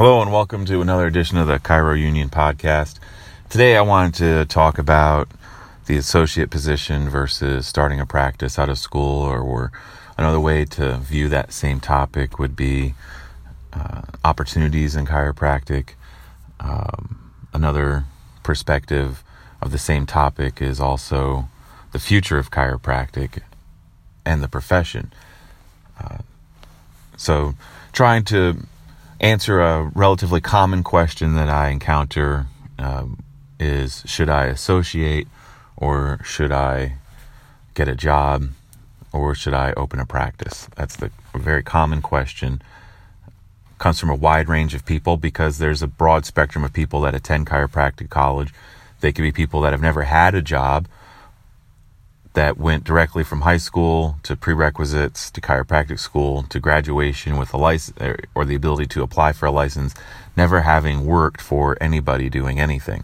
Hello 0.00 0.22
and 0.22 0.32
welcome 0.32 0.64
to 0.64 0.80
another 0.80 1.06
edition 1.06 1.36
of 1.36 1.46
the 1.46 1.58
Chiro 1.58 1.94
Union 1.94 2.30
podcast. 2.30 2.98
Today 3.50 3.76
I 3.76 3.82
wanted 3.82 4.14
to 4.14 4.46
talk 4.46 4.78
about 4.78 5.28
the 5.84 5.98
associate 5.98 6.48
position 6.48 7.10
versus 7.10 7.66
starting 7.66 8.00
a 8.00 8.06
practice 8.06 8.58
out 8.58 8.70
of 8.70 8.78
school, 8.78 9.20
or, 9.20 9.40
or 9.40 9.72
another 10.16 10.40
way 10.40 10.64
to 10.64 10.96
view 10.96 11.28
that 11.28 11.52
same 11.52 11.80
topic 11.80 12.38
would 12.38 12.56
be 12.56 12.94
uh, 13.74 14.00
opportunities 14.24 14.96
in 14.96 15.04
chiropractic. 15.04 15.90
Um, 16.60 17.32
another 17.52 18.04
perspective 18.42 19.22
of 19.60 19.70
the 19.70 19.76
same 19.76 20.06
topic 20.06 20.62
is 20.62 20.80
also 20.80 21.50
the 21.92 21.98
future 21.98 22.38
of 22.38 22.50
chiropractic 22.50 23.42
and 24.24 24.42
the 24.42 24.48
profession. 24.48 25.12
Uh, 26.02 26.20
so, 27.18 27.54
trying 27.92 28.24
to 28.24 28.66
answer 29.20 29.60
a 29.60 29.84
relatively 29.94 30.40
common 30.40 30.82
question 30.82 31.34
that 31.34 31.48
I 31.48 31.68
encounter 31.68 32.46
um, 32.78 33.22
is 33.58 34.02
should 34.06 34.30
I 34.30 34.46
associate 34.46 35.28
or 35.76 36.20
should 36.24 36.50
I 36.50 36.94
get 37.74 37.88
a 37.88 37.94
job 37.94 38.48
or 39.12 39.34
should 39.34 39.54
I 39.54 39.72
open 39.76 40.00
a 40.00 40.06
practice? 40.06 40.68
That's 40.76 40.96
the 40.96 41.10
very 41.34 41.62
common 41.62 42.00
question. 42.00 42.62
Comes 43.78 44.00
from 44.00 44.10
a 44.10 44.14
wide 44.14 44.48
range 44.48 44.74
of 44.74 44.84
people 44.84 45.16
because 45.16 45.58
there's 45.58 45.82
a 45.82 45.86
broad 45.86 46.24
spectrum 46.24 46.64
of 46.64 46.72
people 46.72 47.00
that 47.02 47.14
attend 47.14 47.46
chiropractic 47.46 48.10
college. 48.10 48.52
They 49.00 49.12
could 49.12 49.22
be 49.22 49.32
people 49.32 49.60
that 49.62 49.72
have 49.72 49.82
never 49.82 50.02
had 50.02 50.34
a 50.34 50.42
job 50.42 50.86
that 52.34 52.58
went 52.58 52.84
directly 52.84 53.24
from 53.24 53.40
high 53.40 53.56
school 53.56 54.16
to 54.22 54.36
prerequisites 54.36 55.30
to 55.32 55.40
chiropractic 55.40 55.98
school 55.98 56.44
to 56.44 56.60
graduation 56.60 57.36
with 57.36 57.52
a 57.52 57.56
license 57.56 57.98
or 58.34 58.44
the 58.44 58.54
ability 58.54 58.86
to 58.86 59.02
apply 59.02 59.32
for 59.32 59.46
a 59.46 59.50
license, 59.50 59.94
never 60.36 60.60
having 60.60 61.04
worked 61.04 61.40
for 61.40 61.76
anybody 61.80 62.28
doing 62.28 62.60
anything. 62.60 63.02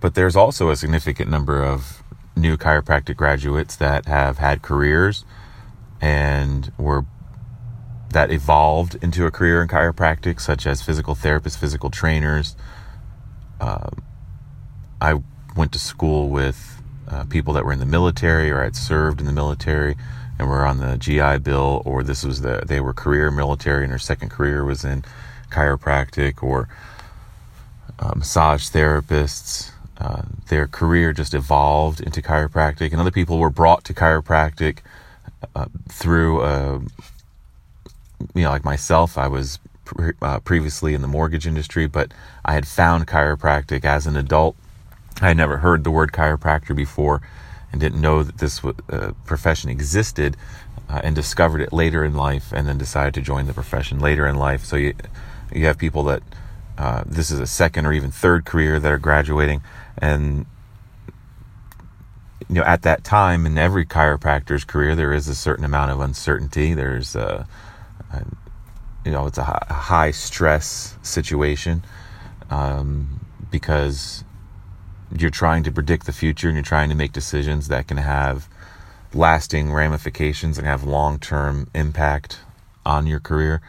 But 0.00 0.14
there's 0.14 0.36
also 0.36 0.70
a 0.70 0.76
significant 0.76 1.28
number 1.28 1.62
of 1.64 2.02
new 2.36 2.56
chiropractic 2.56 3.16
graduates 3.16 3.76
that 3.76 4.06
have 4.06 4.38
had 4.38 4.62
careers 4.62 5.24
and 6.00 6.72
were 6.78 7.04
that 8.12 8.32
evolved 8.32 8.96
into 9.02 9.26
a 9.26 9.30
career 9.30 9.62
in 9.62 9.68
chiropractic, 9.68 10.40
such 10.40 10.66
as 10.66 10.82
physical 10.82 11.14
therapists, 11.14 11.56
physical 11.56 11.90
trainers. 11.90 12.56
Uh, 13.60 13.90
I 15.00 15.20
went 15.54 15.72
to 15.72 15.78
school 15.78 16.28
with 16.28 16.79
uh, 17.10 17.24
people 17.24 17.52
that 17.54 17.64
were 17.64 17.72
in 17.72 17.78
the 17.78 17.86
military 17.86 18.50
or 18.50 18.62
had 18.62 18.76
served 18.76 19.20
in 19.20 19.26
the 19.26 19.32
military 19.32 19.96
and 20.38 20.48
were 20.48 20.64
on 20.64 20.78
the 20.78 20.96
GI 20.96 21.38
Bill, 21.38 21.82
or 21.84 22.02
this 22.02 22.24
was 22.24 22.40
the 22.40 22.62
they 22.66 22.80
were 22.80 22.94
career 22.94 23.30
military 23.30 23.84
and 23.84 23.92
their 23.92 23.98
second 23.98 24.30
career 24.30 24.64
was 24.64 24.84
in 24.84 25.04
chiropractic, 25.50 26.42
or 26.42 26.68
uh, 27.98 28.14
massage 28.16 28.68
therapists. 28.70 29.70
Uh, 29.98 30.22
their 30.48 30.66
career 30.66 31.12
just 31.12 31.34
evolved 31.34 32.00
into 32.00 32.22
chiropractic, 32.22 32.90
and 32.90 33.00
other 33.00 33.10
people 33.10 33.38
were 33.38 33.50
brought 33.50 33.84
to 33.84 33.92
chiropractic 33.92 34.78
uh, 35.54 35.66
through, 35.90 36.40
uh, 36.40 36.80
you 38.34 38.42
know, 38.42 38.50
like 38.50 38.64
myself. 38.64 39.18
I 39.18 39.26
was 39.26 39.58
pre- 39.84 40.14
uh, 40.22 40.40
previously 40.40 40.94
in 40.94 41.02
the 41.02 41.08
mortgage 41.08 41.46
industry, 41.46 41.86
but 41.86 42.12
I 42.46 42.54
had 42.54 42.66
found 42.66 43.06
chiropractic 43.06 43.84
as 43.84 44.06
an 44.06 44.16
adult 44.16 44.56
I 45.20 45.28
had 45.28 45.36
never 45.36 45.58
heard 45.58 45.84
the 45.84 45.90
word 45.90 46.12
chiropractor 46.12 46.74
before 46.74 47.20
and 47.72 47.80
didn't 47.80 48.00
know 48.00 48.22
that 48.22 48.38
this 48.38 48.64
uh, 48.64 49.12
profession 49.24 49.70
existed 49.70 50.36
uh, 50.88 51.00
and 51.04 51.14
discovered 51.14 51.60
it 51.60 51.72
later 51.72 52.04
in 52.04 52.14
life 52.14 52.52
and 52.52 52.66
then 52.66 52.78
decided 52.78 53.14
to 53.14 53.20
join 53.20 53.46
the 53.46 53.54
profession 53.54 54.00
later 54.00 54.26
in 54.26 54.36
life. 54.36 54.64
So 54.64 54.76
you, 54.76 54.94
you 55.52 55.66
have 55.66 55.78
people 55.78 56.04
that 56.04 56.22
uh, 56.78 57.04
this 57.06 57.30
is 57.30 57.38
a 57.38 57.46
second 57.46 57.86
or 57.86 57.92
even 57.92 58.10
third 58.10 58.44
career 58.44 58.80
that 58.80 58.90
are 58.90 58.98
graduating 58.98 59.62
and 59.98 60.46
you 62.48 62.54
know 62.54 62.62
at 62.62 62.82
that 62.82 63.04
time 63.04 63.44
in 63.44 63.58
every 63.58 63.84
chiropractor's 63.84 64.64
career 64.64 64.96
there 64.96 65.12
is 65.12 65.28
a 65.28 65.34
certain 65.34 65.64
amount 65.64 65.90
of 65.90 66.00
uncertainty 66.00 66.72
there's 66.72 67.14
a, 67.14 67.46
a 68.12 68.24
you 69.04 69.12
know 69.12 69.26
it's 69.26 69.36
a 69.36 69.44
high 69.44 70.10
stress 70.10 70.96
situation 71.02 71.84
um, 72.48 73.20
because 73.50 74.24
you're 75.16 75.30
trying 75.30 75.62
to 75.64 75.72
predict 75.72 76.06
the 76.06 76.12
future 76.12 76.48
and 76.48 76.56
you're 76.56 76.64
trying 76.64 76.88
to 76.88 76.94
make 76.94 77.12
decisions 77.12 77.68
that 77.68 77.88
can 77.88 77.96
have 77.96 78.48
lasting 79.12 79.72
ramifications 79.72 80.58
and 80.58 80.66
have 80.66 80.84
long 80.84 81.18
term 81.18 81.68
impact 81.74 82.40
on 82.86 83.06
your 83.06 83.20
career. 83.20 83.60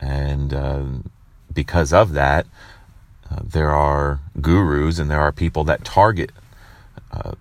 And 0.00 0.52
uh, 0.52 0.84
because 1.52 1.92
of 1.92 2.12
that, 2.12 2.46
uh, 3.30 3.40
there 3.44 3.70
are 3.70 4.20
gurus 4.40 4.98
and 4.98 5.10
there 5.10 5.20
are 5.20 5.32
people 5.32 5.64
that 5.64 5.84
target 5.84 6.32
uh, 7.12 7.32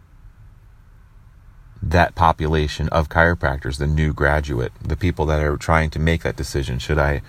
that 1.81 2.13
population 2.13 2.89
of 2.89 3.09
chiropractors, 3.09 3.77
the 3.77 3.87
new 3.87 4.13
graduate, 4.13 4.73
the 4.81 4.97
people 4.97 5.25
that 5.25 5.41
are 5.41 5.55
trying 5.57 5.89
to 5.89 5.99
make 5.99 6.23
that 6.23 6.35
decision. 6.35 6.77
Should 6.77 6.97
I 6.97 7.21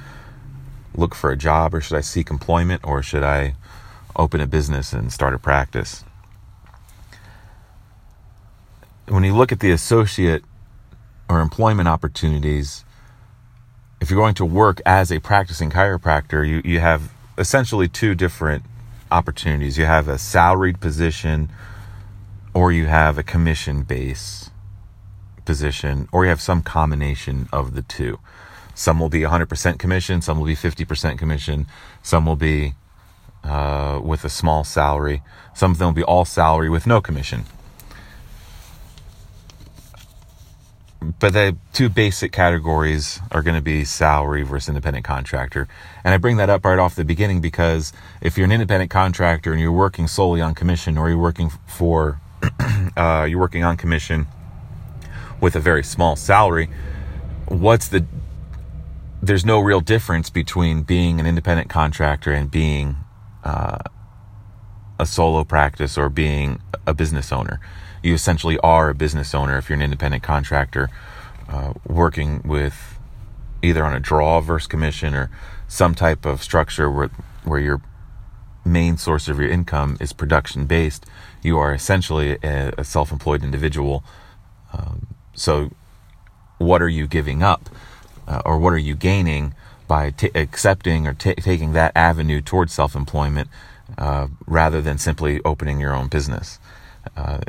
look 0.95 1.15
for 1.15 1.31
a 1.31 1.37
job 1.37 1.73
or 1.73 1.81
should 1.81 1.97
I 1.97 2.01
seek 2.01 2.31
employment 2.31 2.83
or 2.85 3.03
should 3.03 3.23
I 3.23 3.55
open 4.17 4.41
a 4.41 4.47
business 4.47 4.93
and 4.93 5.13
start 5.13 5.35
a 5.35 5.39
practice? 5.39 6.05
When 9.11 9.25
you 9.25 9.35
look 9.35 9.51
at 9.51 9.59
the 9.59 9.73
associate 9.73 10.45
or 11.29 11.41
employment 11.41 11.89
opportunities, 11.89 12.85
if 14.01 14.09
you're 14.09 14.21
going 14.21 14.35
to 14.35 14.45
work 14.45 14.81
as 14.87 15.11
a 15.11 15.19
practicing 15.19 15.71
chiropractor, 15.71 16.49
you, 16.49 16.63
you 16.65 16.79
have 16.79 17.13
essentially 17.37 17.89
two 17.89 18.15
different 18.15 18.65
opportunities. 19.11 19.77
You 19.77 19.87
have 19.87 20.07
a 20.07 20.17
salaried 20.17 20.81
position, 20.81 21.51
or 22.55 22.71
you 22.71 22.87
have 22.87 23.19
a 23.19 23.25
commission 23.25 23.83
base 23.83 24.51
position, 25.45 26.09
or 26.13 26.25
you 26.25 26.31
have 26.31 26.41
some 26.41 26.63
combination 26.63 27.49
of 27.53 27.75
the 27.75 27.83
two. 27.83 28.21
Some 28.75 29.01
will 29.01 29.09
be 29.09 29.21
100% 29.21 29.79
commission, 29.79 30.23
some 30.23 30.39
will 30.39 30.47
be 30.47 30.55
50% 30.55 31.19
commission, 31.19 31.67
some 32.03 32.27
will 32.27 32.37
be 32.37 32.75
uh, 33.43 34.01
with 34.03 34.25
a 34.25 34.31
small 34.31 34.63
salary, 34.63 35.23
some 35.53 35.73
of 35.73 35.79
them 35.79 35.89
will 35.89 35.95
be 35.95 36.05
all 36.05 36.25
salary 36.25 36.71
with 36.71 36.87
no 36.87 37.01
commission. 37.01 37.45
But 41.01 41.33
the 41.33 41.57
two 41.73 41.89
basic 41.89 42.31
categories 42.31 43.21
are 43.31 43.43
going 43.43 43.57
to 43.57 43.63
be 43.63 43.85
salary 43.85 44.43
versus 44.43 44.69
independent 44.69 45.05
contractor. 45.05 45.67
And 46.05 46.13
I 46.13 46.19
bring 46.19 46.37
that 46.37 46.51
up 46.51 46.65
right 46.65 46.79
off 46.79 46.95
the 46.95 47.05
beginning 47.05 47.41
because 47.41 47.93
if 48.21 48.37
you're 48.37 48.45
an 48.45 48.53
independent 48.53 48.91
contractor 48.91 49.53
and 49.53 49.61
you're 49.61 49.73
working 49.73 50.07
solely 50.07 50.43
on 50.43 50.55
commission 50.55 50.99
or 50.99 51.09
you're 51.09 51.19
working 51.19 51.51
for, 51.67 52.21
uh, 52.97 53.27
you're 53.29 53.41
working 53.41 53.65
on 53.65 53.79
commission 53.79 54.27
with 55.41 55.57
a 55.57 55.61
very 55.61 55.83
small 55.83 56.17
salary, 56.17 56.69
what's 57.49 57.89
the, 57.89 58.05
there's 59.23 59.45
no 59.45 59.59
real 59.59 59.81
difference 59.81 60.29
between 60.29 60.83
being 60.83 61.19
an 61.19 61.27
independent 61.27 61.71
contractor 61.71 62.33
and 62.33 62.51
being, 62.51 62.97
uh, 63.43 63.79
a 64.99 65.07
solo 65.07 65.45
practice 65.45 65.97
or 65.97 66.11
being 66.11 66.61
a 66.87 66.93
business 66.93 67.33
owner 67.33 67.59
you 68.03 68.15
essentially 68.15 68.59
are 68.61 68.91
a 68.91 68.95
business 68.95 69.35
owner 69.35 69.59
if 69.59 69.69
you're 69.69 69.77
an 69.77 69.83
independent 69.83 70.23
contractor 70.23 70.91
uh, 71.49 71.73
working 71.87 72.43
with 72.45 72.99
either 73.63 73.85
on 73.85 73.95
a 73.95 74.01
draw 74.01 74.41
versus 74.41 74.67
commission 74.67 75.15
or 75.15 75.31
some 75.69 75.95
type 75.95 76.25
of 76.25 76.43
structure 76.43 76.91
where 76.91 77.11
where 77.45 77.61
your 77.61 77.81
main 78.65 78.97
source 78.97 79.29
of 79.29 79.39
your 79.39 79.49
income 79.49 79.97
is 80.01 80.13
production 80.13 80.67
based. 80.67 81.07
You 81.43 81.59
are 81.59 81.73
essentially 81.73 82.39
a, 82.43 82.73
a 82.79 82.85
self 82.85 83.13
employed 83.13 83.43
individual. 83.43 84.05
Um, 84.73 85.07
so, 85.35 85.71
what 86.59 86.83
are 86.83 86.89
you 86.89 87.07
giving 87.07 87.43
up, 87.43 87.71
uh, 88.29 88.43
or 88.45 88.59
what 88.59 88.73
are 88.73 88.79
you 88.79 88.95
gaining 88.95 89.55
by 89.89 90.11
t- 90.11 90.31
accepting 90.35 91.07
or 91.07 91.15
t- 91.15 91.35
taking 91.35 91.73
that 91.73 91.93
avenue 91.97 92.41
towards 92.41 92.73
self 92.73 92.95
employment 92.95 93.49
uh, 93.99 94.29
rather 94.47 94.81
than 94.81 94.99
simply 94.99 95.41
opening 95.45 95.81
your 95.81 95.95
own 95.95 96.09
business? 96.09 96.59
Uh, 97.17 97.41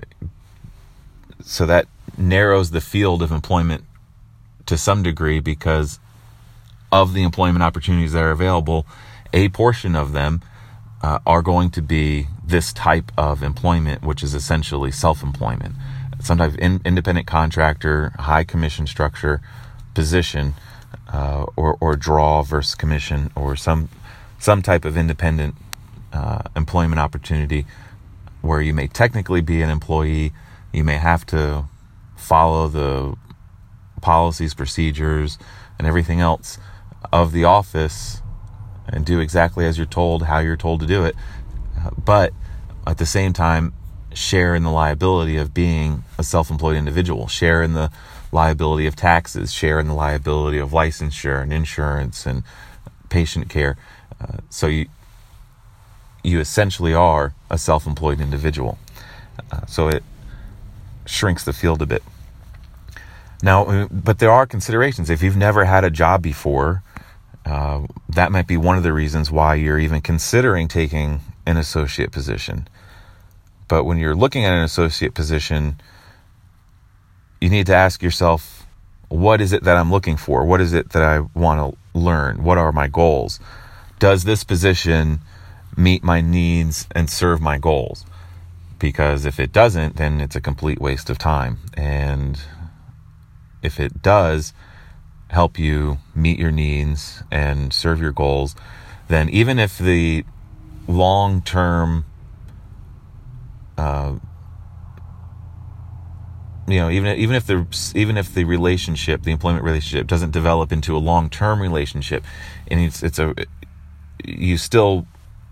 so 1.46 1.66
that 1.66 1.88
narrows 2.18 2.72
the 2.72 2.82
field 2.82 3.22
of 3.22 3.32
employment 3.32 3.84
to 4.66 4.78
some 4.78 5.04
degree 5.04 5.40
because 5.40 6.00
of 6.92 7.14
the 7.14 7.24
employment 7.24 7.64
opportunities 7.64 8.14
that 8.14 8.24
are 8.24 8.32
available. 8.32 8.86
A 9.34 9.50
portion 9.50 9.96
of 9.96 10.12
them 10.12 10.42
uh, 11.02 11.20
are 11.26 11.42
going 11.42 11.70
to 11.72 11.82
be 11.82 12.28
this 12.46 12.74
type 12.74 13.12
of 13.18 13.42
employment, 13.44 14.04
which 14.04 14.22
is 14.24 14.34
essentially 14.34 14.92
self 14.92 15.24
employment. 15.24 15.76
Sometimes 16.20 16.56
in, 16.58 16.82
independent 16.86 17.28
contractor, 17.28 18.14
high 18.20 18.44
commission 18.44 18.86
structure 18.86 19.42
position, 19.94 20.54
uh, 21.12 21.46
or, 21.56 21.78
or 21.80 21.96
draw 21.96 22.44
versus 22.44 22.76
commission, 22.76 23.32
or 23.36 23.56
some, 23.56 23.90
some 24.38 24.62
type 24.62 24.86
of 24.86 24.98
independent 24.98 25.56
uh, 26.14 26.44
employment 26.56 27.00
opportunity 27.00 27.66
where 28.42 28.62
you 28.62 28.74
may 28.74 28.88
technically 28.88 29.42
be 29.42 29.62
an 29.62 29.70
employee 29.70 30.32
you 30.74 30.84
may 30.84 30.98
have 30.98 31.26
to 31.28 31.66
follow 32.16 32.68
the 32.68 33.16
policies, 34.02 34.54
procedures, 34.54 35.38
and 35.78 35.88
everything 35.88 36.20
else 36.20 36.58
of 37.12 37.32
the 37.32 37.44
office 37.44 38.22
and 38.88 39.06
do 39.06 39.20
exactly 39.20 39.66
as 39.66 39.78
you're 39.78 39.86
told, 39.86 40.24
how 40.24 40.40
you're 40.40 40.58
told 40.58 40.80
to 40.82 40.86
do 40.86 41.06
it. 41.06 41.16
But 42.04 42.34
at 42.86 42.98
the 42.98 43.06
same 43.06 43.34
time, 43.34 43.74
share 44.14 44.56
in 44.56 44.64
the 44.64 44.72
liability 44.72 45.38
of 45.38 45.54
being 45.54 46.04
a 46.18 46.24
self-employed 46.24 46.76
individual, 46.76 47.28
share 47.28 47.64
in 47.64 47.74
the 47.74 47.92
liability 48.32 48.86
of 48.86 48.96
taxes, 48.96 49.54
share 49.54 49.80
in 49.80 49.88
the 49.88 49.94
liability 49.94 50.58
of 50.58 50.72
licensure 50.72 51.42
and 51.42 51.54
insurance 51.54 52.26
and 52.26 52.44
patient 53.10 53.50
care. 53.50 53.78
Uh, 54.20 54.38
so 54.50 54.68
you 54.68 54.88
you 56.24 56.40
essentially 56.40 56.94
are 56.94 57.34
a 57.50 57.58
self-employed 57.58 58.22
individual. 58.22 58.78
Uh, 59.52 59.66
so 59.66 59.88
it 59.88 60.04
shrinks 61.06 61.44
the 61.44 61.54
field 61.54 61.82
a 61.82 61.86
bit. 61.86 62.04
Now, 63.44 63.66
uh, 63.66 63.88
but 63.90 64.20
there 64.20 64.32
are 64.32 64.46
considerations. 64.46 65.10
If 65.10 65.24
you've 65.24 65.38
never 65.38 65.66
had 65.66 65.84
a 65.84 65.90
job 65.90 66.22
before, 66.22 66.84
uh, 67.46 67.88
that 68.10 68.32
might 68.32 68.48
be 68.48 68.58
one 68.58 68.78
of 68.78 68.84
the 68.84 68.94
reasons 68.94 69.32
why 69.32 69.56
you're 69.56 69.80
even 69.80 70.02
considering 70.02 70.68
taking 70.68 71.22
an 71.46 71.58
associate 71.58 72.12
position. 72.12 72.68
But 73.68 73.86
when 73.86 73.98
you're 73.98 74.16
looking 74.16 74.46
at 74.46 74.54
an 74.54 74.64
associate 74.64 75.14
position, 75.14 75.82
you 77.40 77.50
need 77.50 77.66
to 77.68 77.76
ask 77.76 78.04
yourself, 78.04 78.68
what 79.10 79.42
is 79.42 79.52
it 79.54 79.64
that 79.64 79.76
I'm 79.76 79.92
looking 79.92 80.18
for? 80.18 80.46
What 80.46 80.62
is 80.62 80.74
it 80.74 80.92
that 80.92 81.02
I 81.02 81.22
want 81.34 81.74
to 81.74 81.98
learn? 81.98 82.44
What 82.44 82.58
are 82.58 82.72
my 82.72 82.88
goals? 82.88 83.40
Does 84.00 84.24
this 84.24 84.44
position 84.44 85.20
meet 85.76 86.04
my 86.04 86.22
needs 86.22 86.88
and 86.92 87.10
serve 87.10 87.42
my 87.42 87.58
goals? 87.58 88.06
Because 88.82 89.26
if 89.26 89.40
it 89.40 89.54
doesn't, 89.54 89.98
then 89.98 90.20
it's 90.20 90.36
a 90.36 90.42
complete 90.42 90.82
waste 90.82 91.10
of 91.12 91.20
time. 91.20 91.60
And 91.76 92.42
if 93.62 93.80
it 93.80 94.02
does 94.02 94.54
help 95.30 95.60
you 95.60 96.00
meet 96.16 96.40
your 96.40 96.52
needs 96.52 97.24
and 97.32 97.72
serve 97.72 98.02
your 98.02 98.12
goals, 98.12 98.56
then 99.08 99.30
even 99.30 99.60
if 99.60 99.78
the 99.78 100.26
long 100.88 101.42
term 101.44 102.06
uh, 103.78 104.16
you 106.68 106.78
know, 106.78 106.90
even 106.90 107.18
even 107.18 107.36
if 107.36 107.46
the 107.46 107.66
even 107.96 108.18
if 108.18 108.34
the 108.34 108.46
relationship, 108.46 109.24
the 109.24 109.32
employment 109.32 109.64
relationship, 109.64 110.08
doesn't 110.08 110.32
develop 110.32 110.72
into 110.72 110.96
a 110.96 111.00
long 111.00 111.30
term 111.30 111.62
relationship, 111.62 112.24
and 112.68 112.80
it's 112.80 113.04
it's 113.04 113.20
a 113.20 113.36
you 114.24 114.58
still 114.58 115.06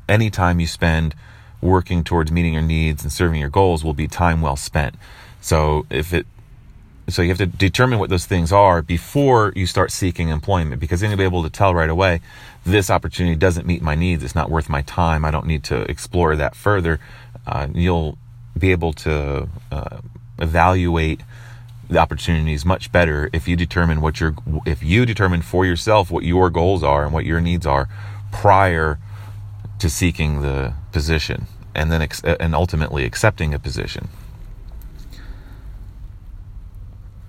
any 0.08 0.30
time 0.30 0.60
you 0.60 0.68
spend 0.68 1.16
working 1.62 2.04
towards 2.04 2.32
meeting 2.32 2.54
your 2.54 2.62
needs 2.62 3.04
and 3.04 3.12
serving 3.12 3.40
your 3.40 3.50
goals 3.50 3.84
will 3.84 3.94
be 3.94 4.08
time 4.08 4.42
well 4.42 4.56
spent. 4.56 4.96
So 5.42 5.86
if 5.90 6.14
it 6.14 6.26
so 7.08 7.24
you 7.24 7.30
have 7.30 7.40
to 7.40 7.48
determine 7.48 7.98
what 7.98 8.12
those 8.12 8.28
things 8.28 8.52
are 8.52 8.84
before 8.84 9.52
you 9.56 9.66
start 9.66 9.92
seeking 9.92 10.30
employment 10.30 10.80
because 10.80 11.02
then 11.02 11.10
you'll 11.10 11.18
be 11.18 11.24
able 11.24 11.42
to 11.42 11.50
tell 11.50 11.74
right 11.74 11.90
away 11.90 12.22
this 12.66 12.92
opportunity 12.92 13.36
doesn't 13.36 13.66
meet 13.66 13.82
my 13.82 13.96
needs. 13.96 14.24
It's 14.24 14.36
not 14.36 14.52
worth 14.52 14.70
my 14.70 14.84
time. 14.84 15.26
I 15.26 15.32
don't 15.32 15.48
need 15.48 15.64
to 15.66 15.90
explore 15.90 16.36
that 16.36 16.56
further 16.56 17.00
uh, 17.48 17.68
you'll 17.74 18.18
be 18.58 18.72
able 18.72 18.94
to 18.94 19.50
uh, 19.72 19.98
evaluate 20.38 21.22
the 21.90 21.98
opportunities 21.98 22.64
much 22.64 22.92
better 22.92 23.30
if 23.34 23.48
you 23.48 23.56
determine 23.56 24.00
what 24.02 24.20
your 24.20 24.36
if 24.66 24.84
you 24.84 25.06
determine 25.06 25.42
for 25.42 25.66
yourself 25.66 26.12
what 26.12 26.24
your 26.24 26.52
goals 26.52 26.84
are 26.84 27.04
and 27.04 27.14
what 27.14 27.26
your 27.26 27.42
needs 27.42 27.66
are 27.66 27.90
prior 28.32 29.00
to 29.80 29.90
seeking 29.90 30.42
the 30.42 30.74
position 30.92 31.48
and 31.76 31.92
then 31.92 32.02
ex- 32.02 32.24
and 32.24 32.56
ultimately 32.56 33.06
accepting 33.06 33.54
a 33.54 33.60
position 33.60 34.10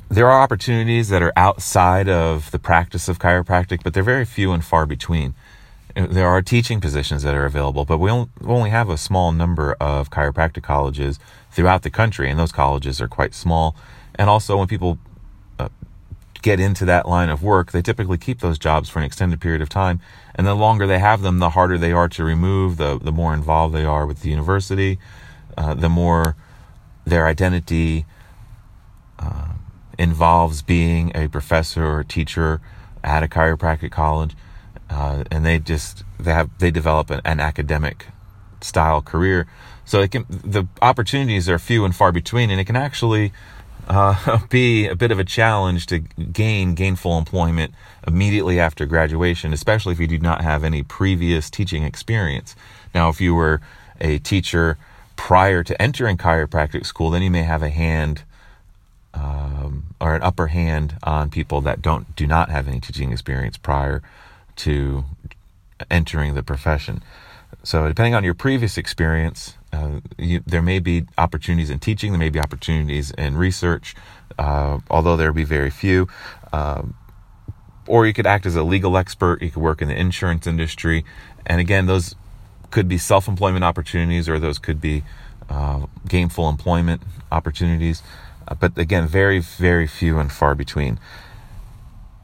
there 0.09 0.29
are 0.29 0.43
opportunities 0.43 1.09
that 1.09 1.23
are 1.23 1.33
outside 1.37 2.09
of 2.09 2.51
the 2.51 2.59
practice 2.59 3.09
of 3.09 3.19
chiropractic 3.19 3.83
but 3.83 3.95
they're 3.95 4.03
very 4.03 4.25
few 4.25 4.53
and 4.53 4.65
far 4.65 4.87
between 4.87 5.35
there 5.95 6.29
are 6.29 6.43
teaching 6.43 6.81
positions 6.81 7.23
that 7.23 7.35
are 7.35 7.45
available, 7.45 7.85
but 7.85 7.99
we 7.99 8.11
only 8.11 8.71
have 8.71 8.89
a 8.89 8.97
small 8.97 9.33
number 9.33 9.77
of 9.81 10.11
chiropractic 10.11 10.63
colleges 10.63 11.19
throughout 11.51 11.83
the 11.83 11.91
country, 11.91 12.31
and 12.31 12.39
those 12.39 12.53
colleges 12.53 13.01
are 13.01 13.09
quite 13.09 13.35
small. 13.35 13.75
And 14.15 14.31
also, 14.31 14.57
when 14.57 14.69
people 14.69 14.99
uh, 15.59 15.69
get 16.43 16.61
into 16.61 16.85
that 16.85 17.09
line 17.09 17.29
of 17.29 17.43
work, 17.43 17.73
they 17.73 17.83
typically 17.83 18.19
keep 18.19 18.41
those 18.41 18.59
jobs 18.59 18.89
for 18.89 18.99
an 18.99 19.05
extended 19.05 19.41
period 19.41 19.63
of 19.63 19.69
time. 19.69 20.01
And 20.35 20.47
the 20.47 20.55
longer 20.55 20.87
they 20.87 20.99
have 20.99 21.23
them, 21.23 21.39
the 21.39 21.51
harder 21.51 21.79
they 21.79 21.93
are 21.93 22.09
to 22.11 22.25
remove, 22.25 22.77
the, 22.77 22.99
the 22.99 23.13
more 23.13 23.35
involved 23.35 23.75
they 23.75 23.85
are 23.85 24.07
with 24.07 24.21
the 24.21 24.31
university, 24.31 24.99
uh, 25.57 25.75
the 25.75 25.89
more 25.89 26.37
their 27.05 27.27
identity 27.27 28.07
uh, 29.19 29.49
involves 29.99 30.63
being 30.63 31.13
a 31.15 31.29
professor 31.29 31.85
or 31.85 32.01
a 32.01 32.05
teacher 32.05 32.61
at 33.03 33.23
a 33.23 33.29
chiropractic 33.29 33.91
college 33.91 34.35
uh, 34.91 35.23
and 35.31 35.47
they 35.47 35.59
just 35.59 36.05
they 36.19 36.33
have 36.33 36.51
they 36.59 36.71
develop 36.71 37.11
an, 37.11 37.21
an, 37.25 37.41
academic 37.41 38.09
style 38.61 39.01
career. 39.01 39.47
So 39.85 40.01
it 40.01 40.11
can 40.11 40.27
the 40.29 40.67
opportunities 40.83 41.49
are 41.49 41.59
few 41.59 41.85
and 41.85 41.95
far 41.95 42.13
between, 42.13 42.51
and 42.51 42.61
it 42.61 42.65
can 42.65 42.77
actually 42.77 43.33
uh, 43.91 44.39
be 44.51 44.87
a 44.87 44.95
bit 44.95 45.11
of 45.11 45.19
a 45.19 45.25
challenge 45.25 45.87
to 45.87 45.99
gain 45.99 46.75
gainful 46.75 47.19
employment 47.19 47.75
immediately 48.07 48.59
after 48.59 48.87
graduation, 48.87 49.53
especially 49.53 49.93
if 49.93 50.01
you 50.01 50.07
do 50.07 50.19
not 50.19 50.43
have 50.43 50.65
any 50.65 50.83
previous 50.83 51.51
teaching 51.51 51.83
experience. 51.83 52.55
Now, 52.95 53.09
if 53.09 53.21
you 53.21 53.35
were 53.35 53.61
a 54.01 54.19
teacher 54.19 54.79
prior 55.17 55.63
to 55.65 55.81
entering 55.83 56.17
chiropractic 56.17 56.87
school, 56.87 57.11
then 57.11 57.23
you 57.23 57.31
may 57.31 57.43
have 57.43 57.63
a 57.63 57.69
hand 57.69 58.23
um, 59.13 59.85
or 60.01 60.15
an 60.15 60.23
upper 60.23 60.47
hand 60.47 60.97
on 61.03 61.29
people 61.29 61.61
that 61.63 61.83
don't 61.83 62.15
do 62.15 62.27
not 62.27 62.49
have 62.49 62.69
any 62.69 62.81
teaching 62.81 63.11
experience 63.11 63.57
prior 63.57 64.03
to 64.57 65.05
entering 65.91 66.35
the 66.35 66.43
profession. 66.43 67.03
So, 67.65 67.89
depending 67.89 68.15
on 68.15 68.23
your 68.23 68.35
previous 68.35 68.79
experience, 68.79 69.55
uh, 69.73 70.01
you, 70.19 70.43
there 70.47 70.63
may 70.63 70.79
be 70.79 71.05
opportunities 71.19 71.71
in 71.71 71.79
teaching, 71.79 72.13
there 72.13 72.19
may 72.19 72.31
be 72.31 72.41
opportunities 72.41 73.11
in 73.13 73.37
research, 73.37 73.95
uh, 74.39 74.79
although 74.91 75.17
there 75.17 75.33
be 75.33 75.45
very 75.45 75.71
few. 75.71 76.09
Um, 76.53 76.95
or 77.87 78.07
you 78.07 78.13
could 78.13 78.27
act 78.27 78.47
as 78.47 78.57
a 78.57 78.63
legal 78.63 78.97
expert, 78.97 79.43
you 79.43 79.51
could 79.51 79.63
work 79.63 79.83
in 79.83 79.89
the 79.89 79.99
insurance 79.99 80.47
industry. 80.47 81.05
And 81.47 81.61
again, 81.61 81.87
those 81.87 82.15
could 82.71 82.89
be 82.89 82.99
self 82.99 83.27
employment 83.27 83.65
opportunities 83.65 84.29
or 84.29 84.39
those 84.39 84.59
could 84.59 84.81
be 84.81 85.03
uh, 85.49 85.87
gainful 86.07 86.49
employment 86.49 87.03
opportunities. 87.33 88.03
Uh, 88.47 88.55
but 88.55 88.77
again, 88.79 89.07
very, 89.07 89.41
very 89.41 89.87
few 89.87 90.19
and 90.19 90.31
far 90.31 90.55
between 90.55 90.99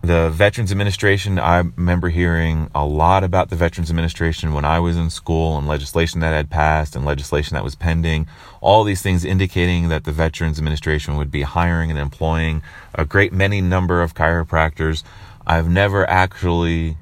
the 0.07 0.31
Veterans 0.31 0.71
Administration, 0.71 1.37
I 1.39 1.59
remember 1.59 2.11
hearing 2.11 2.71
a 2.75 2.87
lot 2.87 3.25
about 3.25 3.51
the 3.51 3.57
Veterans 3.57 3.91
Administration 3.91 4.53
when 4.53 4.65
I 4.65 4.79
was 4.79 4.97
in 4.97 5.11
school 5.11 5.59
and 5.59 5.67
legislation 5.67 6.21
that 6.21 6.31
had 6.31 6.49
passed 6.49 6.95
and 6.95 7.05
legislation 7.05 7.55
that 7.55 7.65
was 7.65 7.75
pending. 7.75 8.29
All 8.61 8.85
these 8.85 9.03
things 9.03 9.25
indicating 9.25 9.89
that 9.89 10.05
the 10.05 10.13
Veterans 10.13 10.59
Administration 10.59 11.17
would 11.17 11.33
be 11.33 11.43
hiring 11.43 11.91
and 11.91 11.99
employing 11.99 12.63
a 12.95 13.05
great 13.05 13.33
many 13.33 13.61
number 13.61 14.01
of 14.01 14.15
chiropractors. 14.15 15.03
I've 15.45 15.69
never 15.69 16.09
actually 16.09 16.99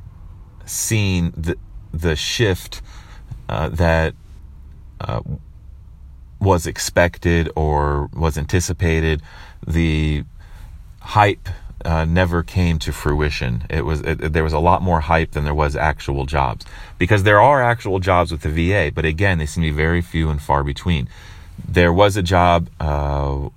seen 0.65 1.35
the, 1.37 1.59
the 1.93 2.17
shift 2.17 2.81
uh, 3.51 3.69
that 3.69 4.15
uh, 5.01 5.21
was 6.41 6.67
expected 6.67 7.51
or 7.55 8.09
was 8.15 8.39
anticipated. 8.39 9.21
The 9.67 10.25
hype 11.01 11.51
uh, 11.85 12.05
never 12.05 12.43
came 12.43 12.79
to 12.79 12.93
fruition. 12.93 13.65
It 13.69 13.85
was 13.85 14.01
it, 14.01 14.33
there 14.33 14.45
was 14.45 14.53
a 14.53 14.59
lot 14.59 14.83
more 14.83 15.01
hype 15.01 15.33
than 15.33 15.45
there 15.45 15.55
was 15.55 15.77
actual 15.77 16.27
jobs 16.27 16.65
because 16.99 17.25
there 17.25 17.41
are 17.41 17.63
actual 17.63 17.99
jobs 17.99 18.33
with 18.33 18.43
the 18.43 18.49
VA, 18.49 18.93
but 18.95 19.05
again, 19.05 19.39
they 19.39 19.47
seem 19.47 19.63
to 19.65 19.71
be 19.71 19.77
very 19.77 20.01
few 20.01 20.31
and 20.31 20.41
far 20.41 20.65
between. 20.65 21.09
There 21.67 21.93
was 21.93 22.17
a 22.17 22.23
job 22.23 22.69
uh, 22.81 23.49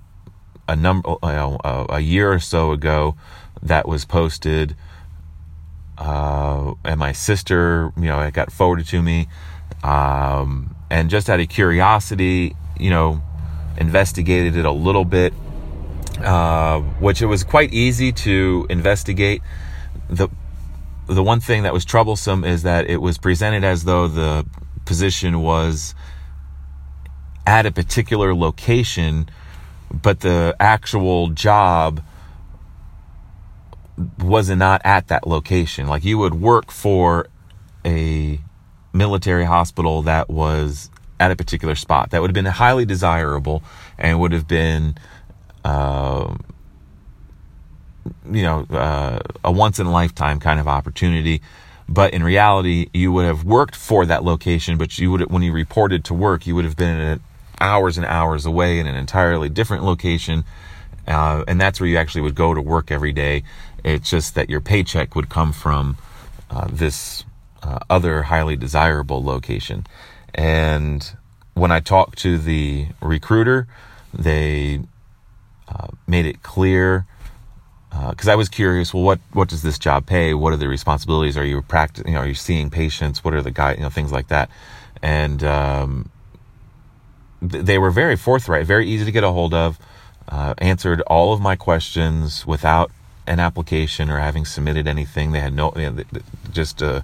a 0.68 0.76
number 0.76 1.16
uh, 1.22 1.86
a 1.88 2.00
year 2.00 2.32
or 2.32 2.38
so 2.38 2.72
ago 2.72 3.16
that 3.62 3.88
was 3.88 4.04
posted, 4.04 4.76
uh, 5.96 6.74
and 6.84 7.00
my 7.00 7.12
sister, 7.12 7.92
you 7.96 8.04
know, 8.04 8.20
it 8.20 8.34
got 8.34 8.52
forwarded 8.52 8.86
to 8.88 9.02
me, 9.02 9.28
um, 9.82 10.76
and 10.90 11.08
just 11.08 11.30
out 11.30 11.40
of 11.40 11.48
curiosity, 11.48 12.54
you 12.78 12.90
know, 12.90 13.22
investigated 13.78 14.56
it 14.56 14.64
a 14.64 14.72
little 14.72 15.04
bit 15.04 15.32
uh, 16.22 16.80
which 17.00 17.22
it 17.22 17.26
was 17.26 17.44
quite 17.44 17.72
easy 17.72 18.12
to 18.12 18.66
investigate. 18.68 19.42
The 20.08 20.28
the 21.06 21.22
one 21.22 21.40
thing 21.40 21.62
that 21.62 21.72
was 21.72 21.84
troublesome 21.84 22.44
is 22.44 22.62
that 22.64 22.88
it 22.90 23.00
was 23.00 23.16
presented 23.16 23.64
as 23.64 23.84
though 23.84 24.08
the 24.08 24.44
position 24.84 25.40
was 25.40 25.94
at 27.46 27.64
a 27.64 27.72
particular 27.72 28.34
location, 28.34 29.28
but 29.90 30.20
the 30.20 30.54
actual 30.60 31.28
job 31.30 32.02
was 34.18 34.50
not 34.50 34.82
at 34.84 35.08
that 35.08 35.26
location. 35.26 35.88
Like 35.88 36.04
you 36.04 36.18
would 36.18 36.34
work 36.34 36.70
for 36.70 37.28
a 37.86 38.38
military 38.92 39.44
hospital 39.44 40.02
that 40.02 40.28
was 40.28 40.90
at 41.18 41.30
a 41.30 41.36
particular 41.36 41.74
spot. 41.74 42.10
That 42.10 42.20
would 42.20 42.30
have 42.30 42.34
been 42.34 42.44
highly 42.44 42.84
desirable 42.84 43.62
and 43.98 44.20
would 44.20 44.32
have 44.32 44.46
been 44.46 44.96
uh, 45.64 46.34
you 48.30 48.42
know, 48.42 48.66
uh, 48.70 49.18
a 49.44 49.52
once 49.52 49.78
in 49.78 49.86
a 49.86 49.92
lifetime 49.92 50.40
kind 50.40 50.60
of 50.60 50.68
opportunity. 50.68 51.40
but 51.88 52.12
in 52.12 52.22
reality, 52.22 52.90
you 52.92 53.10
would 53.12 53.24
have 53.24 53.44
worked 53.44 53.74
for 53.74 54.04
that 54.04 54.22
location, 54.22 54.76
but 54.76 54.98
you 54.98 55.10
would, 55.10 55.30
when 55.30 55.42
you 55.42 55.52
reported 55.52 56.04
to 56.04 56.12
work, 56.12 56.46
you 56.46 56.54
would 56.54 56.66
have 56.66 56.76
been 56.76 57.18
hours 57.60 57.96
and 57.96 58.06
hours 58.06 58.44
away 58.44 58.78
in 58.78 58.86
an 58.86 58.94
entirely 58.94 59.48
different 59.48 59.84
location. 59.84 60.44
Uh, 61.06 61.44
and 61.48 61.58
that's 61.58 61.80
where 61.80 61.88
you 61.88 61.96
actually 61.96 62.20
would 62.20 62.34
go 62.34 62.52
to 62.52 62.60
work 62.60 62.90
every 62.90 63.12
day. 63.12 63.42
It's 63.82 64.10
just 64.10 64.34
that 64.34 64.50
your 64.50 64.60
paycheck 64.60 65.16
would 65.16 65.30
come 65.30 65.52
from 65.52 65.96
uh, 66.50 66.68
this 66.70 67.24
uh, 67.62 67.78
other 67.88 68.24
highly 68.24 68.56
desirable 68.56 69.24
location. 69.24 69.86
And 70.34 71.10
when 71.54 71.72
I 71.72 71.80
talked 71.80 72.18
to 72.18 72.36
the 72.36 72.88
recruiter, 73.00 73.66
they 74.12 74.80
uh, 75.68 75.88
made 76.06 76.26
it 76.26 76.42
clear 76.42 77.06
because 77.90 78.28
uh, 78.28 78.32
I 78.32 78.34
was 78.34 78.48
curious. 78.48 78.92
Well, 78.92 79.02
what 79.02 79.20
what 79.32 79.48
does 79.48 79.62
this 79.62 79.78
job 79.78 80.06
pay? 80.06 80.34
What 80.34 80.52
are 80.52 80.56
the 80.56 80.68
responsibilities? 80.68 81.36
Are 81.36 81.44
you 81.44 81.62
practicing? 81.62 82.08
You 82.08 82.14
know, 82.14 82.20
are 82.20 82.28
you 82.28 82.34
seeing 82.34 82.70
patients? 82.70 83.24
What 83.24 83.34
are 83.34 83.42
the 83.42 83.50
guide? 83.50 83.78
You 83.78 83.82
know, 83.84 83.90
things 83.90 84.12
like 84.12 84.28
that. 84.28 84.50
And 85.02 85.42
um, 85.44 86.10
th- 87.40 87.64
they 87.64 87.78
were 87.78 87.90
very 87.90 88.16
forthright, 88.16 88.66
very 88.66 88.86
easy 88.88 89.04
to 89.04 89.12
get 89.12 89.24
a 89.24 89.30
hold 89.30 89.54
of. 89.54 89.78
Uh, 90.28 90.52
answered 90.58 91.00
all 91.02 91.32
of 91.32 91.40
my 91.40 91.56
questions 91.56 92.46
without 92.46 92.90
an 93.26 93.40
application 93.40 94.10
or 94.10 94.18
having 94.18 94.44
submitted 94.44 94.86
anything. 94.86 95.32
They 95.32 95.40
had 95.40 95.54
no, 95.54 95.72
you 95.74 95.90
know, 95.90 96.04
just 96.52 96.82
a, 96.82 97.02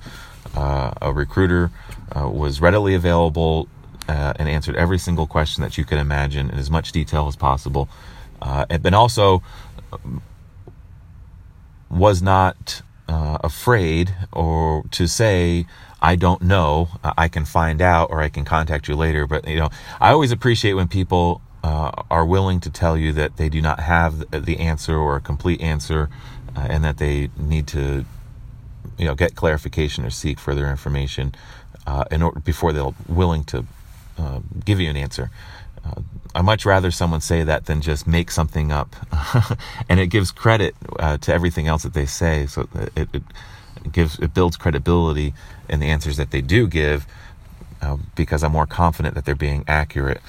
uh, 0.54 0.92
a 1.00 1.12
recruiter 1.12 1.70
uh, 2.14 2.28
was 2.28 2.60
readily 2.60 2.94
available 2.94 3.68
uh, 4.08 4.34
and 4.36 4.48
answered 4.48 4.76
every 4.76 4.98
single 4.98 5.26
question 5.26 5.62
that 5.62 5.78
you 5.78 5.84
could 5.84 5.98
imagine 5.98 6.50
in 6.50 6.58
as 6.58 6.70
much 6.70 6.92
detail 6.92 7.26
as 7.28 7.36
possible. 7.36 7.88
Uh, 8.44 8.66
and 8.68 8.94
also 8.94 9.42
was 11.90 12.20
not 12.20 12.82
uh, 13.08 13.38
afraid 13.42 14.14
or 14.32 14.84
to 14.90 15.06
say, 15.06 15.66
I 16.02 16.16
don't 16.16 16.42
know, 16.42 16.88
I 17.02 17.28
can 17.28 17.46
find 17.46 17.80
out 17.80 18.10
or 18.10 18.20
I 18.20 18.28
can 18.28 18.44
contact 18.44 18.86
you 18.86 18.96
later. 18.96 19.26
But, 19.26 19.48
you 19.48 19.56
know, 19.56 19.70
I 19.98 20.10
always 20.10 20.30
appreciate 20.30 20.74
when 20.74 20.88
people 20.88 21.40
uh, 21.62 21.90
are 22.10 22.26
willing 22.26 22.60
to 22.60 22.70
tell 22.70 22.98
you 22.98 23.12
that 23.14 23.38
they 23.38 23.48
do 23.48 23.62
not 23.62 23.80
have 23.80 24.30
the 24.30 24.58
answer 24.58 24.94
or 24.94 25.16
a 25.16 25.20
complete 25.20 25.62
answer 25.62 26.10
uh, 26.54 26.66
and 26.68 26.84
that 26.84 26.98
they 26.98 27.30
need 27.38 27.66
to, 27.68 28.04
you 28.98 29.06
know, 29.06 29.14
get 29.14 29.34
clarification 29.34 30.04
or 30.04 30.10
seek 30.10 30.38
further 30.38 30.68
information 30.68 31.34
uh, 31.86 32.04
in 32.10 32.20
order, 32.20 32.40
before 32.40 32.74
they're 32.74 32.92
willing 33.08 33.44
to 33.44 33.64
uh, 34.18 34.40
give 34.66 34.78
you 34.80 34.90
an 34.90 34.96
answer. 34.96 35.30
I 36.34 36.42
much 36.42 36.66
rather 36.66 36.90
someone 36.90 37.20
say 37.20 37.44
that 37.44 37.66
than 37.66 37.80
just 37.80 38.06
make 38.06 38.30
something 38.30 38.72
up, 38.72 38.96
and 39.88 40.00
it 40.00 40.08
gives 40.08 40.32
credit 40.32 40.74
uh, 40.98 41.16
to 41.18 41.32
everything 41.32 41.68
else 41.68 41.84
that 41.84 41.94
they 41.94 42.06
say. 42.06 42.46
So 42.46 42.68
it, 42.96 43.08
it, 43.12 43.22
gives 43.92 44.18
it 44.18 44.32
builds 44.32 44.56
credibility 44.56 45.34
in 45.68 45.80
the 45.80 45.86
answers 45.86 46.16
that 46.16 46.30
they 46.30 46.40
do 46.40 46.66
give, 46.66 47.06
uh, 47.82 47.98
because 48.16 48.42
I'm 48.42 48.52
more 48.52 48.66
confident 48.66 49.14
that 49.14 49.24
they're 49.24 49.34
being 49.34 49.64
accurate. 49.68 50.20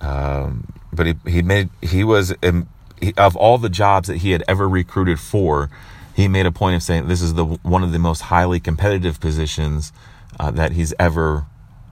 Um, 0.00 0.72
but 0.92 1.06
he 1.06 1.14
he 1.26 1.42
made 1.42 1.70
he 1.80 2.04
was 2.04 2.34
um, 2.42 2.68
he, 3.00 3.14
of 3.16 3.36
all 3.36 3.58
the 3.58 3.68
jobs 3.68 4.08
that 4.08 4.18
he 4.18 4.32
had 4.32 4.42
ever 4.48 4.68
recruited 4.68 5.20
for, 5.20 5.70
he 6.14 6.28
made 6.28 6.46
a 6.46 6.52
point 6.52 6.76
of 6.76 6.82
saying 6.82 7.08
this 7.08 7.22
is 7.22 7.34
the 7.34 7.44
one 7.44 7.82
of 7.82 7.92
the 7.92 7.98
most 7.98 8.22
highly 8.22 8.60
competitive 8.60 9.20
positions 9.20 9.92
uh, 10.38 10.50
that 10.50 10.72
he's 10.72 10.92
ever 10.98 11.46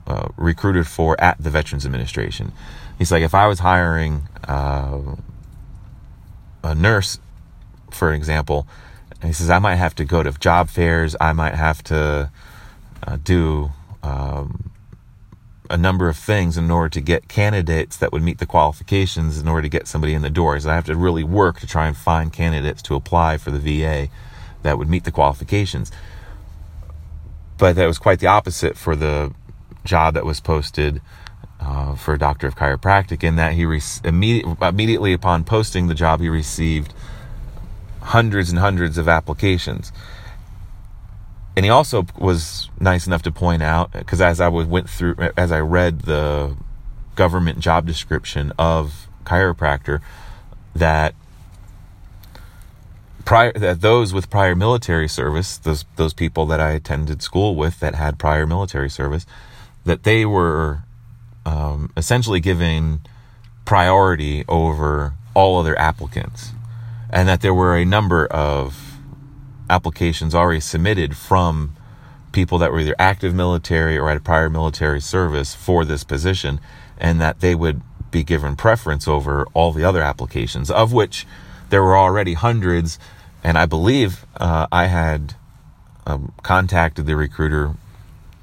uh, 0.07 0.29
recruited 0.37 0.87
for 0.87 1.21
at 1.21 1.37
the 1.39 1.51
Veterans 1.51 1.85
Administration. 1.87 2.53
He's 2.99 3.13
like, 3.13 3.23
if 3.23 3.35
I 3.35 3.47
was 3.47 3.59
hiring 3.59 4.29
uh, 4.47 5.17
a 6.63 6.75
nurse, 6.75 7.19
for 7.91 8.13
example, 8.13 8.67
he 9.23 9.33
says 9.33 9.51
I 9.51 9.59
might 9.59 9.77
have 9.77 9.95
to 9.97 10.05
go 10.05 10.23
to 10.23 10.33
job 10.33 10.69
fairs. 10.69 11.17
I 11.21 11.33
might 11.33 11.55
have 11.55 11.83
to 11.85 12.31
uh, 13.07 13.17
do 13.23 13.71
um, 14.03 14.71
a 15.71 15.77
number 15.77 16.09
of 16.09 16.17
things 16.17 16.57
in 16.57 16.71
order 16.71 16.89
to 16.91 17.01
get 17.01 17.29
candidates 17.29 17.97
that 17.97 18.13
would 18.13 18.23
meet 18.23 18.39
the 18.39 18.47
qualifications 18.47 19.39
in 19.39 19.49
order 19.49 19.63
to 19.63 19.69
get 19.69 19.87
somebody 19.87 20.15
in 20.15 20.23
the 20.23 20.31
door. 20.31 20.59
So 20.61 20.71
I 20.71 20.75
have 20.75 20.87
to 20.87 20.97
really 20.97 21.25
work 21.25 21.61
to 21.61 21.67
try 21.67 21.87
and 21.87 21.97
find 21.97 22.33
candidates 22.33 22.83
to 22.83 22.95
apply 22.95 23.39
for 23.39 23.51
the 23.51 23.59
VA 23.59 24.09
that 24.63 24.79
would 24.79 24.89
meet 24.89 25.05
the 25.05 25.13
qualifications. 25.13 25.91
But 27.59 27.77
that 27.77 27.87
was 27.87 27.99
quite 27.99 28.21
the 28.21 28.27
opposite 28.27 28.77
for 28.77 28.95
the 28.95 29.33
job 29.85 30.15
that 30.15 30.25
was 30.25 30.41
posted 30.41 31.01
uh, 31.67 31.97
for 31.97 32.15
a 32.15 32.19
doctor 32.19 32.47
of 32.47 32.55
chiropractic 32.55 33.25
in 33.25 33.35
that 33.37 33.55
he 33.55 33.65
re- 33.65 33.83
immediate, 34.05 34.47
immediately 34.63 35.13
upon 35.13 35.43
posting 35.43 35.89
the 35.89 35.95
job 35.95 36.21
he 36.21 36.29
received 36.29 36.95
hundreds 38.03 38.51
and 38.51 38.61
hundreds 38.61 38.97
of 38.99 39.09
applications. 39.09 39.91
And 41.57 41.65
he 41.65 41.71
also 41.71 42.07
was 42.19 42.71
nice 42.79 43.07
enough 43.07 43.23
to 43.23 43.33
point 43.33 43.63
out 43.63 43.91
because 43.93 44.21
as 44.21 44.41
I 44.41 44.49
went 44.49 44.89
through 44.89 45.17
as 45.37 45.51
I 45.51 45.59
read 45.59 46.03
the 46.03 46.57
government 47.17 47.59
job 47.59 47.85
description 47.87 48.53
of 48.59 49.09
chiropractor 49.25 50.01
that 50.75 51.15
prior 53.25 53.53
that 53.55 53.81
those 53.81 54.13
with 54.13 54.31
prior 54.31 54.55
military 54.55 55.09
service 55.09 55.57
those 55.57 55.85
those 55.97 56.13
people 56.13 56.47
that 56.47 56.61
I 56.61 56.73
attended 56.73 57.23
school 57.23 57.57
with 57.57 57.81
that 57.81 57.95
had 57.95 58.19
prior 58.19 58.47
military 58.47 58.91
service 58.91 59.27
that 59.85 60.03
they 60.03 60.27
were 60.27 60.83
um, 61.47 61.93
essentially 61.97 62.41
giving 62.41 63.01
priority 63.65 64.45
over 64.49 65.15
all 65.33 65.59
other 65.59 65.79
applicants, 65.79 66.51
and 67.09 67.29
that 67.29 67.41
there 67.41 67.55
were 67.55 67.77
a 67.77 67.85
number 67.85 68.27
of 68.27 68.99
applications 69.71 70.35
already 70.35 70.61
submitted 70.61 71.17
from 71.17 71.75
people 72.33 72.59
that 72.59 72.73
were 72.73 72.81
either 72.81 72.97
active 72.99 73.33
military 73.35 73.97
or 73.97 74.11
had 74.11 74.25
prior 74.25 74.51
military 74.51 75.01
service 75.01 75.55
for 75.55 75.85
this 75.85 76.03
position, 76.05 76.61
and 76.99 77.21
that 77.21 77.41
they 77.41 77.55
would 77.55 77.81
be 78.11 78.25
given 78.25 78.57
preference 78.57 79.07
over 79.07 79.47
all 79.55 79.73
the 79.73 79.85
other 79.85 80.03
applications, 80.03 80.71
of 80.71 80.93
which 80.93 81.27
there 81.71 81.83
were 81.83 81.97
already 81.97 82.35
hundreds. 82.35 82.99
And 83.45 83.57
I 83.57 83.67
believe 83.67 84.27
uh, 84.37 84.67
I 84.73 84.87
had 84.87 85.35
um, 86.07 86.33
contacted 86.43 87.07
the 87.07 87.15
recruiter 87.15 87.75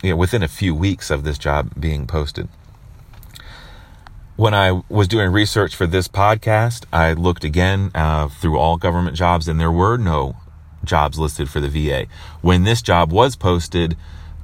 you 0.01 0.12
know, 0.12 0.15
within 0.15 0.41
a 0.41 0.48
few 0.48 0.74
weeks 0.74 1.10
of 1.12 1.24
this 1.24 1.38
job 1.38 1.72
being 1.77 2.07
posted 2.07 2.48
when 4.36 4.54
I 4.54 4.82
was 4.90 5.08
doing 5.08 5.32
research 5.32 5.75
for 5.75 5.86
this 5.86 6.08
podcast, 6.08 6.86
I 6.92 7.13
looked 7.13 7.44
again 7.44 7.92
uh, 7.94 8.30
through 8.30 8.58
all 8.58 8.78
government 8.78 9.16
jobs, 9.16 9.48
and 9.48 9.60
there 9.60 9.72
were 9.72 9.98
no 9.98 10.36
jobs 10.84 11.20
listed 11.20 11.50
for 11.50 11.60
the 11.60 11.70
VA. 11.70 12.08
When 12.42 12.63
this 12.63 12.82
job 12.82 13.12
was 13.12 13.36
posted, 13.36 13.96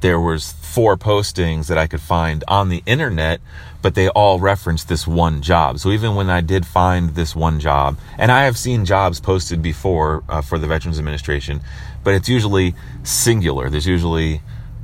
there 0.01 0.19
was 0.19 0.53
four 0.53 0.96
postings 0.96 1.67
that 1.67 1.77
I 1.77 1.88
could 1.88 2.01
find 2.01 2.43
on 2.48 2.69
the 2.69 2.84
internet, 2.86 3.41
but 3.81 3.96
they 3.96 4.10
all 4.10 4.39
referenced 4.39 4.88
this 4.88 5.08
one 5.08 5.41
job. 5.41 5.79
So 5.79 5.91
even 5.91 6.15
when 6.15 6.29
I 6.29 6.41
did 6.41 6.65
find 6.65 7.15
this 7.15 7.36
one 7.36 7.60
job, 7.60 7.98
and 8.17 8.31
I 8.31 8.43
have 8.43 8.58
seen 8.58 8.86
jobs 8.86 9.19
posted 9.19 9.62
before 9.62 10.24
uh, 10.29 10.41
for 10.41 10.60
the 10.60 10.67
Veterans 10.67 11.00
Administration, 11.00 11.62
but 12.03 12.13
it's 12.13 12.29
usually 12.29 12.75
singular. 13.03 13.69
There's 13.69 13.88
usually 13.88 14.41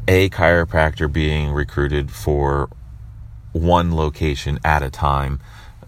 a 0.07 0.29
chiropractor 0.29 1.11
being 1.11 1.51
recruited 1.51 2.11
for 2.11 2.69
one 3.55 3.95
location 3.95 4.59
at 4.63 4.83
a 4.83 4.89
time, 4.89 5.39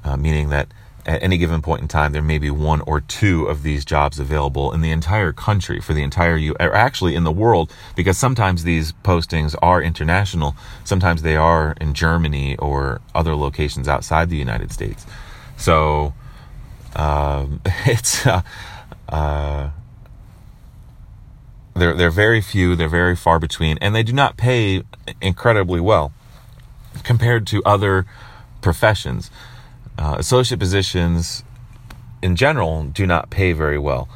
uh, 0.04 0.16
meaning 0.16 0.50
that 0.50 0.70
at 1.06 1.22
any 1.22 1.38
given 1.38 1.62
point 1.62 1.82
in 1.82 1.88
time, 1.88 2.12
there 2.12 2.22
may 2.22 2.38
be 2.38 2.50
one 2.50 2.82
or 2.82 3.02
two 3.02 3.46
of 3.46 3.64
these 3.64 3.86
jobs 3.86 4.20
available 4.20 4.74
in 4.74 4.82
the 4.82 4.92
entire 4.92 5.32
country 5.32 5.80
for 5.80 5.94
the 5.94 6.04
entire 6.04 6.36
U, 6.38 6.56
or 6.60 6.74
actually 6.74 7.16
in 7.16 7.24
the 7.24 7.32
world, 7.32 7.74
because 7.96 8.18
sometimes 8.18 8.64
these 8.64 8.92
postings 9.04 9.56
are 9.62 9.82
international. 9.82 10.56
Sometimes 10.84 11.22
they 11.22 11.36
are 11.36 11.76
in 11.80 11.94
Germany 11.94 12.58
or 12.58 13.02
other 13.16 13.36
locations 13.36 13.88
outside 13.88 14.30
the 14.30 14.38
United 14.38 14.72
States. 14.72 15.06
So, 15.56 16.14
um, 16.96 17.62
it's, 17.86 18.26
uh, 18.26 18.42
uh, 19.08 19.70
they're, 21.74 21.94
they're 21.94 22.12
very 22.12 22.42
few, 22.42 22.76
they're 22.76 22.90
very 22.90 23.16
far 23.16 23.40
between, 23.40 23.78
and 23.80 23.96
they 23.96 24.04
do 24.04 24.14
not 24.14 24.36
pay 24.36 24.84
incredibly 25.22 25.80
well 25.80 26.12
compared 27.04 27.48
to 27.48 27.64
other 27.64 28.06
professions. 28.62 29.32
Uh, 29.98 30.16
associate 30.20 30.60
positions 30.60 31.44
in 32.22 32.36
general 32.36 32.84
do 32.84 33.06
not 33.06 33.30
pay 33.30 33.54
very 33.54 33.80
well. 33.80 34.08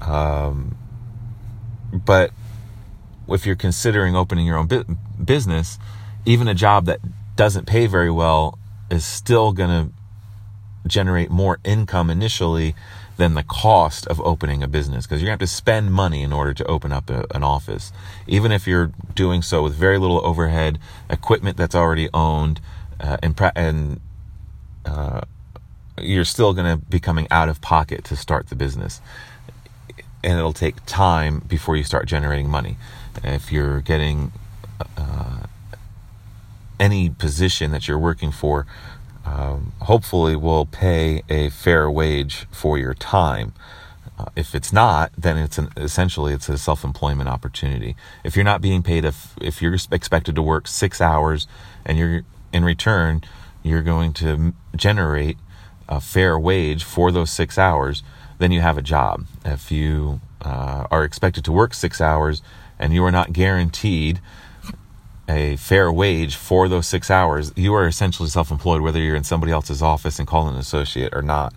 Um, 0.00 0.76
but 1.92 2.32
if 3.28 3.46
you're 3.46 3.56
considering 3.56 4.14
opening 4.14 4.46
your 4.46 4.58
own 4.58 4.66
bu- 4.66 4.84
business, 5.22 5.78
even 6.26 6.48
a 6.48 6.54
job 6.54 6.86
that 6.86 7.00
doesn't 7.36 7.66
pay 7.66 7.86
very 7.86 8.10
well 8.10 8.58
is 8.90 9.04
still 9.04 9.52
going 9.52 9.70
to 9.70 10.88
generate 10.88 11.30
more 11.30 11.58
income 11.64 12.10
initially 12.10 12.74
than 13.16 13.34
the 13.34 13.42
cost 13.44 14.06
of 14.08 14.20
opening 14.22 14.62
a 14.62 14.68
business 14.68 15.06
because 15.06 15.22
you 15.22 15.28
have 15.28 15.38
to 15.38 15.46
spend 15.46 15.92
money 15.92 16.22
in 16.22 16.32
order 16.32 16.52
to 16.54 16.64
open 16.64 16.92
up 16.92 17.10
a, 17.10 17.24
an 17.34 17.44
office. 17.44 17.92
Even 18.26 18.50
if 18.52 18.66
you're 18.66 18.92
doing 19.14 19.42
so 19.42 19.62
with 19.62 19.74
very 19.74 19.98
little 19.98 20.24
overhead, 20.26 20.78
equipment 21.08 21.56
that's 21.56 21.74
already 21.74 22.08
owned, 22.12 22.60
uh, 23.00 23.16
and, 23.22 23.40
and 23.56 24.00
uh, 24.84 25.20
you're 26.00 26.24
still 26.24 26.52
going 26.54 26.78
to 26.78 26.84
be 26.86 26.98
coming 26.98 27.28
out 27.30 27.48
of 27.48 27.60
pocket 27.60 28.04
to 28.04 28.16
start 28.16 28.48
the 28.48 28.56
business. 28.56 29.00
and 30.24 30.38
it'll 30.38 30.52
take 30.54 30.84
time 30.86 31.40
before 31.40 31.76
you 31.76 31.84
start 31.84 32.06
generating 32.06 32.48
money. 32.48 32.76
If 33.22 33.52
you're 33.52 33.80
getting 33.80 34.32
uh, 34.96 35.40
any 36.80 37.10
position 37.10 37.70
that 37.72 37.86
you're 37.86 37.98
working 37.98 38.32
for, 38.32 38.66
um, 39.24 39.72
hopefully 39.82 40.36
will 40.36 40.66
pay 40.66 41.22
a 41.28 41.50
fair 41.50 41.90
wage 41.90 42.46
for 42.50 42.78
your 42.78 42.94
time. 42.94 43.54
Uh, 44.18 44.26
if 44.36 44.54
it's 44.54 44.72
not, 44.72 45.10
then 45.18 45.36
it's 45.36 45.58
an, 45.58 45.68
essentially 45.76 46.32
it's 46.32 46.48
a 46.48 46.56
self-employment 46.56 47.28
opportunity. 47.28 47.96
If 48.22 48.36
you're 48.36 48.44
not 48.44 48.60
being 48.60 48.82
paid, 48.82 49.04
if 49.04 49.34
if 49.40 49.60
you're 49.60 49.74
expected 49.90 50.34
to 50.36 50.42
work 50.42 50.68
six 50.68 51.00
hours, 51.00 51.48
and 51.84 51.98
you're 51.98 52.22
in 52.52 52.64
return, 52.64 53.22
you're 53.62 53.82
going 53.82 54.12
to 54.14 54.54
generate 54.76 55.36
a 55.88 56.00
fair 56.00 56.38
wage 56.38 56.84
for 56.84 57.10
those 57.10 57.30
six 57.30 57.58
hours, 57.58 58.02
then 58.38 58.52
you 58.52 58.60
have 58.60 58.78
a 58.78 58.82
job. 58.82 59.26
If 59.44 59.70
you 59.70 60.20
uh, 60.42 60.86
are 60.90 61.04
expected 61.04 61.44
to 61.44 61.52
work 61.52 61.74
six 61.74 62.00
hours 62.00 62.42
and 62.78 62.92
you 62.92 63.04
are 63.04 63.12
not 63.12 63.32
guaranteed 63.32 64.20
a 65.28 65.56
fair 65.56 65.90
wage 65.90 66.36
for 66.36 66.68
those 66.68 66.86
six 66.86 67.10
hours, 67.10 67.52
you 67.56 67.74
are 67.74 67.86
essentially 67.86 68.28
self 68.28 68.50
employed, 68.50 68.82
whether 68.82 68.98
you're 68.98 69.16
in 69.16 69.24
somebody 69.24 69.52
else's 69.52 69.82
office 69.82 70.18
and 70.18 70.28
call 70.28 70.48
an 70.48 70.56
associate 70.56 71.14
or 71.14 71.22
not. 71.22 71.54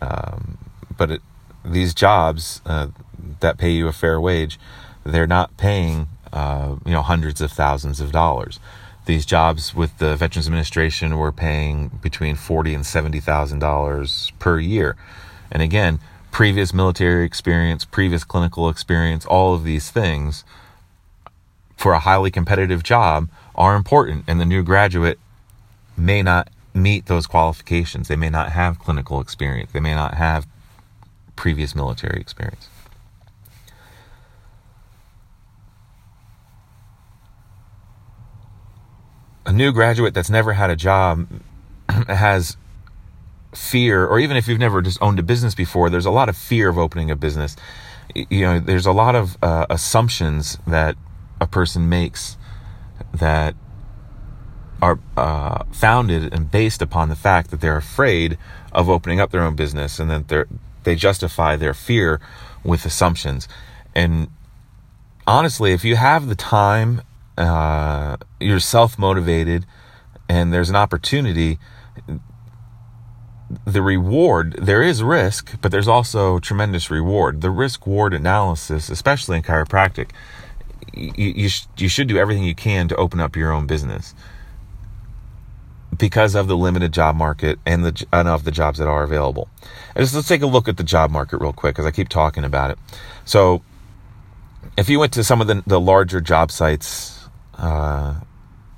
Um, 0.00 0.58
but 0.96 1.10
it, 1.10 1.22
these 1.64 1.94
jobs 1.94 2.60
uh, 2.66 2.88
that 3.40 3.58
pay 3.58 3.70
you 3.70 3.88
a 3.88 3.92
fair 3.92 4.20
wage, 4.20 4.58
they're 5.04 5.26
not 5.26 5.56
paying 5.56 6.08
uh, 6.32 6.76
you 6.84 6.92
know 6.92 7.02
hundreds 7.02 7.40
of 7.40 7.52
thousands 7.52 8.00
of 8.00 8.12
dollars. 8.12 8.58
These 9.06 9.24
jobs 9.24 9.72
with 9.72 9.98
the 9.98 10.16
Veterans 10.16 10.48
Administration 10.48 11.16
were 11.16 11.32
paying 11.32 11.88
between 12.02 12.34
forty 12.34 12.74
and 12.74 12.84
seventy 12.84 13.20
thousand 13.20 13.60
dollars 13.60 14.32
per 14.40 14.58
year, 14.58 14.96
and 15.50 15.62
again, 15.62 16.00
previous 16.32 16.74
military 16.74 17.24
experience, 17.24 17.84
previous 17.84 18.24
clinical 18.24 18.68
experience, 18.68 19.24
all 19.24 19.54
of 19.54 19.62
these 19.62 19.90
things 19.92 20.44
for 21.86 21.92
a 21.92 22.00
highly 22.00 22.32
competitive 22.32 22.82
job 22.82 23.30
are 23.54 23.76
important, 23.76 24.24
and 24.26 24.40
the 24.40 24.44
new 24.44 24.60
graduate 24.64 25.20
may 25.96 26.20
not 26.20 26.50
meet 26.74 27.06
those 27.06 27.28
qualifications. 27.28 28.08
They 28.08 28.16
may 28.16 28.28
not 28.28 28.50
have 28.50 28.80
clinical 28.80 29.20
experience. 29.20 29.70
They 29.70 29.78
may 29.78 29.94
not 29.94 30.14
have 30.14 30.48
previous 31.36 31.76
military 31.76 32.20
experience. 32.20 32.68
A 39.46 39.52
new 39.52 39.70
graduate 39.70 40.12
that's 40.12 40.28
never 40.28 40.54
had 40.54 40.70
a 40.70 40.76
job 40.76 41.28
has 42.08 42.56
fear, 43.54 44.04
or 44.04 44.18
even 44.18 44.36
if 44.36 44.48
you've 44.48 44.58
never 44.58 44.82
just 44.82 45.00
owned 45.00 45.20
a 45.20 45.22
business 45.22 45.54
before, 45.54 45.88
there's 45.88 46.04
a 46.04 46.10
lot 46.10 46.28
of 46.28 46.36
fear 46.36 46.68
of 46.68 46.78
opening 46.78 47.12
a 47.12 47.16
business. 47.16 47.54
You 48.12 48.40
know, 48.40 48.58
there's 48.58 48.86
a 48.86 48.92
lot 48.92 49.14
of 49.14 49.38
uh, 49.40 49.66
assumptions 49.70 50.58
that 50.66 50.96
a 51.40 51.46
person 51.46 51.88
makes 51.88 52.36
that 53.12 53.54
are 54.82 54.98
uh, 55.16 55.64
founded 55.72 56.32
and 56.32 56.50
based 56.50 56.82
upon 56.82 57.08
the 57.08 57.16
fact 57.16 57.50
that 57.50 57.60
they're 57.60 57.76
afraid 57.76 58.36
of 58.72 58.88
opening 58.88 59.20
up 59.20 59.30
their 59.30 59.42
own 59.42 59.56
business 59.56 59.98
and 59.98 60.10
that 60.10 60.28
they're 60.28 60.48
they 60.84 60.94
justify 60.94 61.56
their 61.56 61.74
fear 61.74 62.20
with 62.62 62.86
assumptions. 62.86 63.48
And 63.94 64.28
honestly 65.26 65.72
if 65.72 65.84
you 65.84 65.96
have 65.96 66.28
the 66.28 66.34
time 66.34 67.02
uh, 67.36 68.16
you're 68.40 68.60
self 68.60 68.98
motivated 68.98 69.66
and 70.28 70.52
there's 70.52 70.70
an 70.70 70.76
opportunity 70.76 71.58
the 73.64 73.82
reward 73.82 74.54
there 74.54 74.82
is 74.82 75.02
risk 75.02 75.60
but 75.60 75.70
there's 75.70 75.88
also 75.88 76.38
tremendous 76.38 76.90
reward. 76.90 77.40
The 77.40 77.50
risk 77.50 77.86
reward 77.86 78.12
analysis 78.12 78.90
especially 78.90 79.38
in 79.38 79.42
chiropractic 79.42 80.10
you, 80.96 81.12
you, 81.16 81.48
sh- 81.48 81.66
you 81.76 81.88
should 81.88 82.08
do 82.08 82.18
everything 82.18 82.44
you 82.44 82.54
can 82.54 82.88
to 82.88 82.96
open 82.96 83.20
up 83.20 83.36
your 83.36 83.52
own 83.52 83.66
business 83.66 84.14
because 85.96 86.34
of 86.34 86.48
the 86.48 86.56
limited 86.56 86.92
job 86.92 87.16
market 87.16 87.58
and 87.64 87.84
the 87.84 88.06
and 88.12 88.28
of 88.28 88.44
the 88.44 88.50
jobs 88.50 88.78
that 88.78 88.88
are 88.88 89.02
available. 89.02 89.48
And 89.94 90.02
just 90.02 90.14
let's 90.14 90.28
take 90.28 90.42
a 90.42 90.46
look 90.46 90.68
at 90.68 90.76
the 90.76 90.84
job 90.84 91.10
market 91.10 91.38
real 91.38 91.52
quick 91.52 91.74
because 91.74 91.86
I 91.86 91.90
keep 91.90 92.08
talking 92.08 92.44
about 92.44 92.70
it. 92.70 92.78
So, 93.24 93.62
if 94.76 94.88
you 94.88 94.98
went 94.98 95.12
to 95.14 95.24
some 95.24 95.40
of 95.40 95.46
the, 95.46 95.62
the 95.66 95.80
larger 95.80 96.20
job 96.20 96.50
sites 96.50 97.28
uh, 97.54 98.16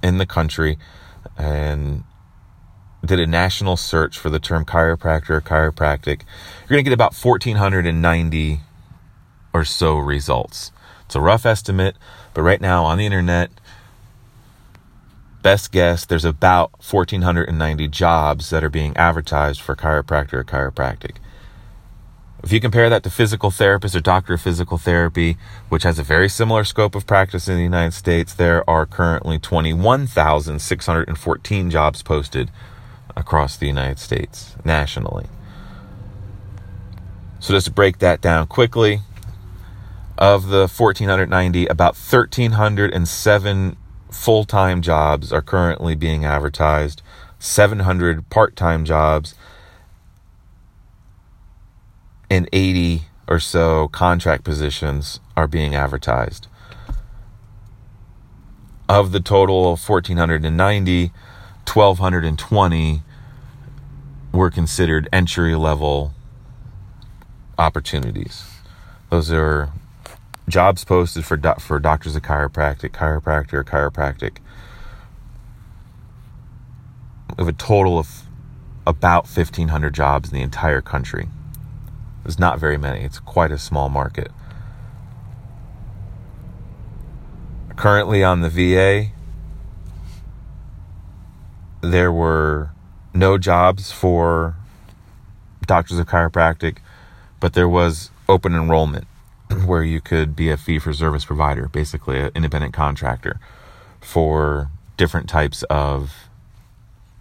in 0.03 0.19
the 0.19 0.27
country 0.27 0.79
and 1.37 2.05
did 3.05 3.21
a 3.21 3.27
national 3.27 3.77
search 3.77 4.19
for 4.19 4.29
the 4.31 4.39
term 4.39 4.65
chiropractor 4.65 5.31
or 5.31 5.41
chiropractic, 5.41 6.23
you're 6.63 6.77
going 6.77 6.85
to 6.85 6.91
get 6.91 6.93
about 6.93 7.15
1,490 7.15 8.61
or 9.53 9.65
so 9.65 9.97
results. 9.97 10.73
It's 11.09 11.17
a 11.17 11.21
rough 11.23 11.47
estimate, 11.47 11.97
but 12.35 12.43
right 12.43 12.61
now 12.61 12.85
on 12.85 12.99
the 12.99 13.07
internet, 13.07 13.51
best 15.41 15.73
guess, 15.73 16.05
there's 16.05 16.27
about 16.27 16.73
1,490 16.73 17.89
jobs 17.89 18.51
that 18.51 18.63
are 18.63 18.69
being 18.69 18.95
advertised 18.95 19.63
for 19.63 19.75
chiropractor 19.75 20.35
or 20.35 20.45
chiropractic. 20.45 21.13
If 22.45 22.53
you 22.53 22.61
compare 22.61 22.91
that 22.91 23.03
to 23.05 23.11
physical 23.11 23.51
therapist 23.51 23.97
or 23.97 24.01
doctor 24.01 24.35
of 24.35 24.43
physical 24.43 24.77
therapy, 24.77 25.39
which 25.71 25.85
has 25.85 25.99
a 25.99 26.03
very 26.03 26.29
similar 26.29 26.63
scope 26.63 26.95
of 26.95 27.07
practice 27.07 27.49
in 27.49 27.57
the 27.57 27.63
United 27.63 27.95
States, 27.95 28.35
there 28.35 28.69
are 28.69 28.85
currently 28.85 29.39
21,614 29.39 31.71
jobs 31.71 32.03
posted 32.03 32.51
across 33.17 33.57
the 33.57 33.67
United 33.67 33.99
States 33.99 34.57
nationally. 34.63 35.25
So 37.41 37.55
just 37.55 37.65
to 37.65 37.73
break 37.73 37.97
that 38.01 38.21
down 38.21 38.47
quickly, 38.47 39.01
of 40.19 40.49
the 40.49 40.67
1490, 40.67 41.67
about 41.67 41.95
1307 41.95 43.77
full 44.11 44.45
time 44.45 44.83
jobs 44.83 45.33
are 45.33 45.41
currently 45.41 45.95
being 45.95 46.25
advertised, 46.25 47.03
700 47.39 48.29
part 48.29 48.57
time 48.57 48.85
jobs, 48.85 49.35
and 52.29 52.49
80 52.53 53.03
or 53.29 53.39
so 53.39 53.89
contract 53.89 54.43
positions 54.43 55.21
are 55.37 55.47
being 55.47 55.75
advertised. 55.75 56.49
Of 58.89 59.13
the 59.13 59.21
total 59.21 59.73
of 59.73 59.89
1490, 59.89 61.13
1220 61.65 63.03
were 64.33 64.51
considered 64.51 65.09
entry 65.13 65.55
level 65.55 66.13
opportunities. 67.59 68.45
Those 69.11 69.31
are 69.31 69.73
jobs 70.49 70.85
posted 70.85 71.25
for 71.25 71.37
do- 71.37 71.55
for 71.59 71.79
doctors 71.79 72.17
of 72.17 72.23
chiropractic, 72.23 72.91
chiropractor, 72.91 73.55
or 73.55 73.65
chiropractic. 73.65 74.39
Have 77.39 77.49
a 77.49 77.53
total 77.53 77.99
of 77.99 78.23
about 78.87 79.29
1,500 79.29 79.95
jobs 79.95 80.31
in 80.31 80.35
the 80.35 80.43
entire 80.43 80.81
country. 80.81 81.29
There's 82.25 82.39
not 82.39 82.59
very 82.59 82.79
many. 82.79 83.01
It's 83.01 83.21
quite 83.21 83.53
a 83.53 83.59
small 83.59 83.89
market. 83.89 84.33
Currently 87.77 88.25
on 88.25 88.41
the 88.41 88.51
VA, 88.51 89.13
there 91.81 92.11
were 92.11 92.71
no 93.15 93.39
jobs 93.39 93.93
for 93.93 94.57
doctors 95.65 95.99
of 95.99 96.07
chiropractic, 96.07 96.79
but 97.39 97.53
there 97.53 97.69
was 97.69 98.11
open 98.29 98.55
enrollment 98.55 99.07
where 99.65 99.83
you 99.83 100.01
could 100.01 100.37
be 100.37 100.51
a 100.51 100.57
fee 100.57 100.79
for 100.79 100.93
service 100.93 101.25
provider, 101.25 101.69
basically 101.69 102.21
an 102.21 102.31
independent 102.35 102.75
contractor 102.75 103.41
for 104.01 104.71
different 104.97 105.29
types 105.29 105.63
of 105.65 106.29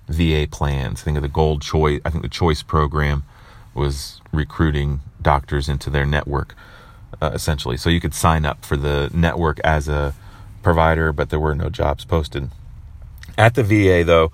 VA 0.08 0.48
plans. 0.50 1.02
I 1.02 1.04
Think 1.06 1.18
of 1.18 1.24
the 1.24 1.30
Gold 1.30 1.62
Choice. 1.62 2.02
I 2.06 2.10
think 2.10 2.24
the 2.24 2.30
Choice 2.30 2.63
program 2.63 3.24
was 3.74 4.22
recruiting 4.32 5.02
doctors 5.22 5.70
into 5.70 5.90
their 5.90 6.06
network, 6.06 6.56
uh, 7.22 7.32
essentially. 7.34 7.78
So 7.78 7.90
you 7.90 8.00
could 8.00 8.13
sign 8.13 8.46
up 8.46 8.66
for 8.66 8.78
the 8.78 9.10
network 9.13 9.60
as 9.63 9.88
a 9.88 10.16
provider, 10.63 11.13
but 11.13 11.30
there 11.30 11.40
were 11.40 11.56
no 11.56 11.70
jobs 11.70 12.06
posted. 12.06 12.50
At 13.38 13.56
the 13.56 13.63
VA, 13.63 14.04
though, 14.04 14.32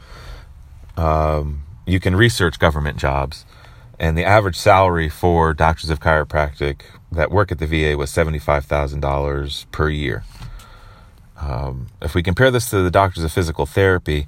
um, 0.95 1.63
you 1.85 1.99
can 1.99 2.15
research 2.15 2.59
government 2.59 2.97
jobs, 2.97 3.45
and 4.03 4.17
the 4.17 4.25
average 4.25 4.57
salary 4.57 5.07
for 5.07 5.53
doctors 5.53 5.89
of 5.89 6.01
chiropractic 6.01 6.81
that 7.09 7.31
work 7.31 7.53
at 7.53 7.59
the 7.59 7.65
VA 7.65 7.97
was 7.97 8.11
$75,000 8.11 9.71
per 9.71 9.89
year. 9.89 10.25
Um, 11.39 11.87
if 12.01 12.13
we 12.13 12.21
compare 12.21 12.51
this 12.51 12.69
to 12.71 12.81
the 12.81 12.91
doctors 12.91 13.23
of 13.23 13.31
physical 13.31 13.65
therapy, 13.65 14.27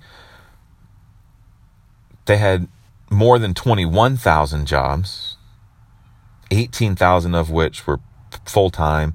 they 2.23 2.37
had 2.37 2.69
more 3.09 3.37
than 3.37 3.53
21,000 3.53 4.65
jobs, 4.65 5.35
18,000 6.51 7.35
of 7.35 7.49
which 7.49 7.85
were 7.85 7.99
full 8.45 8.69
time, 8.69 9.13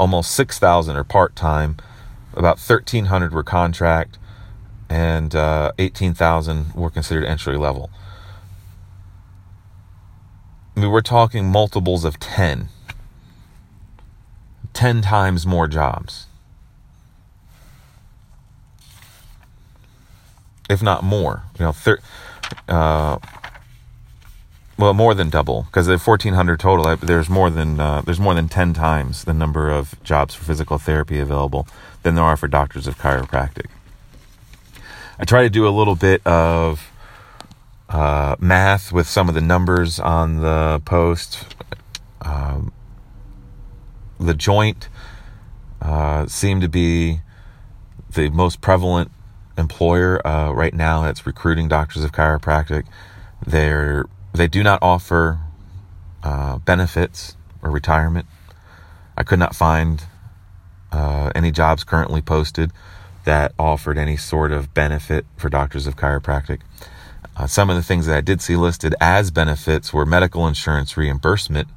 almost 0.00 0.32
6,000 0.32 0.96
are 0.96 1.04
part 1.04 1.36
time, 1.36 1.76
about 2.32 2.58
1,300 2.58 3.32
were 3.32 3.44
contract, 3.44 4.18
and 4.88 5.36
uh, 5.36 5.70
18,000 5.78 6.74
were 6.74 6.90
considered 6.90 7.24
entry 7.24 7.56
level. 7.56 7.88
I 10.76 10.80
mean, 10.80 10.90
we're 10.90 11.00
talking 11.00 11.46
multiples 11.46 12.04
of 12.04 12.18
10 12.18 12.68
10 14.72 15.02
times 15.02 15.46
more 15.46 15.68
jobs. 15.68 16.26
If 20.70 20.82
not 20.82 21.04
more, 21.04 21.44
you 21.58 21.66
know, 21.66 21.72
thir- 21.72 22.00
uh, 22.68 23.18
well, 24.78 24.94
more 24.94 25.14
than 25.14 25.28
double 25.28 25.64
because 25.64 25.88
at 25.88 26.00
1400 26.00 26.58
total, 26.58 26.96
there's 26.96 27.28
more 27.28 27.50
than 27.50 27.78
uh, 27.78 28.00
there's 28.00 28.18
more 28.18 28.34
than 28.34 28.48
10 28.48 28.72
times 28.72 29.24
the 29.24 29.34
number 29.34 29.70
of 29.70 30.02
jobs 30.02 30.34
for 30.34 30.44
physical 30.44 30.78
therapy 30.78 31.18
available 31.18 31.68
than 32.02 32.14
there 32.14 32.24
are 32.24 32.36
for 32.36 32.48
doctors 32.48 32.86
of 32.86 32.98
chiropractic. 32.98 33.66
I 35.18 35.24
try 35.24 35.42
to 35.42 35.50
do 35.50 35.68
a 35.68 35.70
little 35.70 35.94
bit 35.94 36.26
of 36.26 36.90
uh, 37.92 38.36
math 38.40 38.90
with 38.90 39.06
some 39.06 39.28
of 39.28 39.34
the 39.34 39.40
numbers 39.40 40.00
on 40.00 40.40
the 40.40 40.80
post. 40.84 41.54
Um, 42.22 42.72
the 44.18 44.34
joint 44.34 44.88
uh, 45.80 46.26
seem 46.26 46.60
to 46.60 46.68
be 46.68 47.20
the 48.14 48.30
most 48.30 48.60
prevalent 48.60 49.10
employer 49.58 50.26
uh, 50.26 50.52
right 50.52 50.72
now 50.72 51.02
that's 51.02 51.26
recruiting 51.26 51.68
doctors 51.68 52.02
of 52.02 52.12
chiropractic. 52.12 52.84
They're 53.46 54.06
they 54.32 54.48
do 54.48 54.62
not 54.62 54.78
offer 54.80 55.40
uh, 56.22 56.58
benefits 56.58 57.36
or 57.62 57.70
retirement. 57.70 58.26
I 59.16 59.24
could 59.24 59.38
not 59.38 59.54
find 59.54 60.04
uh, 60.90 61.30
any 61.34 61.50
jobs 61.50 61.84
currently 61.84 62.22
posted 62.22 62.72
that 63.24 63.52
offered 63.58 63.98
any 63.98 64.16
sort 64.16 64.52
of 64.52 64.72
benefit 64.72 65.26
for 65.36 65.50
doctors 65.50 65.86
of 65.86 65.96
chiropractic. 65.96 66.60
Uh, 67.36 67.46
some 67.46 67.70
of 67.70 67.76
the 67.76 67.82
things 67.82 68.06
that 68.06 68.16
I 68.16 68.20
did 68.20 68.40
see 68.40 68.56
listed 68.56 68.94
as 69.00 69.30
benefits 69.30 69.92
were 69.92 70.04
medical 70.04 70.46
insurance 70.46 70.96
reimbursement. 70.96 71.68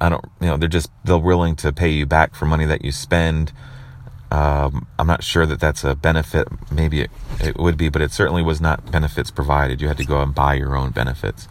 I 0.00 0.08
don't, 0.08 0.24
you 0.40 0.46
know, 0.46 0.56
they're 0.56 0.68
just 0.68 0.90
they're 1.04 1.18
willing 1.18 1.56
to 1.56 1.72
pay 1.72 1.90
you 1.90 2.06
back 2.06 2.34
for 2.34 2.46
money 2.46 2.64
that 2.66 2.84
you 2.84 2.92
spend. 2.92 3.52
Um, 4.30 4.86
I'm 4.98 5.06
not 5.06 5.22
sure 5.22 5.46
that 5.46 5.60
that's 5.60 5.84
a 5.84 5.94
benefit. 5.94 6.48
Maybe 6.70 7.00
it, 7.00 7.10
it 7.40 7.56
would 7.56 7.76
be, 7.76 7.88
but 7.88 8.02
it 8.02 8.12
certainly 8.12 8.42
was 8.42 8.60
not 8.60 8.90
benefits 8.90 9.30
provided. 9.30 9.80
You 9.80 9.88
had 9.88 9.98
to 9.98 10.04
go 10.04 10.20
and 10.20 10.34
buy 10.34 10.54
your 10.54 10.76
own 10.76 10.90
benefits. 10.90 11.46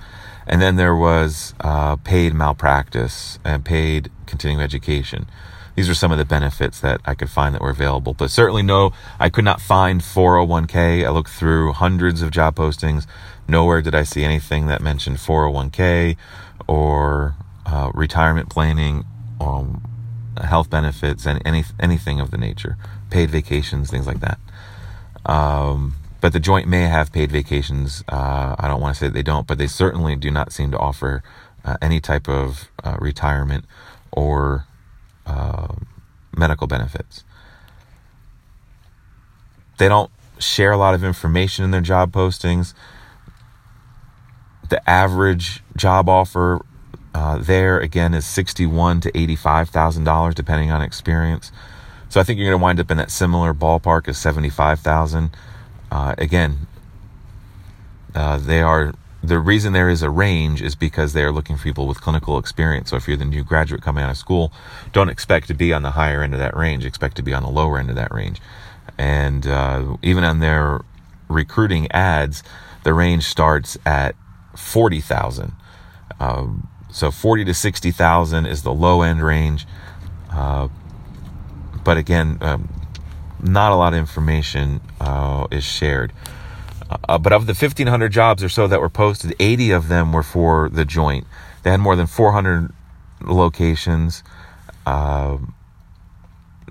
And 0.45 0.61
then 0.61 0.75
there 0.75 0.95
was 0.95 1.53
uh, 1.61 1.95
paid 1.97 2.33
malpractice 2.33 3.39
and 3.45 3.63
paid 3.63 4.11
continuing 4.25 4.61
education. 4.61 5.27
These 5.75 5.89
are 5.89 5.95
some 5.95 6.11
of 6.11 6.17
the 6.17 6.25
benefits 6.25 6.79
that 6.81 7.01
I 7.05 7.15
could 7.15 7.29
find 7.29 7.55
that 7.55 7.61
were 7.61 7.71
available, 7.71 8.13
but 8.13 8.29
certainly 8.29 8.61
no, 8.61 8.93
I 9.19 9.29
could 9.29 9.43
not 9.43 9.59
find 9.59 10.01
401k. 10.01 11.05
I 11.05 11.09
looked 11.09 11.31
through 11.31 11.73
hundreds 11.73 12.21
of 12.21 12.29
job 12.31 12.55
postings. 12.55 13.07
Nowhere 13.47 13.81
did 13.81 13.95
I 13.95 14.03
see 14.03 14.23
anything 14.23 14.67
that 14.67 14.81
mentioned 14.81 15.17
401k 15.17 16.15
or 16.67 17.35
uh, 17.65 17.91
retirement 17.93 18.49
planning, 18.49 19.03
um, 19.41 19.81
health 20.41 20.69
benefits, 20.69 21.25
and 21.25 21.41
any 21.45 21.63
anything 21.79 22.19
of 22.19 22.31
the 22.31 22.37
nature, 22.37 22.77
paid 23.09 23.29
vacations, 23.31 23.89
things 23.89 24.05
like 24.05 24.19
that. 24.19 24.39
Um, 25.25 25.95
but 26.21 26.33
the 26.33 26.39
joint 26.39 26.67
may 26.67 26.83
have 26.83 27.11
paid 27.11 27.31
vacations. 27.31 28.03
Uh, 28.07 28.55
I 28.59 28.67
don't 28.67 28.79
want 28.79 28.95
to 28.95 28.99
say 28.99 29.09
they 29.09 29.23
don't, 29.23 29.47
but 29.47 29.57
they 29.57 29.67
certainly 29.67 30.15
do 30.15 30.31
not 30.31 30.51
seem 30.53 30.71
to 30.71 30.77
offer 30.77 31.23
uh, 31.65 31.77
any 31.81 31.99
type 31.99 32.29
of 32.29 32.69
uh, 32.83 32.97
retirement 32.99 33.65
or 34.11 34.65
uh, 35.25 35.73
medical 36.35 36.67
benefits. 36.67 37.23
They 39.77 39.87
don't 39.87 40.11
share 40.39 40.71
a 40.71 40.77
lot 40.77 40.93
of 40.93 41.03
information 41.03 41.65
in 41.65 41.71
their 41.71 41.81
job 41.81 42.11
postings. 42.11 42.73
The 44.69 44.87
average 44.89 45.63
job 45.75 46.09
offer 46.09 46.61
uh, 47.13 47.37
there 47.37 47.79
again 47.79 48.13
is 48.13 48.25
sixty-one 48.25 49.01
to 49.01 49.17
eighty-five 49.17 49.69
thousand 49.69 50.03
dollars, 50.03 50.35
depending 50.35 50.71
on 50.71 50.81
experience. 50.81 51.51
So 52.09 52.19
I 52.19 52.23
think 52.23 52.39
you're 52.39 52.49
going 52.49 52.59
to 52.59 52.63
wind 52.63 52.79
up 52.79 52.91
in 52.91 52.97
that 52.97 53.11
similar 53.11 53.53
ballpark 53.53 54.07
as 54.07 54.17
seventy-five 54.17 54.79
thousand. 54.79 55.35
Uh, 55.91 56.15
again, 56.17 56.67
uh, 58.15 58.37
they 58.37 58.61
are 58.61 58.93
the 59.23 59.39
reason 59.39 59.71
there 59.71 59.89
is 59.89 60.01
a 60.01 60.09
range 60.09 60.61
is 60.61 60.75
because 60.75 61.13
they 61.13 61.23
are 61.23 61.31
looking 61.31 61.55
for 61.55 61.63
people 61.63 61.87
with 61.87 62.01
clinical 62.01 62.37
experience. 62.37 62.89
So 62.89 62.97
if 62.97 63.07
you're 63.07 63.15
the 63.15 63.23
new 63.25 63.43
graduate 63.43 63.81
coming 63.81 64.03
out 64.03 64.11
of 64.11 64.17
school, 64.17 64.51
don't 64.91 65.09
expect 65.09 65.47
to 65.47 65.53
be 65.53 65.71
on 65.71 65.81
the 65.81 65.91
higher 65.91 66.21
end 66.21 66.33
of 66.33 66.39
that 66.39 66.55
range. 66.57 66.85
Expect 66.85 67.15
to 67.15 67.23
be 67.23 67.33
on 67.33 67.41
the 67.41 67.49
lower 67.49 67.79
end 67.79 67.89
of 67.89 67.95
that 67.95 68.13
range. 68.13 68.41
And 68.97 69.47
uh, 69.47 69.95
even 70.01 70.25
on 70.25 70.39
their 70.39 70.81
recruiting 71.29 71.89
ads, 71.91 72.43
the 72.83 72.93
range 72.93 73.23
starts 73.23 73.77
at 73.85 74.15
forty 74.55 74.99
thousand. 74.99 75.53
Um, 76.19 76.67
so 76.91 77.09
forty 77.09 77.45
to 77.45 77.53
sixty 77.53 77.91
thousand 77.91 78.45
is 78.45 78.63
the 78.63 78.73
low 78.73 79.01
end 79.01 79.23
range. 79.23 79.65
Uh, 80.31 80.67
but 81.83 81.97
again, 81.97 82.37
um, 82.41 82.69
not 83.41 83.71
a 83.71 83.75
lot 83.75 83.93
of 83.93 83.99
information 83.99 84.81
uh, 84.99 85.47
is 85.49 85.63
shared. 85.63 86.11
Uh, 87.07 87.17
but 87.17 87.33
of 87.33 87.45
the 87.45 87.53
1,500 87.53 88.09
jobs 88.09 88.43
or 88.43 88.49
so 88.49 88.67
that 88.67 88.79
were 88.79 88.89
posted, 88.89 89.35
80 89.39 89.71
of 89.71 89.87
them 89.87 90.13
were 90.13 90.23
for 90.23 90.69
the 90.69 90.85
joint. 90.85 91.25
They 91.63 91.71
had 91.71 91.79
more 91.79 91.95
than 91.95 92.07
400 92.07 92.71
locations. 93.21 94.23
Uh, 94.85 95.37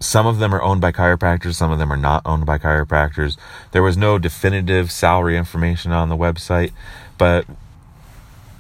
some 0.01 0.27
of 0.27 0.39
them 0.39 0.55
are 0.55 0.63
owned 0.63 0.81
by 0.81 0.93
chiropractors, 0.93 1.55
some 1.55 1.71
of 1.71 1.79
them 1.79 1.93
are 1.93 1.97
not 1.97 2.23
owned 2.27 2.45
by 2.45 2.59
chiropractors. 2.59 3.37
There 3.71 3.83
was 3.83 3.97
no 3.97 4.19
definitive 4.19 4.91
salary 4.91 5.37
information 5.37 5.93
on 5.93 6.09
the 6.09 6.17
website, 6.17 6.73
but 7.19 7.47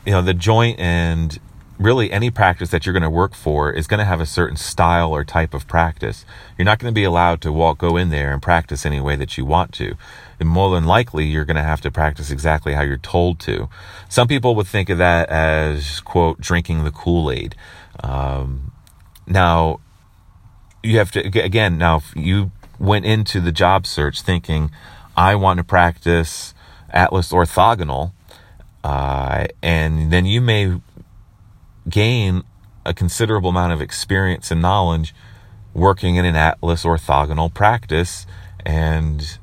you 0.07 0.12
know, 0.12 0.22
the 0.22 0.35
joint 0.35 0.79
and 0.79 1.38
really 1.79 2.12
any 2.12 2.31
practice 2.31 2.70
that 2.70 2.87
you're 2.87 2.92
going 2.92 3.03
to 3.03 3.11
work 3.11 3.35
for 3.35 3.72
is 3.72 3.87
going 3.87 3.98
to 3.98 4.05
have 4.05 4.20
a 4.20 4.27
certain 4.27 4.57
style 4.57 5.12
or 5.12 5.25
type 5.25 5.53
of 5.53 5.66
practice. 5.66 6.25
You're 6.57 6.64
not 6.64 6.79
going 6.79 6.92
to 6.92 6.94
be 6.94 7.05
allowed 7.05 7.40
to 7.42 7.53
walk, 7.53 7.79
go 7.79 7.96
in 7.96 8.11
there 8.11 8.33
and 8.33 8.40
practice 8.40 8.87
any 8.87 9.01
way 9.01 9.16
that 9.16 9.37
you 9.37 9.44
want 9.44 9.72
to. 9.75 9.96
And 10.42 10.50
more 10.50 10.74
than 10.74 10.85
likely, 10.85 11.24
you're 11.26 11.44
going 11.44 11.57
to 11.57 11.62
have 11.62 11.81
to 11.83 11.90
practice 11.92 12.33
exactly 12.33 12.72
how 12.74 12.83
you're 12.83 12.96
told 12.96 13.38
to. 13.40 13.68
Some 14.09 14.26
people 14.26 14.57
would 14.57 14.66
think 14.66 14.90
of 14.90 14.98
that 14.98 15.28
as, 15.28 16.00
quote, 16.00 16.40
drinking 16.40 16.83
the 16.83 16.90
Kool-Aid. 16.90 17.55
Um, 18.02 18.72
now, 19.24 19.78
you 20.83 20.98
have 20.98 21.12
to, 21.12 21.20
again, 21.20 21.78
now, 21.78 21.98
if 21.98 22.12
you 22.16 22.50
went 22.81 23.05
into 23.05 23.40
the 23.40 23.52
job 23.52 23.87
search 23.87 24.20
thinking, 24.20 24.72
I 25.16 25.37
want 25.37 25.59
to 25.59 25.64
practice 25.64 26.55
Atlas 26.90 27.31
orthogonal, 27.31 28.11
uh, 28.83 29.46
and 29.62 30.12
then 30.12 30.26
you 30.26 30.40
may 30.40 30.81
gain 31.88 32.42
a 32.85 32.92
considerable 32.92 33.50
amount 33.50 33.72
of 33.72 33.81
experience 33.81 34.50
and 34.50 34.61
knowledge 34.61 35.14
working 35.72 36.16
in 36.16 36.24
an 36.24 36.35
Atlas 36.35 36.83
orthogonal 36.83 37.55
practice, 37.55 38.26
and 38.66 39.38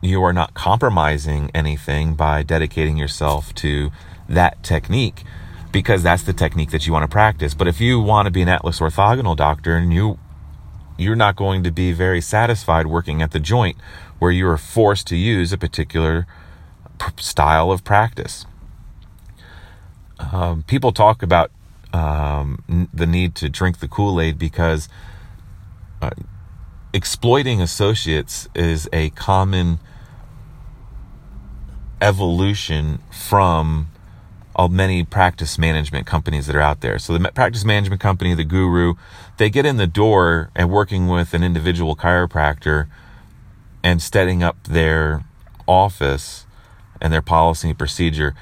you 0.00 0.22
are 0.22 0.32
not 0.32 0.54
compromising 0.54 1.50
anything 1.54 2.14
by 2.14 2.42
dedicating 2.42 2.96
yourself 2.96 3.54
to 3.56 3.90
that 4.28 4.62
technique 4.62 5.24
because 5.72 6.02
that's 6.02 6.22
the 6.22 6.32
technique 6.32 6.70
that 6.70 6.86
you 6.86 6.92
want 6.92 7.02
to 7.02 7.08
practice. 7.08 7.54
But 7.54 7.68
if 7.68 7.80
you 7.80 8.00
want 8.00 8.26
to 8.26 8.30
be 8.30 8.42
an 8.42 8.48
Atlas 8.48 8.80
orthogonal 8.80 9.36
doctor 9.36 9.76
and 9.76 9.92
you 9.92 10.18
you're 10.98 11.16
not 11.16 11.36
going 11.36 11.62
to 11.62 11.70
be 11.70 11.92
very 11.92 12.22
satisfied 12.22 12.86
working 12.86 13.20
at 13.20 13.32
the 13.32 13.40
joint 13.40 13.76
where 14.18 14.30
you 14.30 14.48
are 14.48 14.56
forced 14.56 15.06
to 15.08 15.16
use 15.16 15.52
a 15.52 15.58
particular 15.58 16.26
style 17.18 17.70
of 17.70 17.84
practice 17.84 18.46
um, 20.18 20.62
people 20.62 20.92
talk 20.92 21.22
about 21.22 21.50
um, 21.92 22.88
the 22.92 23.06
need 23.06 23.34
to 23.36 23.48
drink 23.48 23.78
the 23.78 23.88
Kool 23.88 24.20
Aid 24.20 24.38
because 24.38 24.88
uh, 26.02 26.10
exploiting 26.96 27.60
associates 27.60 28.48
is 28.54 28.88
a 28.90 29.10
common 29.10 29.78
evolution 32.00 33.00
from 33.10 33.88
all 34.54 34.70
many 34.70 35.04
practice 35.04 35.58
management 35.58 36.06
companies 36.06 36.46
that 36.46 36.56
are 36.56 36.62
out 36.62 36.80
there. 36.80 36.98
So 36.98 37.12
the 37.12 37.30
practice 37.32 37.66
management 37.66 38.00
company, 38.00 38.34
the 38.34 38.44
guru, 38.44 38.94
they 39.36 39.50
get 39.50 39.66
in 39.66 39.76
the 39.76 39.86
door 39.86 40.50
and 40.56 40.70
working 40.70 41.06
with 41.08 41.34
an 41.34 41.42
individual 41.42 41.96
chiropractor 41.96 42.86
and 43.84 44.00
setting 44.00 44.42
up 44.42 44.56
their 44.64 45.22
office 45.68 46.46
and 46.98 47.12
their 47.12 47.20
policy 47.20 47.68
and 47.68 47.78
procedure 47.78 48.34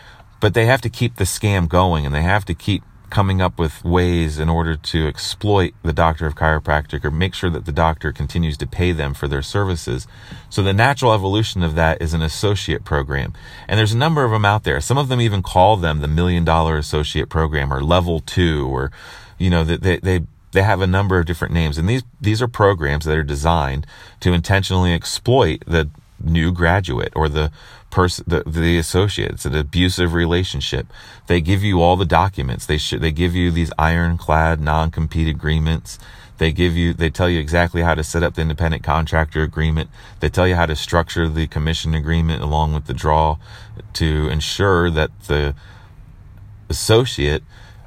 but 0.44 0.52
they 0.52 0.66
have 0.66 0.82
to 0.82 0.90
keep 0.90 1.16
the 1.16 1.24
scam 1.24 1.66
going 1.66 2.04
and 2.04 2.14
they 2.14 2.20
have 2.20 2.44
to 2.44 2.52
keep 2.52 2.82
coming 3.14 3.40
up 3.40 3.60
with 3.60 3.84
ways 3.84 4.40
in 4.40 4.48
order 4.48 4.74
to 4.74 5.06
exploit 5.06 5.72
the 5.84 5.92
doctor 5.92 6.26
of 6.26 6.34
chiropractic 6.34 7.04
or 7.04 7.12
make 7.12 7.32
sure 7.32 7.48
that 7.48 7.64
the 7.64 7.70
doctor 7.70 8.10
continues 8.10 8.56
to 8.56 8.66
pay 8.66 8.90
them 8.90 9.14
for 9.14 9.28
their 9.28 9.40
services. 9.40 10.08
So 10.50 10.64
the 10.64 10.72
natural 10.72 11.14
evolution 11.14 11.62
of 11.62 11.76
that 11.76 12.02
is 12.02 12.12
an 12.12 12.22
associate 12.22 12.84
program. 12.84 13.32
And 13.68 13.78
there's 13.78 13.92
a 13.92 13.96
number 13.96 14.24
of 14.24 14.32
them 14.32 14.44
out 14.44 14.64
there. 14.64 14.80
Some 14.80 14.98
of 14.98 15.06
them 15.06 15.20
even 15.20 15.44
call 15.44 15.76
them 15.76 16.00
the 16.00 16.08
million 16.08 16.44
dollar 16.44 16.76
associate 16.76 17.28
program 17.28 17.72
or 17.72 17.84
level 17.84 18.18
two 18.18 18.66
or, 18.66 18.90
you 19.38 19.48
know, 19.48 19.62
they, 19.62 19.98
they, 19.98 20.26
they 20.50 20.62
have 20.62 20.80
a 20.80 20.86
number 20.88 21.20
of 21.20 21.26
different 21.26 21.54
names. 21.54 21.78
And 21.78 21.88
these, 21.88 22.02
these 22.20 22.42
are 22.42 22.48
programs 22.48 23.04
that 23.04 23.16
are 23.16 23.22
designed 23.22 23.86
to 24.20 24.32
intentionally 24.32 24.92
exploit 24.92 25.62
the 25.68 25.88
new 26.24 26.52
graduate 26.52 27.12
or 27.14 27.28
the 27.28 27.50
person, 27.90 28.24
the, 28.26 28.42
the 28.44 28.78
associate. 28.78 29.32
It's 29.32 29.46
an 29.46 29.54
abusive 29.54 30.14
relationship. 30.14 30.86
They 31.26 31.40
give 31.40 31.62
you 31.62 31.80
all 31.80 31.96
the 31.96 32.04
documents. 32.04 32.66
They 32.66 32.78
should, 32.78 33.00
they 33.00 33.12
give 33.12 33.34
you 33.34 33.50
these 33.50 33.72
ironclad 33.78 34.60
non-compete 34.60 35.28
agreements. 35.28 35.98
They 36.38 36.50
give 36.50 36.76
you, 36.76 36.92
they 36.92 37.10
tell 37.10 37.28
you 37.28 37.38
exactly 37.38 37.82
how 37.82 37.94
to 37.94 38.02
set 38.02 38.24
up 38.24 38.34
the 38.34 38.42
independent 38.42 38.82
contractor 38.82 39.42
agreement. 39.42 39.90
They 40.20 40.28
tell 40.28 40.48
you 40.48 40.56
how 40.56 40.66
to 40.66 40.74
structure 40.74 41.28
the 41.28 41.46
commission 41.46 41.94
agreement 41.94 42.42
along 42.42 42.74
with 42.74 42.86
the 42.86 42.94
draw 42.94 43.38
to 43.94 44.28
ensure 44.28 44.90
that 44.90 45.10
the 45.28 45.54
associate 46.68 47.44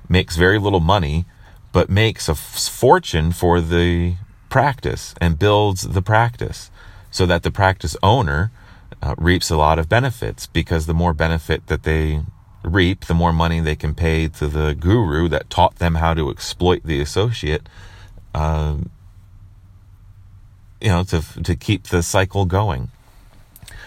makes 0.07 0.37
very 0.37 0.59
little 0.59 0.79
money, 0.79 1.25
but 1.73 1.89
makes 1.89 2.29
a 2.29 2.35
fortune 2.35 3.33
for 3.33 3.59
the 3.59 4.15
practice 4.49 5.13
and 5.19 5.37
builds 5.37 5.81
the 5.81 6.01
practice 6.01 6.71
so 7.17 7.25
that 7.25 7.41
the 7.41 7.49
practice 7.49 7.97
owner 8.03 8.51
uh, 9.01 9.15
reaps 9.17 9.49
a 9.49 9.57
lot 9.57 9.79
of 9.79 9.89
benefits 9.89 10.45
because 10.45 10.85
the 10.85 10.93
more 10.93 11.15
benefit 11.15 11.65
that 11.65 11.81
they 11.81 12.21
reap, 12.63 13.05
the 13.05 13.13
more 13.15 13.33
money 13.33 13.59
they 13.59 13.75
can 13.75 13.95
pay 13.95 14.27
to 14.27 14.45
the 14.45 14.75
guru 14.75 15.27
that 15.27 15.49
taught 15.49 15.77
them 15.77 15.95
how 15.95 16.13
to 16.13 16.29
exploit 16.29 16.83
the 16.83 17.01
associate. 17.01 17.67
Um, 18.35 18.91
you 20.79 20.89
know, 20.89 21.03
to 21.05 21.23
to 21.41 21.55
keep 21.55 21.85
the 21.85 22.03
cycle 22.03 22.45
going. 22.45 22.91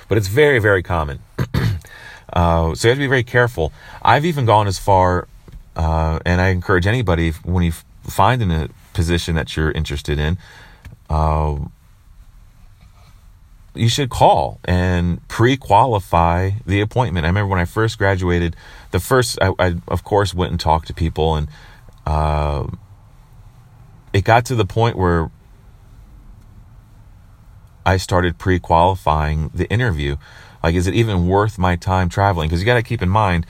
But 0.09 0.19
it's 0.19 0.27
very, 0.27 0.59
very 0.59 0.83
common. 0.83 1.21
uh, 2.33 2.75
so 2.75 2.88
you 2.88 2.90
have 2.90 2.99
to 2.99 3.05
be 3.05 3.07
very 3.07 3.23
careful. 3.23 3.73
I've 4.03 4.25
even 4.25 4.45
gone 4.45 4.66
as 4.66 4.81
far, 4.81 5.29
uh, 5.77 6.19
and 6.27 6.40
I 6.40 6.49
encourage 6.49 6.88
anybody 6.88 7.31
when 7.45 7.62
you 7.62 7.75
find 8.03 8.43
in 8.43 8.51
a 8.51 8.71
position 8.93 9.37
that 9.37 9.57
you're 9.57 9.71
interested 9.71 10.19
in, 10.19 10.37
uh, 11.09 11.61
you 13.75 13.89
should 13.89 14.11
call 14.11 14.61
and 14.65 15.27
pre-qualify 15.29 16.51
the 16.67 16.81
appointment. 16.81 17.25
I 17.25 17.29
remember 17.29 17.51
when 17.51 17.61
I 17.61 17.65
first 17.65 17.99
graduated, 17.99 18.57
the 18.91 19.01
first 19.01 19.39
I, 19.41 19.53
I 19.59 19.75
of 19.89 20.05
course 20.05 20.35
went 20.35 20.51
and 20.51 20.61
talked 20.61 20.89
to 20.89 20.95
people, 20.95 21.37
and 21.37 21.49
uh, 22.07 22.67
it 24.13 24.25
got 24.25 24.45
to 24.47 24.55
the 24.55 24.67
point 24.67 24.97
where 24.97 25.31
I 27.87 27.97
started 27.97 28.39
pre-qualifying 28.39 29.51
the 29.55 29.69
interview. 29.71 30.17
Like, 30.63 30.75
is 30.75 30.87
it 30.87 30.95
even 30.95 31.27
worth 31.27 31.59
my 31.59 31.77
time 31.77 32.09
traveling? 32.09 32.49
Because 32.49 32.61
you 32.61 32.67
got 32.67 32.75
to 32.75 32.83
keep 32.83 33.01
in 33.01 33.09
mind, 33.09 33.47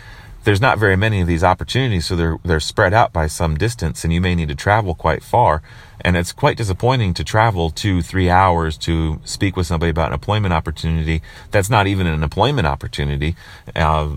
there's 0.51 0.61
not 0.61 0.81
very 0.81 0.97
many 0.97 1.21
of 1.21 1.29
these 1.29 1.45
opportunities, 1.45 2.07
so 2.07 2.17
they're 2.17 2.37
they're 2.45 2.59
spread 2.59 2.93
out 2.93 3.13
by 3.13 3.29
some 3.29 3.57
distance, 3.57 4.03
and 4.03 4.13
you 4.13 4.21
may 4.21 4.35
need 4.35 4.49
to 4.49 4.57
travel 4.57 4.97
quite 4.97 5.23
far. 5.23 5.63
And 6.01 6.17
it's 6.17 6.33
quite 6.33 6.57
disappointing 6.57 7.15
to 7.15 7.23
travel 7.23 7.71
two, 7.71 8.03
three 8.03 8.29
hours 8.29 8.77
to 8.79 9.21
speak 9.25 9.57
with 9.57 9.69
somebody 9.69 9.91
about 9.91 10.09
an 10.09 10.15
employment 10.15 10.53
opportunity 10.53 11.23
that's 11.53 11.71
not 11.71 11.87
even 11.87 12.09
an 12.09 12.25
employment 12.25 12.67
opportunity. 12.67 13.37
Uh, 13.77 14.17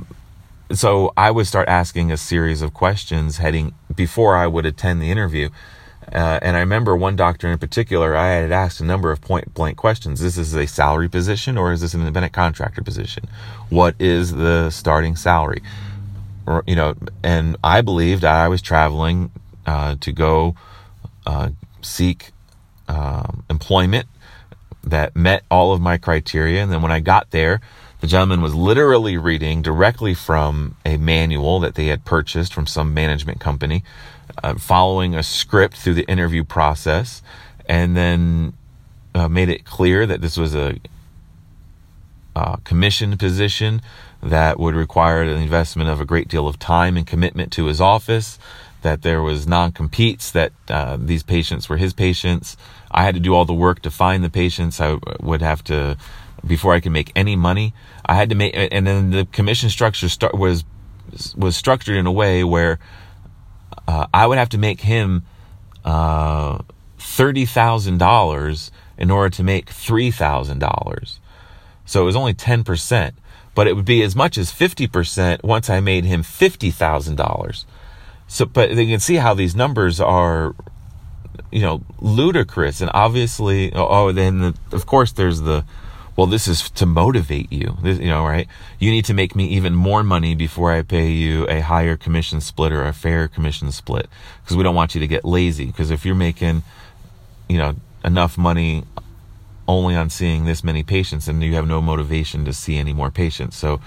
so 0.72 1.14
I 1.16 1.30
would 1.30 1.46
start 1.46 1.70
asking 1.70 2.12
a 2.12 2.18
series 2.18 2.64
of 2.64 2.74
questions 2.74 3.38
heading 3.38 3.76
before 3.94 4.36
I 4.36 4.48
would 4.48 4.66
attend 4.66 5.04
the 5.04 5.12
interview. 5.12 5.50
Uh, 6.12 6.40
and 6.42 6.58
I 6.58 6.62
remember 6.62 6.98
one 6.98 7.16
doctor 7.16 7.48
in 7.52 7.60
particular, 7.60 8.16
I 8.16 8.30
had 8.30 8.52
asked 8.52 8.82
a 8.82 8.86
number 8.86 9.12
of 9.12 9.22
point 9.22 9.54
blank 9.54 9.78
questions. 9.78 10.20
Is 10.20 10.36
this 10.36 10.48
is 10.48 10.56
a 10.56 10.66
salary 10.66 11.10
position 11.10 11.60
or 11.60 11.74
is 11.74 11.82
this 11.82 11.94
an 11.94 12.00
independent 12.00 12.34
contractor 12.34 12.82
position? 12.82 13.30
What 13.70 13.94
is 14.00 14.32
the 14.32 14.72
starting 14.72 15.16
salary? 15.16 15.62
Or, 16.46 16.64
you 16.68 16.76
know, 16.76 16.96
and 17.24 17.58
I 17.64 17.82
believed 17.82 18.26
I 18.26 18.48
was 18.48 18.62
traveling 18.62 19.32
uh, 19.66 19.96
to 20.02 20.12
go 20.12 20.56
uh, 21.26 21.50
seek 21.82 22.32
um, 22.88 23.44
employment 23.50 24.08
that 24.84 25.16
met 25.16 25.44
all 25.50 25.72
of 25.74 25.80
my 25.82 25.98
criteria. 25.98 26.62
And 26.62 26.72
then 26.72 26.82
when 26.82 26.92
I 26.92 27.00
got 27.00 27.32
there, 27.32 27.62
the 28.02 28.08
gentleman 28.08 28.42
was 28.42 28.54
literally 28.54 29.16
reading 29.16 29.62
directly 29.62 30.14
from 30.14 30.76
a 30.86 30.98
manual 30.98 31.62
that 31.62 31.76
they 31.76 31.88
had 31.88 32.04
purchased 32.04 32.54
from 32.54 32.68
some 32.68 32.94
management 32.94 33.40
company, 33.40 33.84
uh, 34.44 34.56
following 34.56 35.16
a 35.16 35.24
script 35.24 35.78
through 35.78 35.94
the 35.94 36.04
interview 36.10 36.44
process, 36.44 37.22
and 37.66 37.96
then 37.96 38.54
uh, 39.16 39.30
made 39.30 39.48
it 39.48 39.64
clear 39.64 40.06
that 40.06 40.20
this 40.20 40.36
was 40.36 40.54
a, 40.54 40.76
a 42.36 42.60
commissioned 42.66 43.18
position 43.18 43.82
that 44.24 44.60
would 44.60 44.76
require 44.76 45.22
an 45.22 45.42
investment 45.42 45.90
of 45.90 46.00
a 46.00 46.06
great 46.06 46.28
deal 46.28 46.48
of 46.48 46.58
time 46.58 46.98
and 46.98 47.06
commitment 47.06 47.52
to 47.54 47.66
his 47.66 47.82
office 47.82 48.40
that 48.82 49.02
there 49.02 49.22
was 49.22 49.48
non-competes, 49.48 50.32
that 50.32 50.52
uh, 50.70 50.98
these 51.00 51.24
patients 51.24 51.70
were 51.70 51.78
his 51.78 51.94
patients. 51.94 52.58
I 52.92 53.04
had 53.04 53.16
to 53.16 53.22
do 53.22 53.34
all 53.34 53.46
the 53.46 53.54
work 53.54 53.82
to 53.84 53.92
find 53.92 54.24
the 54.24 54.30
patients. 54.30 54.82
I 54.82 54.98
would 55.22 55.42
have 55.42 55.64
to, 55.66 55.98
before 56.46 56.74
I 56.74 56.80
could 56.80 56.92
make 56.92 57.12
any 57.16 57.36
money, 57.36 57.74
I 58.06 58.16
had 58.16 58.30
to 58.30 58.36
make, 58.36 58.54
and 58.56 58.86
then 58.86 59.12
the 59.12 59.26
commission 59.26 59.70
structure 59.70 60.10
start, 60.10 60.36
was 60.38 60.66
was 61.36 61.56
structured 61.56 61.96
in 61.96 62.08
a 62.08 62.12
way 62.12 62.44
where 62.44 62.80
uh, 63.88 64.08
I 64.14 64.26
would 64.26 64.38
have 64.38 64.50
to 64.50 64.58
make 64.58 64.82
him 64.82 65.24
uh, 65.86 66.60
thirty 66.98 67.46
thousand 67.46 68.00
dollars 68.00 68.72
in 68.98 69.12
order 69.12 69.30
to 69.36 69.44
make 69.44 69.70
three 69.70 70.12
thousand 70.12 70.60
dollars. 70.60 71.20
So 71.86 72.02
it 72.02 72.06
was 72.06 72.16
only 72.16 72.34
ten 72.34 72.64
percent, 72.64 73.16
but 73.56 73.68
it 73.68 73.76
would 73.76 73.86
be 73.86 74.02
as 74.02 74.16
much 74.16 74.38
as 74.38 74.52
fifty 74.52 74.88
percent 74.88 75.44
once 75.44 75.70
I 75.70 75.80
made 75.80 76.06
him 76.06 76.24
fifty 76.24 76.72
thousand 76.72 77.16
dollars. 77.16 77.66
So, 78.28 78.46
but 78.46 78.72
you 78.72 78.88
can 78.88 79.00
see 79.00 79.16
how 79.16 79.34
these 79.34 79.56
numbers 79.56 80.00
are, 80.00 80.56
you 81.52 81.62
know, 81.62 81.84
ludicrous. 82.00 82.82
And 82.82 82.90
obviously, 82.94 83.72
oh, 83.74 83.88
oh, 83.88 84.12
then 84.12 84.40
the, 84.40 84.56
of 84.72 84.86
course 84.88 85.12
there's 85.12 85.42
the, 85.42 85.66
well, 86.16 86.26
this 86.26 86.48
is 86.48 86.70
to 86.72 86.86
motivate 86.88 87.52
you, 87.52 87.78
this, 87.84 88.00
you 88.00 88.08
know, 88.08 88.26
right? 88.26 88.48
You 88.80 88.90
need 88.90 89.06
to 89.06 89.14
make 89.14 89.36
me 89.36 89.46
even 89.50 89.76
more 89.76 90.04
money 90.04 90.34
before 90.34 90.72
I 90.72 90.82
pay 90.82 91.10
you 91.10 91.48
a 91.48 91.60
higher 91.60 91.96
commission 91.96 92.42
split 92.42 92.72
or 92.72 92.86
a 92.86 92.94
fair 92.94 93.28
commission 93.28 93.72
split 93.72 94.08
because 94.44 94.58
we 94.58 94.64
don't 94.64 94.76
want 94.76 94.96
you 94.96 95.02
to 95.02 95.08
get 95.08 95.26
lazy. 95.26 95.66
Because 95.66 95.92
if 95.92 96.06
you're 96.06 96.16
making, 96.16 96.64
you 97.48 97.58
know, 97.58 97.76
enough 98.04 98.38
money 98.38 98.84
only 99.68 99.96
on 99.96 100.10
seeing 100.10 100.46
this 100.46 100.64
many 100.64 100.84
patients 100.84 101.28
and 101.28 101.42
you 101.44 101.54
have 101.56 101.68
no 101.68 101.82
motivation 101.82 102.46
to 102.46 102.54
see 102.54 102.78
any 102.78 102.94
more 102.94 103.10
patients. 103.10 103.56
So, 103.56 103.80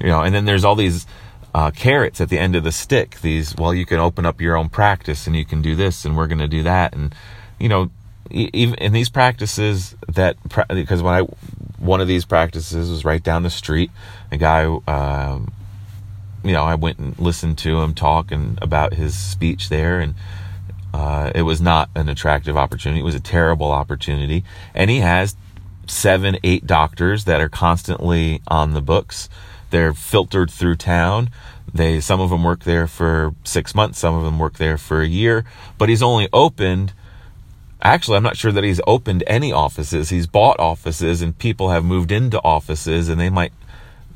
you 0.00 0.08
know, 0.08 0.22
and 0.22 0.34
then 0.34 0.44
there's 0.44 0.64
all 0.64 0.74
these, 0.74 1.06
uh, 1.54 1.70
carrots 1.70 2.20
at 2.20 2.28
the 2.28 2.38
end 2.38 2.56
of 2.56 2.64
the 2.64 2.72
stick. 2.72 3.20
These, 3.20 3.54
well, 3.56 3.74
you 3.74 3.86
can 3.86 3.98
open 3.98 4.26
up 4.26 4.40
your 4.40 4.56
own 4.56 4.68
practice 4.68 5.26
and 5.26 5.36
you 5.36 5.44
can 5.44 5.62
do 5.62 5.74
this 5.74 6.04
and 6.04 6.16
we're 6.16 6.26
going 6.26 6.38
to 6.38 6.48
do 6.48 6.62
that. 6.62 6.94
And, 6.94 7.14
you 7.58 7.68
know, 7.68 7.90
even 8.30 8.74
in 8.76 8.92
these 8.92 9.10
practices 9.10 9.94
that, 10.08 10.36
because 10.68 11.02
when 11.02 11.14
I, 11.14 11.20
one 11.78 12.00
of 12.00 12.08
these 12.08 12.24
practices 12.24 12.90
was 12.90 13.04
right 13.04 13.22
down 13.22 13.42
the 13.42 13.50
street, 13.50 13.90
a 14.30 14.36
guy, 14.36 14.64
um, 14.86 15.52
you 16.44 16.52
know, 16.52 16.64
I 16.64 16.74
went 16.74 16.98
and 16.98 17.18
listened 17.18 17.58
to 17.58 17.80
him 17.80 17.94
talk 17.94 18.32
and 18.32 18.58
about 18.62 18.94
his 18.94 19.14
speech 19.14 19.68
there 19.68 20.00
and, 20.00 20.14
uh, 20.92 21.32
it 21.34 21.42
was 21.42 21.60
not 21.60 21.90
an 21.94 22.08
attractive 22.08 22.56
opportunity. 22.56 23.00
It 23.00 23.04
was 23.04 23.14
a 23.14 23.20
terrible 23.20 23.70
opportunity. 23.70 24.44
And 24.74 24.90
he 24.90 24.98
has 24.98 25.36
seven, 25.86 26.38
eight 26.44 26.66
doctors 26.66 27.24
that 27.24 27.40
are 27.40 27.48
constantly 27.48 28.40
on 28.46 28.74
the 28.74 28.82
books 28.82 29.28
they're 29.72 29.94
filtered 29.94 30.50
through 30.50 30.76
town. 30.76 31.30
They 31.74 32.00
some 32.00 32.20
of 32.20 32.30
them 32.30 32.44
work 32.44 32.64
there 32.64 32.86
for 32.86 33.34
six 33.42 33.74
months, 33.74 33.98
some 33.98 34.14
of 34.14 34.22
them 34.22 34.38
work 34.38 34.58
there 34.58 34.76
for 34.76 35.00
a 35.00 35.08
year. 35.08 35.44
But 35.78 35.88
he's 35.88 36.02
only 36.02 36.28
opened. 36.32 36.92
Actually, 37.80 38.18
I'm 38.18 38.22
not 38.22 38.36
sure 38.36 38.52
that 38.52 38.62
he's 38.62 38.80
opened 38.86 39.24
any 39.26 39.50
offices. 39.50 40.10
He's 40.10 40.26
bought 40.28 40.60
offices, 40.60 41.22
and 41.22 41.36
people 41.36 41.70
have 41.70 41.84
moved 41.84 42.12
into 42.12 42.40
offices, 42.44 43.08
and 43.08 43.18
they 43.18 43.30
might, 43.30 43.52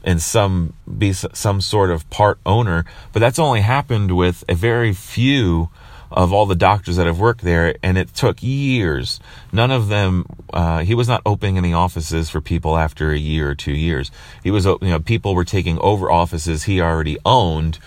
in 0.04 0.20
some, 0.20 0.74
be 0.98 1.12
some 1.12 1.60
sort 1.60 1.90
of 1.90 2.08
part 2.10 2.38
owner. 2.46 2.84
But 3.12 3.20
that's 3.20 3.38
only 3.38 3.62
happened 3.62 4.14
with 4.14 4.44
a 4.48 4.54
very 4.54 4.92
few 4.92 5.70
of 6.10 6.32
all 6.32 6.46
the 6.46 6.54
doctors 6.54 6.96
that 6.96 7.06
have 7.06 7.18
worked 7.18 7.42
there, 7.42 7.76
and 7.82 7.98
it 7.98 8.14
took 8.14 8.42
years. 8.42 9.20
None 9.52 9.70
of 9.70 9.88
them, 9.88 10.26
uh, 10.52 10.80
he 10.80 10.94
was 10.94 11.08
not 11.08 11.22
opening 11.26 11.58
any 11.58 11.72
offices 11.72 12.30
for 12.30 12.40
people 12.40 12.76
after 12.76 13.10
a 13.10 13.18
year 13.18 13.50
or 13.50 13.54
two 13.54 13.72
years. 13.72 14.10
He 14.42 14.50
was, 14.50 14.64
you 14.64 14.78
know, 14.82 15.00
people 15.00 15.34
were 15.34 15.44
taking 15.44 15.78
over 15.78 16.10
offices 16.10 16.64
he 16.64 16.80
already 16.80 17.18
owned 17.24 17.78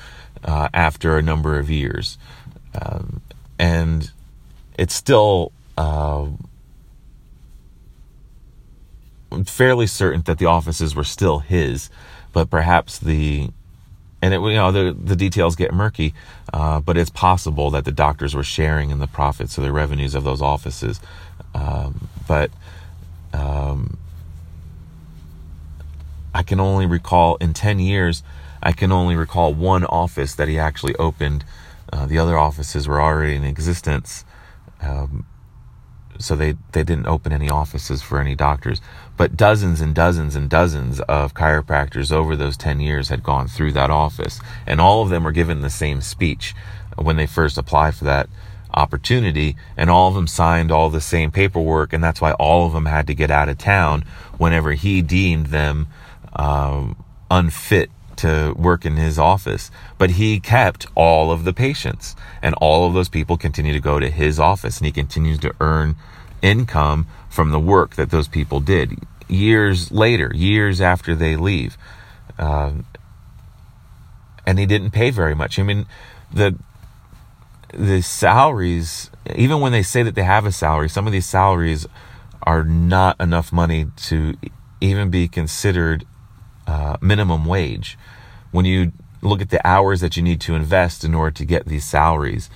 uh, 0.44 0.70
after 0.74 1.18
a 1.18 1.22
number 1.22 1.58
of 1.58 1.70
years. 1.70 2.18
Um, 2.80 3.22
and 3.58 4.12
it's 4.78 4.94
still 4.94 5.52
uh, 5.78 6.28
fairly 9.46 9.88
certain 9.88 10.22
that 10.24 10.38
the 10.40 10.46
offices 10.46 10.96
were 10.96 11.04
still 11.04 11.40
his, 11.40 11.90
but 12.34 12.50
perhaps 12.50 12.98
the 12.98 13.50
and 14.22 14.34
it, 14.34 14.40
you 14.42 14.56
know 14.56 14.72
the 14.72 14.94
the 14.94 15.16
details 15.16 15.56
get 15.56 15.74
murky, 15.74 16.14
uh, 16.54 16.80
but 16.80 16.98
it's 16.98 17.10
possible 17.10 17.70
that 17.72 17.86
the 17.86 17.92
doctors 17.92 18.36
were 18.36 18.44
sharing 18.44 18.90
in 18.90 19.00
the 19.00 19.08
profits 19.08 19.58
or 19.58 19.62
the 19.62 19.72
revenues 19.72 20.16
of 20.16 20.24
those 20.24 20.42
offices. 20.42 21.00
Um, 21.54 22.10
but 22.28 22.52
um, 23.34 23.98
I 26.34 26.44
can 26.44 26.60
only 26.60 26.86
recall 26.86 27.36
in 27.38 27.54
ten 27.54 27.80
years, 27.80 28.24
I 28.62 28.72
can 28.72 28.92
only 28.92 29.16
recall 29.16 29.54
one 29.54 29.86
office 29.86 30.36
that 30.36 30.48
he 30.48 30.60
actually 30.60 30.96
opened. 30.96 31.44
Uh, 31.92 32.06
the 32.06 32.20
other 32.20 32.38
offices 32.38 32.88
were 32.88 33.02
already 33.02 33.36
in 33.36 33.44
existence. 33.44 34.26
Um, 34.82 35.26
so 36.20 36.36
they, 36.36 36.56
they 36.74 36.84
didn't 36.84 37.08
open 37.08 37.32
any 37.32 37.50
offices 37.50 38.02
for 38.02 38.20
any 38.20 38.36
doctors. 38.36 38.82
But 39.18 39.36
dozens 39.36 39.82
and 39.82 39.96
dozens 39.96 40.36
and 40.36 40.50
dozens 40.50 41.00
of 41.02 41.34
chiropractors 41.34 42.12
over 42.12 42.36
those 42.36 42.58
10 42.58 42.80
years 42.80 43.10
had 43.10 43.24
gone 43.24 43.48
through 43.48 43.72
that 43.74 43.90
office. 43.90 44.40
And 44.68 44.80
all 44.80 45.02
of 45.02 45.10
them 45.10 45.24
were 45.24 45.32
given 45.32 45.62
the 45.62 45.70
same 45.70 46.02
speech 46.02 46.54
when 46.98 47.16
they 47.16 47.26
first 47.26 47.58
applied 47.58 47.96
for 47.96 48.06
that 48.06 48.30
opportunity 48.74 49.56
and 49.76 49.90
all 49.90 50.10
of 50.10 50.14
them 50.14 50.28
signed 50.28 50.72
all 50.72 50.90
the 50.90 51.02
same 51.02 51.32
paperwork 51.32 51.92
and 51.92 52.04
that's 52.04 52.22
why 52.22 52.34
all 52.34 52.68
of 52.68 52.74
them 52.74 52.86
had 52.86 53.08
to 53.08 53.16
get 53.16 53.32
out 53.32 53.50
of 53.50 53.58
town 53.58 54.04
whenever 54.38 54.74
he 54.74 55.02
deemed 55.02 55.48
them 55.48 55.88
um, 56.36 56.96
unfit 57.32 57.90
to 58.20 58.54
work 58.58 58.86
in 58.86 58.96
his 58.98 59.18
office 59.20 59.72
but 59.98 60.12
he 60.12 60.40
kept 60.40 60.88
all 60.96 61.32
of 61.32 61.44
the 61.44 61.54
patients. 61.54 62.16
And 62.42 62.56
all 62.56 62.88
of 62.88 62.94
those 62.94 63.10
people 63.10 63.38
continue 63.38 63.74
to 63.74 63.80
go 63.80 64.00
to 64.00 64.10
his 64.10 64.40
office 64.40 64.78
and 64.78 64.86
he 64.86 64.92
continues 64.92 65.40
to 65.40 65.54
earn 65.60 65.96
income 66.42 67.08
from 67.30 67.52
the 67.52 67.60
work 67.60 67.96
that 67.96 68.12
those 68.12 68.28
people 68.28 68.60
did. 68.60 68.98
Years 69.28 69.92
later 69.92 70.32
years 70.34 70.82
after 70.82 71.16
they 71.16 71.36
leave 71.36 71.78
um, 72.38 72.86
and 74.46 74.58
he 74.58 74.66
didn't 74.66 74.92
pay 74.92 75.12
very 75.12 75.36
much. 75.36 75.60
I 75.60 75.64
mean 75.64 75.86
the 76.34 76.56
the 77.74 78.02
salaries, 78.02 79.12
even 79.36 79.60
when 79.62 79.72
they 79.72 79.84
say 79.84 80.02
that 80.02 80.16
they 80.16 80.24
have 80.24 80.46
a 80.46 80.52
salary, 80.52 80.90
some 80.90 81.06
of 81.06 81.14
these 81.14 81.28
salaries 81.28 81.86
are 82.44 82.64
not 82.64 83.20
enough 83.22 83.52
money 83.54 83.88
to 83.96 84.36
even 84.82 85.10
be 85.12 85.28
considered 85.28 86.06
uh, 86.70 86.98
minimum 87.02 87.46
wage. 87.46 87.98
When 88.52 88.66
you 88.66 88.92
look 89.22 89.42
at 89.42 89.50
the 89.50 89.62
hours 89.68 90.00
that 90.02 90.16
you 90.16 90.24
need 90.24 90.40
to 90.42 90.56
invest 90.56 91.04
in 91.04 91.14
order 91.16 91.32
to 91.32 91.46
get 91.46 91.66
these 91.66 91.86
salaries, 91.86 92.50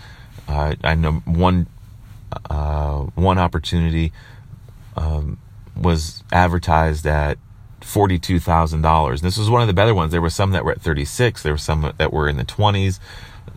uh, 0.48 0.76
I 0.84 0.96
know 0.96 1.14
one 1.26 1.68
uh, 2.50 3.00
one 3.30 3.38
opportunity 3.38 4.12
um, 4.96 5.38
was 5.76 6.24
advertised 6.32 7.06
at 7.08 7.38
forty-two 7.82 8.40
thousand 8.40 8.82
dollars. 8.82 9.22
This 9.22 9.38
was 9.38 9.50
one 9.50 9.62
of 9.62 9.68
the 9.68 9.74
better 9.74 9.96
ones. 9.96 10.12
There 10.12 10.22
were 10.22 10.30
some 10.42 10.52
that 10.52 10.64
were 10.66 10.72
at 10.72 10.82
thirty-six. 10.82 11.44
There 11.44 11.54
were 11.54 11.66
some 11.70 11.94
that 11.98 12.14
were 12.14 12.30
in 12.30 12.38
the 12.38 12.44
twenties. 12.44 13.00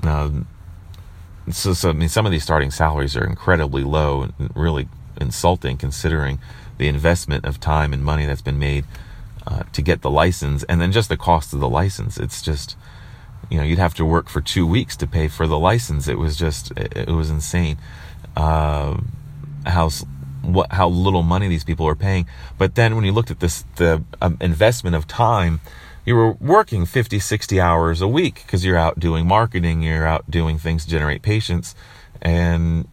Um, 0.03 0.47
so, 1.51 1.75
so 1.75 1.91
I 1.91 1.93
mean, 1.93 2.09
some 2.09 2.27
of 2.27 2.33
these 2.33 2.43
starting 2.43 2.71
salaries 2.71 3.17
are 3.17 3.25
incredibly 3.25 3.83
low 3.83 4.23
and 4.23 4.57
really 4.57 4.89
insulting 5.21 5.77
considering 5.77 6.39
the 6.79 6.89
investment 6.89 7.45
of 7.45 7.59
time 7.61 7.93
and 7.93 8.03
money 8.03 8.27
that's 8.27 8.43
been 8.43 8.59
made 8.59 8.85
uh, 9.47 9.63
to 9.73 9.83
get 9.83 10.03
the 10.03 10.11
license 10.11 10.65
and 10.65 10.81
then 10.81 10.93
just 10.93 11.09
the 11.09 11.17
cost 11.17 11.53
of 11.53 11.61
the 11.61 11.69
license. 11.69 12.19
It's 12.19 12.43
just, 12.43 12.77
you 13.51 13.59
know, 13.59 13.65
you'd 13.65 13.79
have 13.79 13.95
to 13.95 14.05
work 14.05 14.29
for 14.29 14.41
two 14.41 14.67
weeks 14.67 14.97
to 14.97 15.07
pay 15.07 15.29
for 15.29 15.47
the 15.47 15.59
license. 15.59 16.09
It 16.09 16.19
was 16.19 16.37
just, 16.37 16.73
it, 16.73 16.97
it 16.97 17.11
was 17.11 17.31
insane. 17.31 17.79
Uh, 18.37 18.99
how, 19.65 19.91
what, 20.43 20.73
how 20.73 20.89
little 20.89 21.23
money 21.23 21.49
these 21.49 21.65
people 21.65 21.87
are 21.87 21.95
paying. 21.95 22.27
But 22.59 22.75
then 22.75 22.97
when 22.97 23.05
you 23.05 23.13
looked 23.13 23.31
at 23.31 23.41
this, 23.41 23.65
the 23.77 24.03
um, 24.21 24.37
investment 24.41 24.97
of 24.97 25.07
time, 25.07 25.61
you 26.05 26.15
were 26.15 26.33
working 26.33 26.87
50, 26.87 27.19
60 27.19 27.61
hours 27.61 28.01
a 28.01 28.09
week 28.09 28.43
because 28.47 28.65
you're 28.65 28.77
out 28.77 29.01
doing 29.01 29.27
marketing, 29.27 29.83
you're 29.83 30.07
out 30.07 30.31
doing 30.31 30.59
things 30.59 30.85
to 30.85 30.91
generate 30.91 31.23
patients. 31.23 31.75
And, 32.23 32.89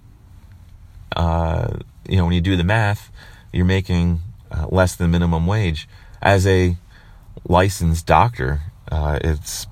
uh, 1.16 1.78
you 2.08 2.18
know, 2.18 2.26
when 2.26 2.34
you 2.34 2.42
do 2.42 2.58
the 2.58 2.64
math, 2.64 3.12
you're 3.52 3.66
making 3.66 4.20
uh, 4.52 4.68
less 4.70 4.96
than 4.96 5.12
minimum 5.12 5.46
wage. 5.46 5.88
As 6.24 6.48
a 6.48 6.78
licensed 7.48 8.08
doctor, 8.08 8.62
uh, 8.90 9.20
it's, 9.22 9.68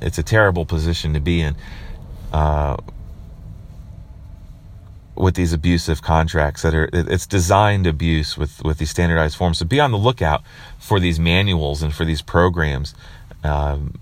it's 0.00 0.18
a 0.18 0.22
terrible 0.22 0.64
position 0.64 1.12
to 1.12 1.20
be 1.20 1.42
in. 1.42 1.56
Uh, 2.32 2.78
with 5.14 5.34
these 5.34 5.52
abusive 5.52 6.02
contracts 6.02 6.62
that 6.62 6.74
are 6.74 6.88
it's 6.92 7.26
designed 7.26 7.86
abuse 7.86 8.36
with 8.36 8.62
with 8.64 8.78
these 8.78 8.90
standardized 8.90 9.36
forms 9.36 9.58
so 9.58 9.64
be 9.64 9.78
on 9.78 9.90
the 9.90 9.98
lookout 9.98 10.42
for 10.78 10.98
these 10.98 11.20
manuals 11.20 11.82
and 11.82 11.94
for 11.94 12.04
these 12.04 12.22
programs 12.22 12.94
um, 13.44 13.94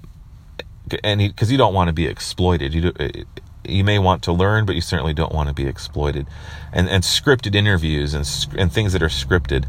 and 1.02 1.20
because 1.20 1.50
you 1.50 1.58
don't 1.58 1.74
want 1.74 1.88
to 1.88 1.92
be 1.92 2.06
exploited 2.06 2.72
you 2.72 2.92
do, 2.92 3.24
you 3.64 3.82
may 3.82 3.98
want 3.98 4.22
to 4.22 4.32
learn 4.32 4.64
but 4.64 4.74
you 4.74 4.80
certainly 4.80 5.12
don't 5.12 5.34
want 5.34 5.48
to 5.48 5.54
be 5.54 5.66
exploited 5.66 6.26
and 6.72 6.88
and 6.88 7.02
scripted 7.02 7.54
interviews 7.54 8.14
and 8.14 8.26
and 8.56 8.72
things 8.72 8.92
that 8.92 9.02
are 9.02 9.08
scripted 9.08 9.66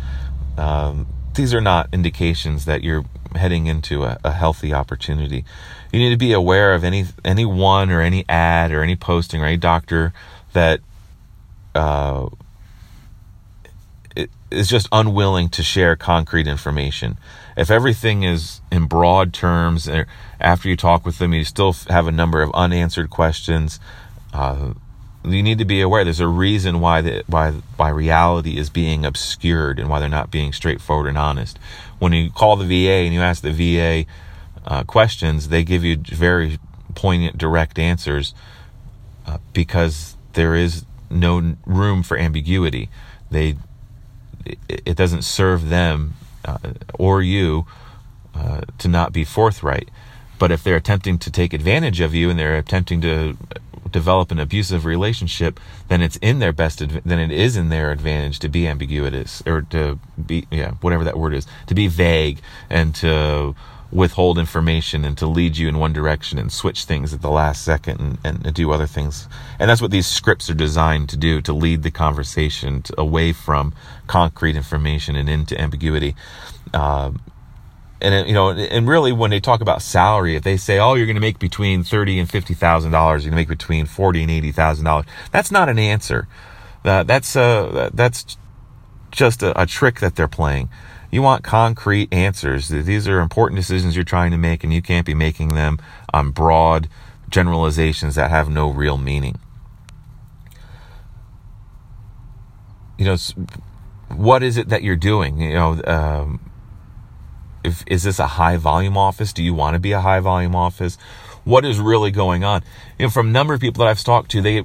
um, 0.58 1.08
these 1.34 1.54
are 1.54 1.62
not 1.62 1.90
indications 1.94 2.66
that 2.66 2.84
you're 2.84 3.06
heading 3.36 3.68
into 3.68 4.04
a, 4.04 4.20
a, 4.24 4.32
healthy 4.32 4.74
opportunity. 4.74 5.46
You 5.92 6.00
need 6.00 6.10
to 6.10 6.18
be 6.18 6.34
aware 6.34 6.74
of 6.74 6.84
any 6.84 7.06
any 7.24 7.46
one 7.46 7.90
or 7.90 8.02
any 8.02 8.26
ad 8.28 8.72
or 8.72 8.84
any 8.84 8.96
posting 8.96 9.42
or 9.42 9.46
any 9.46 9.58
doctor 9.58 10.14
that 10.54 10.82
uh, 11.74 12.28
is 14.52 14.68
just 14.68 14.88
unwilling 14.92 15.50
to 15.50 15.64
share 15.64 15.96
concrete 15.96 16.48
information. 16.48 17.18
If 17.56 17.72
everything 17.72 18.24
is 18.24 18.62
in 18.72 18.86
broad 18.86 19.34
terms, 19.34 19.90
after 20.40 20.70
you 20.70 20.76
talk 20.76 21.06
with 21.06 21.18
them, 21.18 21.34
you 21.34 21.44
still 21.46 21.74
have 21.90 22.08
a 22.08 22.12
number 22.12 22.42
of 22.42 22.52
unanswered 22.54 23.10
questions. 23.10 23.80
Uh, 24.34 24.74
you 25.24 25.44
need 25.44 25.60
to 25.60 25.66
be 25.66 25.82
aware 25.82 26.04
there's 26.04 26.20
a 26.20 26.28
reason 26.28 26.80
why 26.80 27.02
the 27.02 27.24
why 27.28 27.52
why 27.78 27.90
reality 27.90 28.58
is 28.58 28.70
being 28.70 29.06
obscured 29.06 29.80
and 29.80 29.90
why 29.90 30.00
they're 30.00 30.10
not 30.10 30.32
being 30.32 30.52
straightforward 30.52 31.08
and 31.08 31.18
honest. 31.18 31.60
When 32.00 32.14
you 32.14 32.32
call 32.32 32.56
the 32.56 32.66
VA 32.66 33.06
and 33.06 33.14
you 33.14 33.22
ask 33.22 33.44
the 33.44 33.52
VA 33.52 34.10
uh, 34.66 34.84
questions, 34.84 35.50
they 35.50 35.64
give 35.64 35.84
you 35.84 35.98
very 35.98 36.58
poignant, 36.96 37.38
direct 37.38 37.78
answers 37.78 38.34
uh, 39.28 39.38
because 39.54 40.16
there 40.34 40.56
is 40.56 40.86
no 41.10 41.56
room 41.66 42.02
for 42.04 42.18
ambiguity. 42.18 42.90
They 43.30 43.58
it 44.68 44.98
doesn't 44.98 45.22
serve 45.22 45.70
them 45.70 46.16
uh, 46.44 46.58
or 46.96 47.22
you 47.22 47.68
uh, 48.34 48.62
to 48.80 48.88
not 48.88 49.14
be 49.14 49.24
forthright. 49.24 49.90
But 50.40 50.52
if 50.52 50.64
they're 50.64 50.76
attempting 50.76 51.20
to 51.20 51.30
take 51.30 51.54
advantage 51.54 52.00
of 52.00 52.16
you 52.16 52.32
and 52.32 52.40
they're 52.40 52.58
attempting 52.58 53.02
to 53.02 53.38
develop 53.92 54.32
an 54.32 54.40
abusive 54.40 54.86
relationship, 54.86 55.60
then 55.88 56.02
it's 56.02 56.18
in 56.18 56.40
their 56.40 56.54
best, 56.54 56.80
then 56.80 57.20
it 57.20 57.32
is 57.32 57.58
in 57.58 57.70
their 57.70 57.92
advantage 57.92 58.40
to 58.40 58.50
be 58.50 58.68
ambiguous 58.68 59.44
or 59.46 59.62
to 59.64 60.00
be, 60.26 60.48
yeah, 60.52 60.72
whatever 60.82 61.04
that 61.04 61.18
word 61.18 61.34
is, 61.34 61.48
to 61.68 61.76
be 61.76 61.88
vague 61.88 62.40
and 62.70 62.96
to 62.96 63.56
withhold 63.92 64.38
information 64.38 65.04
and 65.04 65.18
to 65.18 65.28
lead 65.28 65.58
you 65.58 65.68
in 65.68 65.78
one 65.78 65.92
direction 65.92 66.40
and 66.40 66.52
switch 66.52 66.86
things 66.86 67.14
at 67.14 67.22
the 67.22 67.30
last 67.30 67.64
second 67.64 68.18
and, 68.24 68.46
and 68.46 68.56
do 68.56 68.72
other 68.72 68.88
things. 68.88 69.28
And 69.60 69.70
that's 69.70 69.82
what 69.82 69.92
these 69.92 70.08
scripts 70.08 70.50
are 70.50 70.54
designed 70.54 71.10
to 71.10 71.18
do, 71.18 71.42
to 71.42 71.54
lead 71.54 71.84
the 71.84 71.92
conversation 71.92 72.82
to, 72.84 73.00
away 73.00 73.34
from 73.34 73.74
concrete 74.08 74.56
information 74.56 75.16
and 75.16 75.30
into 75.30 75.60
ambiguity. 75.60 76.16
Um, 76.74 77.22
and 78.02 78.28
you 78.28 78.34
know, 78.34 78.50
and 78.50 78.88
really, 78.88 79.12
when 79.12 79.32
they 79.32 79.40
talk 79.40 79.62
about 79.62 79.82
salary, 79.82 80.36
if 80.36 80.44
they 80.44 80.58
say, 80.58 80.80
"Oh, 80.80 80.96
you're 80.96 81.06
going 81.06 81.16
to 81.16 81.22
make 81.22 81.40
between 81.40 81.84
thirty 81.84 82.20
and 82.20 82.30
fifty 82.30 82.54
thousand 82.54 82.92
dollars, 82.92 83.24
you're 83.24 83.32
going 83.32 83.46
to 83.46 83.50
make 83.50 83.60
between 83.60 83.86
forty 83.86 84.22
and 84.22 84.32
eighty 84.32 84.52
thousand 84.52 84.86
dollars," 84.86 85.06
that's 85.32 85.52
not 85.52 85.70
an 85.70 85.80
answer. 85.80 86.28
Uh, 86.84 87.04
that's 87.04 87.36
uh, 87.36 87.90
that's 87.94 88.38
just 89.12 89.44
a, 89.44 89.60
a 89.62 89.66
trick 89.66 90.00
that 90.00 90.16
they're 90.16 90.28
playing. 90.28 90.70
You 91.12 91.22
want 91.22 91.44
concrete 91.44 92.12
answers. 92.14 92.70
These 92.70 93.08
are 93.08 93.20
important 93.20 93.58
decisions 93.58 93.96
you're 93.96 94.06
trying 94.06 94.32
to 94.32 94.38
make, 94.38 94.64
and 94.64 94.74
you 94.74 94.82
can't 94.82 95.06
be 95.06 95.14
making 95.14 95.50
them 95.50 95.78
on 96.14 96.32
broad 96.32 96.88
generalizations 97.30 98.16
that 98.16 98.30
have 98.30 98.50
no 98.50 98.70
real 98.70 98.98
meaning. 98.98 99.40
You 102.98 103.06
know, 103.06 103.18
what 104.10 104.44
is 104.44 104.58
it 104.58 104.70
that 104.70 104.84
you're 104.84 104.96
doing? 104.96 105.40
You 105.40 105.54
know, 105.54 105.82
um, 105.86 106.51
if 107.64 107.84
is 107.88 108.04
this 108.04 108.20
a 108.20 108.28
high 108.28 108.58
volume 108.58 108.98
office? 108.98 109.34
Do 109.34 109.44
you 109.44 109.54
want 109.54 109.76
to 109.76 109.80
be 109.80 109.92
a 109.92 110.02
high 110.02 110.20
volume 110.20 110.56
office? 110.56 110.98
What 111.44 111.66
is 111.66 111.80
really 111.80 112.12
going 112.12 112.44
on? 112.44 112.64
You 113.00 113.06
know, 113.06 113.10
from 113.10 113.30
a 113.30 113.32
number 113.32 113.54
of 113.54 113.62
people 113.62 113.84
that 113.84 113.90
I've 113.90 114.04
talked 114.04 114.32
to, 114.32 114.42
they 114.42 114.64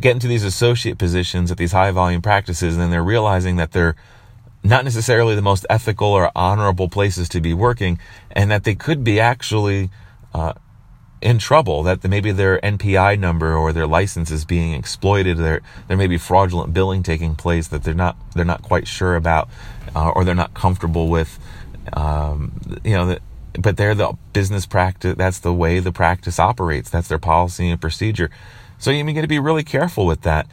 get 0.00 0.12
into 0.12 0.28
these 0.28 0.44
associate 0.44 0.98
positions 0.98 1.50
at 1.50 1.58
these 1.58 1.72
high 1.72 1.90
volume 1.90 2.22
practices, 2.22 2.74
and 2.74 2.82
then 2.82 2.90
they're 2.90 3.02
realizing 3.02 3.56
that 3.56 3.72
they're 3.72 3.96
not 4.62 4.84
necessarily 4.84 5.34
the 5.34 5.42
most 5.42 5.64
ethical 5.70 6.08
or 6.08 6.30
honorable 6.36 6.88
places 6.88 7.28
to 7.30 7.40
be 7.40 7.54
working, 7.54 7.98
and 8.30 8.50
that 8.50 8.64
they 8.64 8.74
could 8.74 9.02
be 9.02 9.18
actually 9.18 9.90
uh, 10.34 10.52
in 11.22 11.38
trouble. 11.38 11.82
That 11.82 12.04
maybe 12.04 12.32
their 12.32 12.58
NPI 12.60 13.18
number 13.18 13.54
or 13.54 13.72
their 13.72 13.86
license 13.86 14.30
is 14.30 14.44
being 14.44 14.74
exploited. 14.74 15.38
There, 15.38 15.60
there 15.88 15.96
may 15.96 16.06
be 16.06 16.18
fraudulent 16.18 16.74
billing 16.74 17.02
taking 17.02 17.34
place 17.34 17.68
that 17.68 17.84
they're 17.84 17.94
not 17.94 18.16
they're 18.34 18.44
not 18.44 18.62
quite 18.62 18.86
sure 18.86 19.16
about, 19.16 19.48
uh, 19.94 20.10
or 20.10 20.24
they're 20.24 20.34
not 20.34 20.54
comfortable 20.54 21.08
with. 21.08 21.38
Um, 21.92 22.80
you 22.84 22.92
know 22.92 23.06
that. 23.06 23.22
But 23.58 23.76
they're 23.76 23.96
the 23.96 24.12
business 24.32 24.64
practice. 24.64 25.16
That's 25.18 25.40
the 25.40 25.52
way 25.52 25.80
the 25.80 25.90
practice 25.90 26.38
operates. 26.38 26.88
That's 26.88 27.08
their 27.08 27.18
policy 27.18 27.68
and 27.68 27.80
procedure. 27.80 28.30
So 28.78 28.92
you 28.92 29.04
got 29.12 29.22
to 29.22 29.26
be 29.26 29.40
really 29.40 29.64
careful 29.64 30.06
with 30.06 30.22
that 30.22 30.46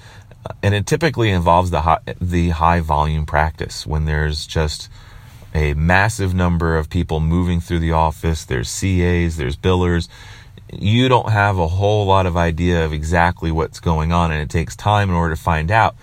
and 0.64 0.74
it 0.74 0.86
typically 0.86 1.30
involves 1.30 1.72
the 1.72 1.82
high, 1.82 2.00
the 2.20 2.50
high 2.50 2.80
volume 2.80 3.26
practice 3.26 3.86
when 3.86 4.06
there's 4.06 4.46
just 4.46 4.90
a 5.54 5.74
massive 5.74 6.34
number 6.34 6.78
of 6.78 6.90
people 6.90 7.20
moving 7.20 7.60
through 7.60 7.80
the 7.80 7.92
office. 7.92 8.46
There's 8.46 8.70
CAs, 8.80 9.38
there's 9.38 9.58
billers. 9.58 10.08
You 10.72 11.08
don't 11.08 11.30
have 11.30 11.58
a 11.58 11.68
whole 11.68 12.06
lot 12.06 12.26
of 12.26 12.36
idea 12.36 12.84
of 12.84 12.92
exactly 12.92 13.52
what's 13.52 13.80
going 13.80 14.12
on, 14.12 14.32
and 14.32 14.42
it 14.42 14.50
takes 14.50 14.76
time 14.76 15.10
in 15.10 15.16
order 15.16 15.36
to 15.36 15.42
find 15.42 15.72
out 15.72 15.96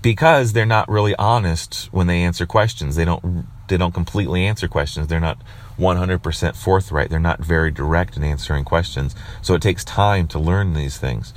because 0.00 0.54
they're 0.54 0.64
not 0.64 0.88
really 0.88 1.14
honest 1.16 1.88
when 1.92 2.06
they 2.06 2.22
answer 2.22 2.46
questions. 2.46 2.96
They 2.96 3.04
don't 3.04 3.46
they 3.70 3.78
don't 3.78 3.94
completely 3.94 4.44
answer 4.44 4.68
questions. 4.68 5.06
They're 5.06 5.18
not 5.18 5.38
100% 5.78 6.56
forthright. 6.56 7.08
They're 7.08 7.18
not 7.18 7.40
very 7.40 7.70
direct 7.70 8.16
in 8.18 8.22
answering 8.22 8.64
questions. 8.64 9.14
So 9.40 9.54
it 9.54 9.62
takes 9.62 9.82
time 9.84 10.28
to 10.28 10.38
learn 10.38 10.74
these 10.74 10.98
things. 10.98 11.32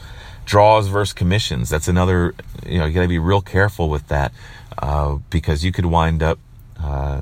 draws 0.46 0.90
versus 0.90 1.14
commissions. 1.14 1.70
That's 1.70 1.88
another, 1.88 2.36
you 2.66 2.78
know, 2.78 2.86
you 2.86 2.94
got 2.94 3.04
to 3.04 3.08
be 3.08 3.20
real 3.20 3.40
careful 3.40 3.88
with 3.88 4.10
that 4.10 4.34
uh, 4.78 5.20
because 5.30 5.64
you 5.64 5.72
could 5.72 5.86
wind 5.86 6.22
up 6.22 6.38
uh, 6.78 7.22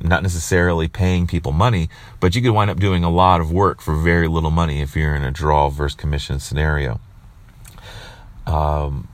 not 0.00 0.22
necessarily 0.22 0.88
paying 0.88 1.26
people 1.26 1.52
money, 1.52 1.90
but 2.18 2.34
you 2.34 2.40
could 2.40 2.52
wind 2.52 2.70
up 2.70 2.80
doing 2.80 3.04
a 3.04 3.10
lot 3.10 3.42
of 3.42 3.52
work 3.52 3.82
for 3.82 3.94
very 3.94 4.26
little 4.26 4.50
money 4.50 4.80
if 4.80 4.96
you're 4.96 5.14
in 5.14 5.22
a 5.22 5.30
draw 5.30 5.68
versus 5.68 5.94
commission 5.94 6.40
scenario. 6.40 6.98
Um, 8.46 9.08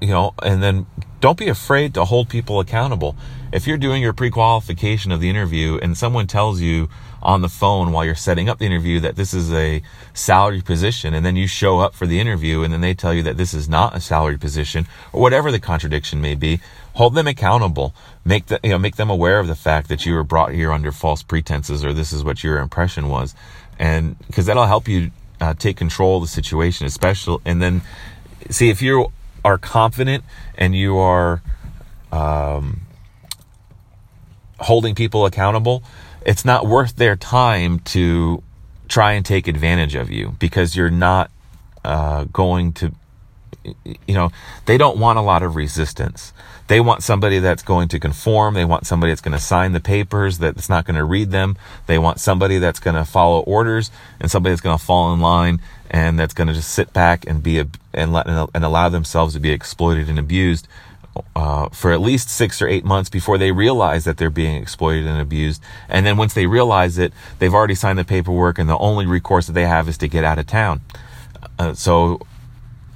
you 0.00 0.08
know, 0.08 0.34
and 0.42 0.62
then 0.62 0.86
don't 1.20 1.38
be 1.38 1.48
afraid 1.48 1.94
to 1.94 2.04
hold 2.04 2.28
people 2.28 2.60
accountable. 2.60 3.16
If 3.52 3.66
you're 3.66 3.78
doing 3.78 4.02
your 4.02 4.12
pre-qualification 4.12 5.10
of 5.10 5.20
the 5.20 5.28
interview 5.28 5.78
and 5.82 5.96
someone 5.96 6.26
tells 6.26 6.60
you 6.60 6.88
on 7.20 7.40
the 7.40 7.48
phone 7.48 7.90
while 7.92 8.04
you're 8.04 8.14
setting 8.14 8.48
up 8.48 8.58
the 8.58 8.66
interview 8.66 9.00
that 9.00 9.16
this 9.16 9.34
is 9.34 9.52
a 9.52 9.82
salary 10.14 10.60
position 10.60 11.14
and 11.14 11.26
then 11.26 11.34
you 11.34 11.48
show 11.48 11.80
up 11.80 11.94
for 11.94 12.06
the 12.06 12.20
interview 12.20 12.62
and 12.62 12.72
then 12.72 12.80
they 12.80 12.94
tell 12.94 13.12
you 13.12 13.22
that 13.24 13.36
this 13.36 13.52
is 13.52 13.68
not 13.68 13.96
a 13.96 14.00
salary 14.00 14.38
position 14.38 14.86
or 15.12 15.20
whatever 15.20 15.50
the 15.50 15.58
contradiction 15.58 16.20
may 16.20 16.34
be, 16.34 16.60
hold 16.94 17.14
them 17.14 17.26
accountable. 17.26 17.94
Make 18.24 18.46
the, 18.46 18.60
you 18.62 18.70
know, 18.70 18.78
make 18.78 18.96
them 18.96 19.10
aware 19.10 19.40
of 19.40 19.48
the 19.48 19.56
fact 19.56 19.88
that 19.88 20.06
you 20.06 20.14
were 20.14 20.24
brought 20.24 20.52
here 20.52 20.70
under 20.70 20.92
false 20.92 21.22
pretenses 21.22 21.84
or 21.84 21.92
this 21.92 22.12
is 22.12 22.22
what 22.22 22.44
your 22.44 22.58
impression 22.58 23.08
was. 23.08 23.34
And 23.78 24.18
because 24.26 24.46
that'll 24.46 24.66
help 24.66 24.86
you 24.86 25.10
uh, 25.40 25.54
take 25.54 25.76
control 25.76 26.16
of 26.16 26.22
the 26.22 26.28
situation, 26.28 26.86
especially, 26.86 27.38
and 27.44 27.62
then 27.62 27.82
see 28.50 28.70
if 28.70 28.82
you 28.82 29.10
are 29.48 29.56
confident 29.56 30.24
and 30.56 30.74
you 30.74 30.98
are, 30.98 31.40
um, 32.12 32.82
holding 34.60 34.94
people 34.94 35.24
accountable, 35.24 35.82
it's 36.26 36.44
not 36.44 36.66
worth 36.66 36.96
their 36.96 37.16
time 37.16 37.78
to 37.80 38.42
try 38.88 39.12
and 39.12 39.24
take 39.24 39.48
advantage 39.48 39.94
of 39.94 40.10
you 40.10 40.36
because 40.38 40.76
you're 40.76 40.90
not 40.90 41.30
uh, 41.82 42.24
going 42.24 42.72
to 42.74 42.92
you 43.84 44.14
know 44.14 44.30
they 44.66 44.78
don't 44.78 44.98
want 44.98 45.18
a 45.18 45.22
lot 45.22 45.42
of 45.42 45.56
resistance 45.56 46.32
they 46.68 46.80
want 46.80 47.02
somebody 47.02 47.38
that's 47.38 47.62
going 47.62 47.88
to 47.88 47.98
conform 47.98 48.54
they 48.54 48.64
want 48.64 48.86
somebody 48.86 49.10
that's 49.10 49.20
going 49.20 49.36
to 49.36 49.42
sign 49.42 49.72
the 49.72 49.80
papers 49.80 50.38
that's 50.38 50.68
not 50.68 50.84
going 50.84 50.96
to 50.96 51.04
read 51.04 51.30
them 51.30 51.56
they 51.86 51.98
want 51.98 52.20
somebody 52.20 52.58
that's 52.58 52.80
going 52.80 52.96
to 52.96 53.04
follow 53.04 53.40
orders 53.40 53.90
and 54.20 54.30
somebody 54.30 54.52
that's 54.52 54.62
going 54.62 54.78
to 54.78 54.84
fall 54.84 55.12
in 55.12 55.20
line 55.20 55.60
and 55.90 56.18
that's 56.18 56.34
going 56.34 56.48
to 56.48 56.54
just 56.54 56.70
sit 56.70 56.92
back 56.92 57.26
and 57.26 57.42
be 57.42 57.58
a, 57.58 57.66
and 57.94 58.12
let 58.12 58.26
and 58.26 58.64
allow 58.64 58.88
themselves 58.88 59.34
to 59.34 59.40
be 59.40 59.50
exploited 59.50 60.08
and 60.08 60.18
abused 60.18 60.68
uh, 61.34 61.68
for 61.70 61.92
at 61.92 62.00
least 62.00 62.30
six 62.30 62.60
or 62.62 62.68
eight 62.68 62.84
months 62.84 63.10
before 63.10 63.38
they 63.38 63.52
realize 63.52 64.04
that 64.04 64.18
they're 64.18 64.30
being 64.30 64.60
exploited 64.60 65.06
and 65.06 65.20
abused. 65.20 65.62
And 65.88 66.06
then 66.06 66.16
once 66.16 66.34
they 66.34 66.46
realize 66.46 66.98
it, 66.98 67.12
they've 67.38 67.54
already 67.54 67.74
signed 67.74 67.98
the 67.98 68.04
paperwork, 68.04 68.58
and 68.58 68.68
the 68.68 68.78
only 68.78 69.06
recourse 69.06 69.46
that 69.46 69.52
they 69.52 69.66
have 69.66 69.88
is 69.88 69.98
to 69.98 70.08
get 70.08 70.24
out 70.24 70.38
of 70.38 70.46
town. 70.46 70.80
Uh, 71.58 71.74
so 71.74 72.20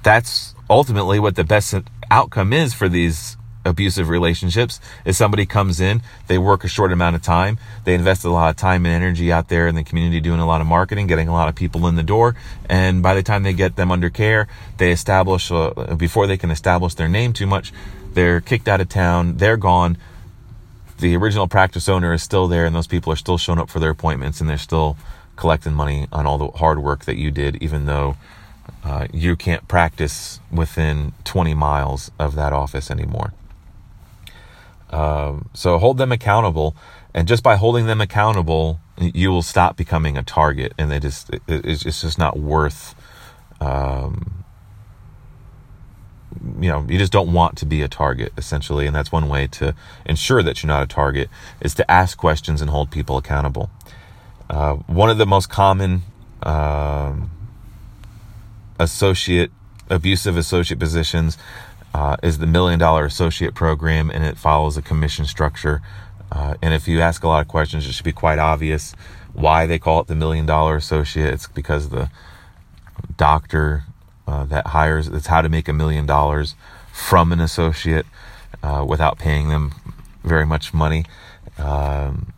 that's 0.03 0.55
ultimately 0.73 1.19
what 1.19 1.35
the 1.35 1.43
best 1.43 1.75
outcome 2.09 2.51
is 2.51 2.73
for 2.73 2.89
these 2.89 3.37
abusive 3.63 4.09
relationships 4.09 4.81
is 5.05 5.15
somebody 5.15 5.45
comes 5.45 5.79
in, 5.79 6.01
they 6.25 6.37
work 6.37 6.63
a 6.63 6.67
short 6.67 6.91
amount 6.91 7.15
of 7.15 7.21
time, 7.21 7.59
they 7.85 7.93
invest 7.93 8.25
a 8.25 8.29
lot 8.29 8.49
of 8.49 8.55
time 8.55 8.83
and 8.85 8.95
energy 8.95 9.31
out 9.31 9.49
there 9.49 9.67
in 9.67 9.75
the 9.75 9.83
community 9.83 10.19
doing 10.19 10.39
a 10.39 10.47
lot 10.47 10.61
of 10.61 10.67
marketing, 10.67 11.05
getting 11.05 11.27
a 11.27 11.31
lot 11.31 11.47
of 11.47 11.53
people 11.53 11.85
in 11.87 11.95
the 11.95 12.03
door, 12.03 12.35
and 12.67 13.03
by 13.03 13.13
the 13.13 13.21
time 13.21 13.43
they 13.43 13.53
get 13.53 13.75
them 13.75 13.91
under 13.91 14.09
care, 14.09 14.47
they 14.77 14.91
establish 14.91 15.51
uh, 15.51 15.95
before 15.95 16.25
they 16.25 16.37
can 16.37 16.49
establish 16.49 16.95
their 16.95 17.07
name 17.07 17.33
too 17.33 17.45
much, 17.45 17.71
they're 18.13 18.41
kicked 18.41 18.67
out 18.67 18.81
of 18.81 18.89
town. 18.89 19.37
They're 19.37 19.57
gone. 19.57 19.97
The 20.99 21.15
original 21.15 21.47
practice 21.47 21.87
owner 21.87 22.13
is 22.13 22.23
still 22.23 22.47
there, 22.47 22.65
and 22.65 22.75
those 22.75 22.87
people 22.87 23.13
are 23.13 23.15
still 23.15 23.37
showing 23.37 23.59
up 23.59 23.69
for 23.69 23.79
their 23.79 23.91
appointments, 23.91 24.41
and 24.41 24.49
they're 24.49 24.57
still 24.57 24.97
collecting 25.35 25.73
money 25.73 26.07
on 26.11 26.25
all 26.25 26.37
the 26.37 26.47
hard 26.47 26.79
work 26.79 27.05
that 27.05 27.17
you 27.17 27.29
did, 27.29 27.57
even 27.61 27.85
though 27.85 28.15
uh, 28.83 29.07
you 29.13 29.35
can't 29.35 29.67
practice 29.67 30.39
within 30.51 31.13
20 31.23 31.53
miles 31.53 32.11
of 32.19 32.35
that 32.35 32.53
office 32.53 32.91
anymore. 32.91 33.33
Um, 34.89 35.49
so 35.53 35.77
hold 35.77 35.97
them 35.97 36.11
accountable, 36.11 36.75
and 37.13 37.27
just 37.27 37.41
by 37.41 37.55
holding 37.55 37.87
them 37.87 38.01
accountable, 38.01 38.79
you 38.97 39.31
will 39.31 39.41
stop 39.41 39.75
becoming 39.75 40.17
a 40.17 40.23
target, 40.23 40.73
and 40.77 40.91
they 40.91 40.99
just 40.99 41.29
it, 41.31 41.41
it's 41.47 42.01
just 42.01 42.19
not 42.19 42.37
worth 42.37 42.93
um, 43.59 44.43
you 46.59 46.69
know, 46.69 46.85
you 46.89 46.97
just 46.97 47.11
don't 47.11 47.31
want 47.31 47.57
to 47.57 47.65
be 47.65 47.81
a 47.81 47.87
target 47.87 48.33
essentially. 48.37 48.85
And 48.85 48.95
that's 48.95 49.11
one 49.11 49.29
way 49.29 49.47
to 49.47 49.75
ensure 50.05 50.43
that 50.43 50.61
you're 50.61 50.67
not 50.67 50.83
a 50.83 50.87
target 50.87 51.29
is 51.61 51.73
to 51.75 51.89
ask 51.91 52.17
questions 52.17 52.61
and 52.61 52.69
hold 52.69 52.91
people 52.91 53.17
accountable. 53.17 53.69
Uh, 54.49 54.73
one 54.73 55.09
of 55.09 55.17
the 55.17 55.25
most 55.25 55.49
common, 55.49 56.03
um, 56.43 57.31
associate, 58.79 59.51
abusive 59.89 60.37
associate 60.37 60.79
positions, 60.79 61.37
uh, 61.93 62.17
is 62.23 62.39
the 62.39 62.47
million 62.47 62.79
dollar 62.79 63.05
associate 63.05 63.53
program 63.53 64.09
and 64.09 64.23
it 64.23 64.37
follows 64.37 64.77
a 64.77 64.81
commission 64.81 65.25
structure. 65.25 65.81
Uh, 66.31 66.55
and 66.61 66.73
if 66.73 66.87
you 66.87 66.99
ask 67.01 67.23
a 67.23 67.27
lot 67.27 67.41
of 67.41 67.47
questions, 67.47 67.87
it 67.87 67.91
should 67.91 68.05
be 68.05 68.11
quite 68.11 68.39
obvious 68.39 68.95
why 69.33 69.65
they 69.67 69.79
call 69.79 70.01
it 70.01 70.07
the 70.07 70.15
million 70.15 70.45
dollar 70.45 70.75
associate. 70.75 71.33
It's 71.33 71.47
because 71.47 71.89
the 71.89 72.09
doctor 73.17 73.83
uh, 74.27 74.45
that 74.45 74.67
hires 74.67 75.07
it's 75.07 75.27
how 75.27 75.41
to 75.41 75.49
make 75.49 75.67
a 75.67 75.73
million 75.73 76.05
dollars 76.05 76.55
from 76.91 77.31
an 77.31 77.39
associate 77.39 78.05
uh, 78.61 78.85
without 78.87 79.17
paying 79.17 79.49
them 79.49 79.73
very 80.23 80.45
much 80.45 80.73
money. 80.73 81.05
Um, 81.57 82.32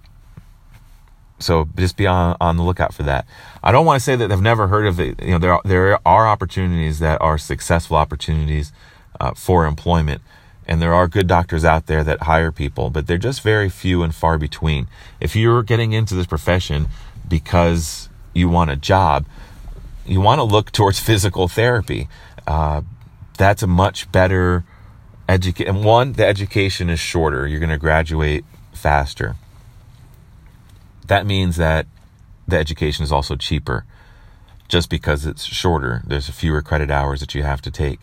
so 1.46 1.70
just 1.78 1.96
be 1.96 2.08
on, 2.08 2.36
on 2.42 2.58
the 2.58 2.64
lookout 2.64 2.94
for 2.94 3.04
that. 3.04 3.28
I 3.64 3.72
don't 3.72 3.86
want 3.86 4.00
to 4.00 4.04
say 4.04 4.16
that 4.16 4.32
I've 4.32 4.42
never 4.42 4.68
heard 4.68 4.88
of 4.88 5.00
it. 5.00 5.22
You 5.22 5.32
know, 5.32 5.40
there 5.40 5.54
are, 5.54 5.62
there 5.64 6.00
are 6.06 6.28
opportunities 6.28 7.00
that 7.00 7.22
are 7.22 7.38
successful 7.38 7.98
opportunities 7.98 8.74
uh, 9.20 9.34
for 9.34 9.66
employment. 9.66 10.22
And 10.68 10.82
there 10.82 10.94
are 10.94 11.08
good 11.08 11.28
doctors 11.28 11.64
out 11.64 11.86
there 11.86 12.04
that 12.04 12.24
hire 12.24 12.52
people, 12.52 12.90
but 12.90 13.06
they're 13.06 13.20
just 13.20 13.42
very 13.42 13.70
few 13.70 14.02
and 14.02 14.14
far 14.14 14.40
between. 14.40 14.88
If 15.20 15.36
you're 15.36 15.62
getting 15.62 15.94
into 15.94 16.16
this 16.16 16.26
profession 16.26 16.88
because 17.28 18.10
you 18.34 18.50
want 18.50 18.72
a 18.72 18.76
job, 18.76 19.26
you 20.06 20.22
want 20.22 20.40
to 20.40 20.44
look 20.44 20.72
towards 20.72 21.00
physical 21.00 21.48
therapy. 21.48 22.08
Uh, 22.48 22.82
that's 23.38 23.62
a 23.62 23.68
much 23.68 24.12
better 24.12 24.64
education. 25.30 25.84
One, 25.84 26.14
the 26.14 26.26
education 26.26 26.90
is 26.90 27.00
shorter. 27.00 27.48
You're 27.48 27.60
going 27.60 27.70
to 27.70 27.78
graduate 27.78 28.44
faster. 28.74 29.36
That 31.08 31.26
means 31.26 31.58
that 31.58 31.88
the 32.48 32.58
education 32.58 33.04
is 33.04 33.12
also 33.12 33.36
cheaper 33.36 33.86
just 34.68 34.90
because 34.90 35.26
it's 35.26 35.44
shorter. 35.44 36.02
There's 36.06 36.30
fewer 36.30 36.62
credit 36.62 36.90
hours 36.90 37.20
that 37.20 37.36
you 37.36 37.44
have 37.44 37.62
to 37.62 37.72
take. 37.72 38.00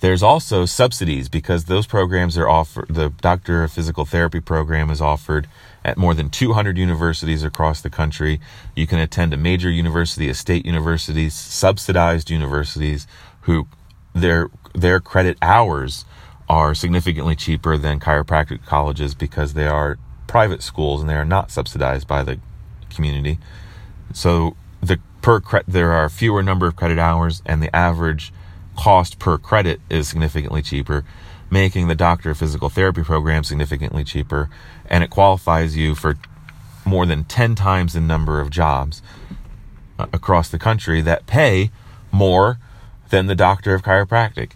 There's 0.00 0.22
also 0.22 0.66
subsidies 0.66 1.28
because 1.30 1.64
those 1.64 1.86
programs 1.86 2.36
are 2.36 2.48
offered. 2.48 2.86
The 2.88 3.08
Doctor 3.08 3.64
of 3.64 3.72
Physical 3.72 4.04
Therapy 4.04 4.40
program 4.40 4.90
is 4.90 5.00
offered 5.00 5.48
at 5.84 5.96
more 5.96 6.12
than 6.12 6.28
200 6.28 6.76
universities 6.76 7.42
across 7.42 7.80
the 7.80 7.88
country. 7.88 8.38
You 8.74 8.86
can 8.86 8.98
attend 8.98 9.32
a 9.32 9.38
major 9.38 9.70
university, 9.70 10.28
a 10.28 10.34
state 10.34 10.66
university, 10.66 11.30
subsidized 11.30 12.30
universities 12.30 13.06
who 13.42 13.68
their 14.14 14.50
their 14.74 15.00
credit 15.00 15.38
hours 15.40 16.04
are 16.48 16.74
significantly 16.74 17.34
cheaper 17.34 17.78
than 17.78 17.98
chiropractic 17.98 18.64
colleges 18.66 19.14
because 19.14 19.54
they 19.54 19.66
are 19.66 19.98
private 20.26 20.62
schools 20.62 21.00
and 21.00 21.08
they 21.08 21.14
are 21.14 21.24
not 21.24 21.50
subsidized 21.50 22.06
by 22.06 22.22
the 22.22 22.38
community. 22.90 23.38
So 24.12 24.56
the 24.80 24.98
per 25.22 25.40
cre- 25.40 25.58
there 25.66 25.92
are 25.92 26.08
fewer 26.08 26.42
number 26.42 26.66
of 26.66 26.76
credit 26.76 26.98
hours 26.98 27.42
and 27.44 27.62
the 27.62 27.74
average 27.74 28.32
cost 28.76 29.18
per 29.18 29.38
credit 29.38 29.80
is 29.90 30.08
significantly 30.08 30.62
cheaper, 30.62 31.04
making 31.50 31.88
the 31.88 31.94
doctor 31.94 32.30
of 32.30 32.38
physical 32.38 32.68
therapy 32.68 33.02
program 33.02 33.44
significantly 33.44 34.04
cheaper, 34.04 34.50
and 34.88 35.02
it 35.02 35.10
qualifies 35.10 35.76
you 35.76 35.94
for 35.94 36.16
more 36.84 37.06
than 37.06 37.24
10 37.24 37.54
times 37.54 37.94
the 37.94 38.00
number 38.00 38.40
of 38.40 38.50
jobs 38.50 39.02
uh, 39.98 40.06
across 40.12 40.48
the 40.48 40.58
country 40.58 41.00
that 41.00 41.26
pay 41.26 41.70
more 42.12 42.58
than 43.10 43.26
the 43.26 43.34
doctor 43.34 43.74
of 43.74 43.82
chiropractic. 43.82 44.52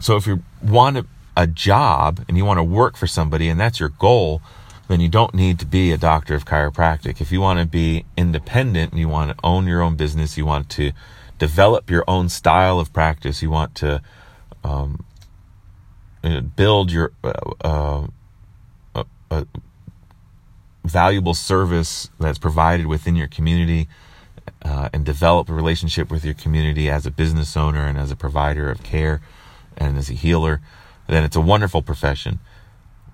So 0.00 0.16
if 0.16 0.26
you 0.26 0.42
want 0.62 0.98
a, 0.98 1.06
a 1.36 1.46
job 1.46 2.24
and 2.28 2.36
you 2.36 2.44
want 2.44 2.58
to 2.58 2.64
work 2.64 2.96
for 2.96 3.06
somebody 3.06 3.48
and 3.48 3.58
that's 3.58 3.80
your 3.80 3.88
goal, 3.88 4.40
then 4.88 5.00
you 5.00 5.08
don't 5.08 5.34
need 5.34 5.58
to 5.58 5.66
be 5.66 5.92
a 5.92 5.96
doctor 5.96 6.34
of 6.34 6.44
chiropractic. 6.44 7.20
If 7.20 7.32
you 7.32 7.40
want 7.40 7.58
to 7.58 7.66
be 7.66 8.04
independent 8.16 8.92
and 8.92 9.00
you 9.00 9.08
want 9.08 9.30
to 9.30 9.36
own 9.44 9.66
your 9.66 9.82
own 9.82 9.96
business, 9.96 10.36
you 10.36 10.46
want 10.46 10.68
to 10.70 10.92
develop 11.38 11.90
your 11.90 12.04
own 12.06 12.28
style 12.28 12.78
of 12.78 12.92
practice. 12.92 13.42
You 13.42 13.50
want 13.50 13.74
to 13.76 14.02
um, 14.62 15.04
build 16.56 16.92
your 16.92 17.12
uh, 17.22 18.06
uh, 19.30 19.44
valuable 20.84 21.34
service 21.34 22.10
that's 22.20 22.38
provided 22.38 22.86
within 22.86 23.16
your 23.16 23.26
community 23.26 23.88
uh, 24.62 24.88
and 24.92 25.04
develop 25.04 25.48
a 25.48 25.54
relationship 25.54 26.10
with 26.10 26.24
your 26.24 26.34
community 26.34 26.90
as 26.90 27.06
a 27.06 27.10
business 27.10 27.56
owner 27.56 27.86
and 27.86 27.98
as 27.98 28.10
a 28.10 28.16
provider 28.16 28.70
of 28.70 28.82
care 28.82 29.20
and 29.76 29.96
as 29.96 30.10
a 30.10 30.12
healer, 30.12 30.60
then 31.06 31.24
it's 31.24 31.36
a 31.36 31.40
wonderful 31.40 31.82
profession. 31.82 32.40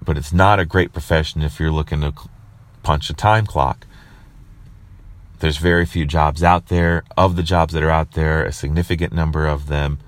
But 0.03 0.17
it's 0.17 0.33
not 0.33 0.61
a 0.61 0.65
great 0.65 0.93
profession 0.93 1.43
if 1.43 1.61
you're 1.61 1.73
looking 1.73 2.01
to 2.01 2.13
punch 2.83 3.11
a 3.11 3.15
time 3.15 3.47
clock. 3.47 3.87
There's 5.41 5.57
very 5.57 5.87
few 5.87 6.07
jobs 6.07 6.43
out 6.43 6.69
there. 6.69 7.03
Of 7.17 7.37
the 7.37 7.43
jobs 7.43 7.73
that 7.75 7.83
are 7.83 7.91
out 7.91 8.13
there, 8.13 8.45
a 8.45 8.53
significant 8.53 9.13
number 9.13 9.47
of 9.47 9.69
them 9.69 9.99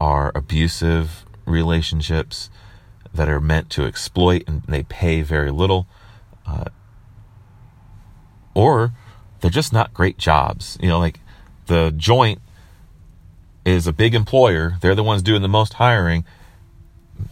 are 0.00 0.32
abusive 0.34 1.24
relationships 1.44 2.50
that 3.12 3.28
are 3.28 3.40
meant 3.40 3.70
to 3.70 3.84
exploit 3.84 4.44
and 4.46 4.62
they 4.62 4.82
pay 4.84 5.22
very 5.22 5.50
little. 5.50 5.86
Uh, 6.46 6.66
or 8.54 8.92
they're 9.40 9.50
just 9.50 9.72
not 9.72 9.94
great 9.94 10.18
jobs. 10.18 10.78
You 10.80 10.88
know, 10.88 10.98
like 10.98 11.20
the 11.66 11.92
joint 11.96 12.40
is 13.64 13.86
a 13.86 13.92
big 13.92 14.14
employer, 14.14 14.76
they're 14.80 14.94
the 14.94 15.02
ones 15.02 15.22
doing 15.22 15.42
the 15.42 15.48
most 15.48 15.74
hiring. 15.74 16.24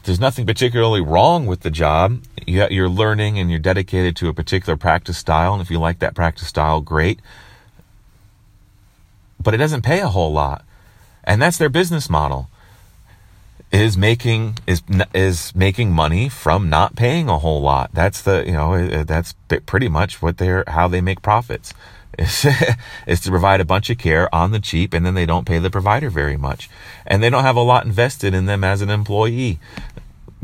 There's 0.04 0.20
nothing 0.20 0.46
particularly 0.46 1.00
wrong 1.00 1.46
with 1.46 1.60
the 1.60 1.70
job. 1.70 2.22
You're 2.46 2.88
learning 2.88 3.38
and 3.38 3.50
you're 3.50 3.58
dedicated 3.58 4.16
to 4.16 4.28
a 4.28 4.34
particular 4.34 4.76
practice 4.76 5.18
style. 5.18 5.52
And 5.52 5.62
if 5.62 5.70
you 5.70 5.78
like 5.78 5.98
that 5.98 6.14
practice 6.14 6.48
style, 6.48 6.80
great. 6.80 7.20
But 9.42 9.54
it 9.54 9.58
doesn't 9.58 9.82
pay 9.82 10.00
a 10.00 10.08
whole 10.08 10.32
lot. 10.32 10.64
And 11.24 11.42
that's 11.42 11.58
their 11.58 11.68
business 11.68 12.08
model 12.08 12.48
is 13.72 13.96
making 13.96 14.58
is 14.66 14.82
is 15.12 15.54
making 15.54 15.90
money 15.90 16.28
from 16.28 16.70
not 16.70 16.94
paying 16.94 17.28
a 17.28 17.38
whole 17.38 17.60
lot. 17.60 17.90
That's 17.92 18.22
the 18.22 18.44
you 18.46 18.52
know 18.52 19.04
that's 19.04 19.34
pretty 19.66 19.88
much 19.88 20.22
what 20.22 20.38
they're 20.38 20.64
how 20.68 20.88
they 20.88 21.00
make 21.00 21.22
profits. 21.22 21.74
Is, 22.18 22.46
is 23.06 23.20
to 23.20 23.30
provide 23.30 23.60
a 23.60 23.64
bunch 23.64 23.90
of 23.90 23.98
care 23.98 24.34
on 24.34 24.50
the 24.50 24.60
cheap 24.60 24.94
and 24.94 25.04
then 25.04 25.14
they 25.14 25.26
don't 25.26 25.46
pay 25.46 25.58
the 25.58 25.70
provider 25.70 26.08
very 26.08 26.36
much. 26.36 26.70
And 27.06 27.22
they 27.22 27.30
don't 27.30 27.44
have 27.44 27.56
a 27.56 27.60
lot 27.60 27.84
invested 27.84 28.32
in 28.32 28.46
them 28.46 28.64
as 28.64 28.80
an 28.80 28.90
employee 28.90 29.58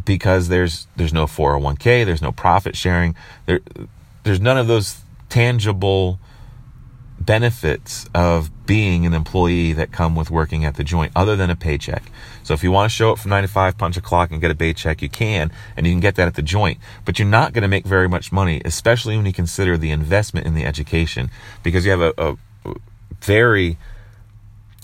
because 0.04 0.48
there's 0.48 0.86
there's 0.96 1.12
no 1.12 1.26
401k, 1.26 2.04
there's 2.04 2.22
no 2.22 2.32
profit 2.32 2.76
sharing. 2.76 3.14
There 3.46 3.60
there's 4.24 4.40
none 4.40 4.58
of 4.58 4.66
those 4.66 5.00
tangible 5.28 6.18
benefits 7.24 8.08
of 8.14 8.50
being 8.66 9.06
an 9.06 9.14
employee 9.14 9.72
that 9.72 9.92
come 9.92 10.14
with 10.14 10.30
working 10.30 10.64
at 10.64 10.76
the 10.76 10.84
joint 10.84 11.12
other 11.14 11.36
than 11.36 11.50
a 11.50 11.56
paycheck. 11.56 12.02
So 12.42 12.54
if 12.54 12.62
you 12.62 12.70
want 12.70 12.90
to 12.90 12.94
show 12.94 13.12
up 13.12 13.18
from 13.18 13.30
9 13.30 13.42
to 13.42 13.48
5, 13.48 13.78
punch 13.78 13.96
a 13.96 14.00
clock 14.00 14.30
and 14.30 14.40
get 14.40 14.50
a 14.50 14.54
paycheck, 14.54 15.02
you 15.02 15.08
can, 15.08 15.52
and 15.76 15.86
you 15.86 15.92
can 15.92 16.00
get 16.00 16.14
that 16.16 16.26
at 16.26 16.34
the 16.34 16.42
joint. 16.42 16.78
But 17.04 17.18
you're 17.18 17.28
not 17.28 17.52
going 17.52 17.62
to 17.62 17.68
make 17.68 17.84
very 17.84 18.08
much 18.08 18.32
money, 18.32 18.60
especially 18.64 19.16
when 19.16 19.26
you 19.26 19.32
consider 19.32 19.76
the 19.76 19.90
investment 19.90 20.46
in 20.46 20.54
the 20.54 20.64
education, 20.64 21.30
because 21.62 21.84
you 21.84 21.90
have 21.90 22.00
a, 22.00 22.14
a 22.18 22.36
very 23.20 23.78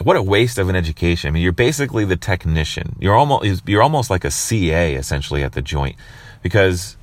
what 0.03 0.17
a 0.17 0.23
waste 0.23 0.59
of 0.59 0.69
an 0.69 0.77
education. 0.77 1.29
I 1.29 1.31
mean, 1.33 1.43
you're 1.43 1.53
basically 1.53 2.05
the 2.05 2.17
technician. 2.17 2.95
You're 3.01 3.17
almost 3.17 3.69
you're 3.69 3.83
almost 3.83 4.11
like 4.11 4.25
a 4.25 4.31
CA 4.31 4.95
essentially 4.95 5.43
at 5.43 5.53
the 5.53 5.63
joint 5.63 5.97
because 6.43 6.97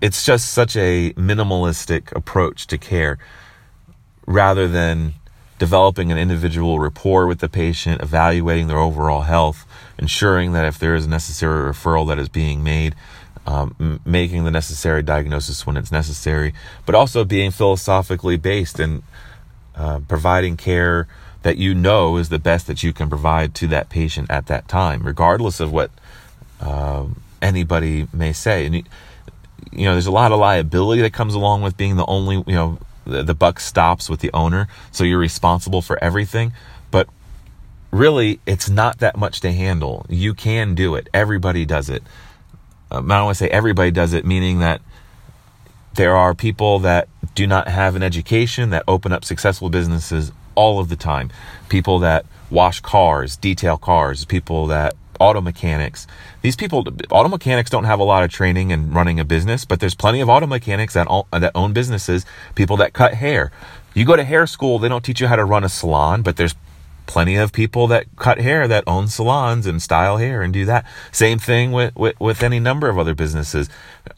it's 0.00 0.24
just 0.24 0.50
such 0.50 0.76
a 0.76 1.12
minimalistic 1.12 2.14
approach 2.14 2.66
to 2.66 2.78
care 2.78 3.18
rather 4.26 4.68
than 4.68 5.14
developing 5.58 6.10
an 6.10 6.18
individual 6.18 6.78
rapport 6.78 7.26
with 7.26 7.38
the 7.38 7.48
patient, 7.48 8.02
evaluating 8.02 8.66
their 8.66 8.78
overall 8.78 9.22
health, 9.22 9.64
ensuring 9.98 10.52
that 10.52 10.66
if 10.66 10.78
there 10.78 10.94
is 10.94 11.06
a 11.06 11.08
necessary 11.08 11.70
referral 11.70 12.06
that 12.08 12.18
is 12.18 12.28
being 12.28 12.62
made, 12.62 12.94
um, 13.46 13.74
m- 13.78 14.00
making 14.04 14.44
the 14.44 14.50
necessary 14.50 15.02
diagnosis 15.02 15.66
when 15.66 15.76
it's 15.76 15.92
necessary, 15.92 16.54
but 16.86 16.94
also 16.94 17.24
being 17.24 17.50
philosophically 17.50 18.36
based 18.36 18.80
and 18.80 19.02
uh, 19.76 20.00
providing 20.08 20.56
care 20.56 21.06
that 21.42 21.56
you 21.58 21.74
know 21.74 22.16
is 22.16 22.30
the 22.30 22.38
best 22.38 22.66
that 22.66 22.82
you 22.82 22.92
can 22.92 23.08
provide 23.08 23.54
to 23.54 23.66
that 23.68 23.90
patient 23.90 24.30
at 24.30 24.46
that 24.46 24.66
time, 24.66 25.02
regardless 25.02 25.60
of 25.60 25.70
what 25.70 25.90
um, 26.60 27.20
anybody 27.42 28.08
may 28.12 28.32
say. 28.32 28.64
And 28.66 28.74
you, 28.76 28.84
you 29.70 29.84
know, 29.84 29.92
there's 29.92 30.06
a 30.06 30.12
lot 30.12 30.32
of 30.32 30.38
liability 30.38 31.02
that 31.02 31.12
comes 31.12 31.34
along 31.34 31.62
with 31.62 31.76
being 31.76 31.96
the 31.96 32.06
only, 32.06 32.36
you 32.46 32.54
know, 32.54 32.78
the, 33.06 33.22
the 33.22 33.34
buck 33.34 33.60
stops 33.60 34.08
with 34.08 34.20
the 34.20 34.30
owner, 34.32 34.68
so 34.90 35.04
you're 35.04 35.18
responsible 35.18 35.82
for 35.82 36.02
everything. 36.02 36.52
But 36.90 37.08
really, 37.90 38.40
it's 38.46 38.68
not 38.68 38.98
that 38.98 39.16
much 39.16 39.40
to 39.40 39.52
handle. 39.52 40.06
You 40.08 40.34
can 40.34 40.74
do 40.74 40.94
it. 40.94 41.08
Everybody 41.14 41.64
does 41.64 41.88
it. 41.88 42.02
Um, 42.90 43.10
I 43.10 43.16
don't 43.16 43.26
want 43.26 43.38
to 43.38 43.44
say 43.44 43.50
everybody 43.50 43.90
does 43.90 44.12
it, 44.12 44.24
meaning 44.24 44.58
that 44.60 44.80
there 45.94 46.16
are 46.16 46.34
people 46.34 46.80
that 46.80 47.08
do 47.34 47.46
not 47.46 47.68
have 47.68 47.96
an 47.96 48.02
education 48.02 48.70
that 48.70 48.82
open 48.86 49.12
up 49.12 49.24
successful 49.24 49.70
businesses 49.70 50.32
all 50.54 50.80
of 50.80 50.88
the 50.88 50.96
time. 50.96 51.30
People 51.68 51.98
that 52.00 52.26
wash 52.50 52.80
cars, 52.80 53.36
detail 53.36 53.76
cars, 53.76 54.24
people 54.24 54.66
that 54.66 54.94
auto 55.20 55.40
mechanics. 55.40 56.06
These 56.42 56.56
people, 56.56 56.84
auto 57.10 57.28
mechanics 57.28 57.70
don't 57.70 57.84
have 57.84 58.00
a 58.00 58.04
lot 58.04 58.24
of 58.24 58.30
training 58.30 58.70
in 58.70 58.92
running 58.92 59.20
a 59.20 59.24
business, 59.24 59.64
but 59.64 59.80
there's 59.80 59.94
plenty 59.94 60.20
of 60.20 60.28
auto 60.28 60.46
mechanics 60.46 60.94
that, 60.94 61.06
all, 61.06 61.26
that 61.30 61.52
own 61.54 61.72
businesses, 61.72 62.24
people 62.54 62.76
that 62.78 62.92
cut 62.92 63.14
hair. 63.14 63.50
You 63.94 64.04
go 64.04 64.16
to 64.16 64.24
hair 64.24 64.46
school, 64.46 64.78
they 64.78 64.88
don't 64.88 65.04
teach 65.04 65.20
you 65.20 65.28
how 65.28 65.36
to 65.36 65.44
run 65.44 65.64
a 65.64 65.68
salon, 65.68 66.22
but 66.22 66.36
there's 66.36 66.54
plenty 67.06 67.36
of 67.36 67.52
people 67.52 67.86
that 67.88 68.06
cut 68.16 68.38
hair 68.38 68.66
that 68.66 68.84
own 68.86 69.08
salons 69.08 69.66
and 69.66 69.80
style 69.80 70.16
hair 70.16 70.42
and 70.42 70.52
do 70.52 70.64
that. 70.64 70.84
Same 71.12 71.38
thing 71.38 71.72
with, 71.72 71.94
with, 71.94 72.18
with 72.20 72.42
any 72.42 72.60
number 72.60 72.88
of 72.88 72.98
other 72.98 73.14
businesses. 73.14 73.68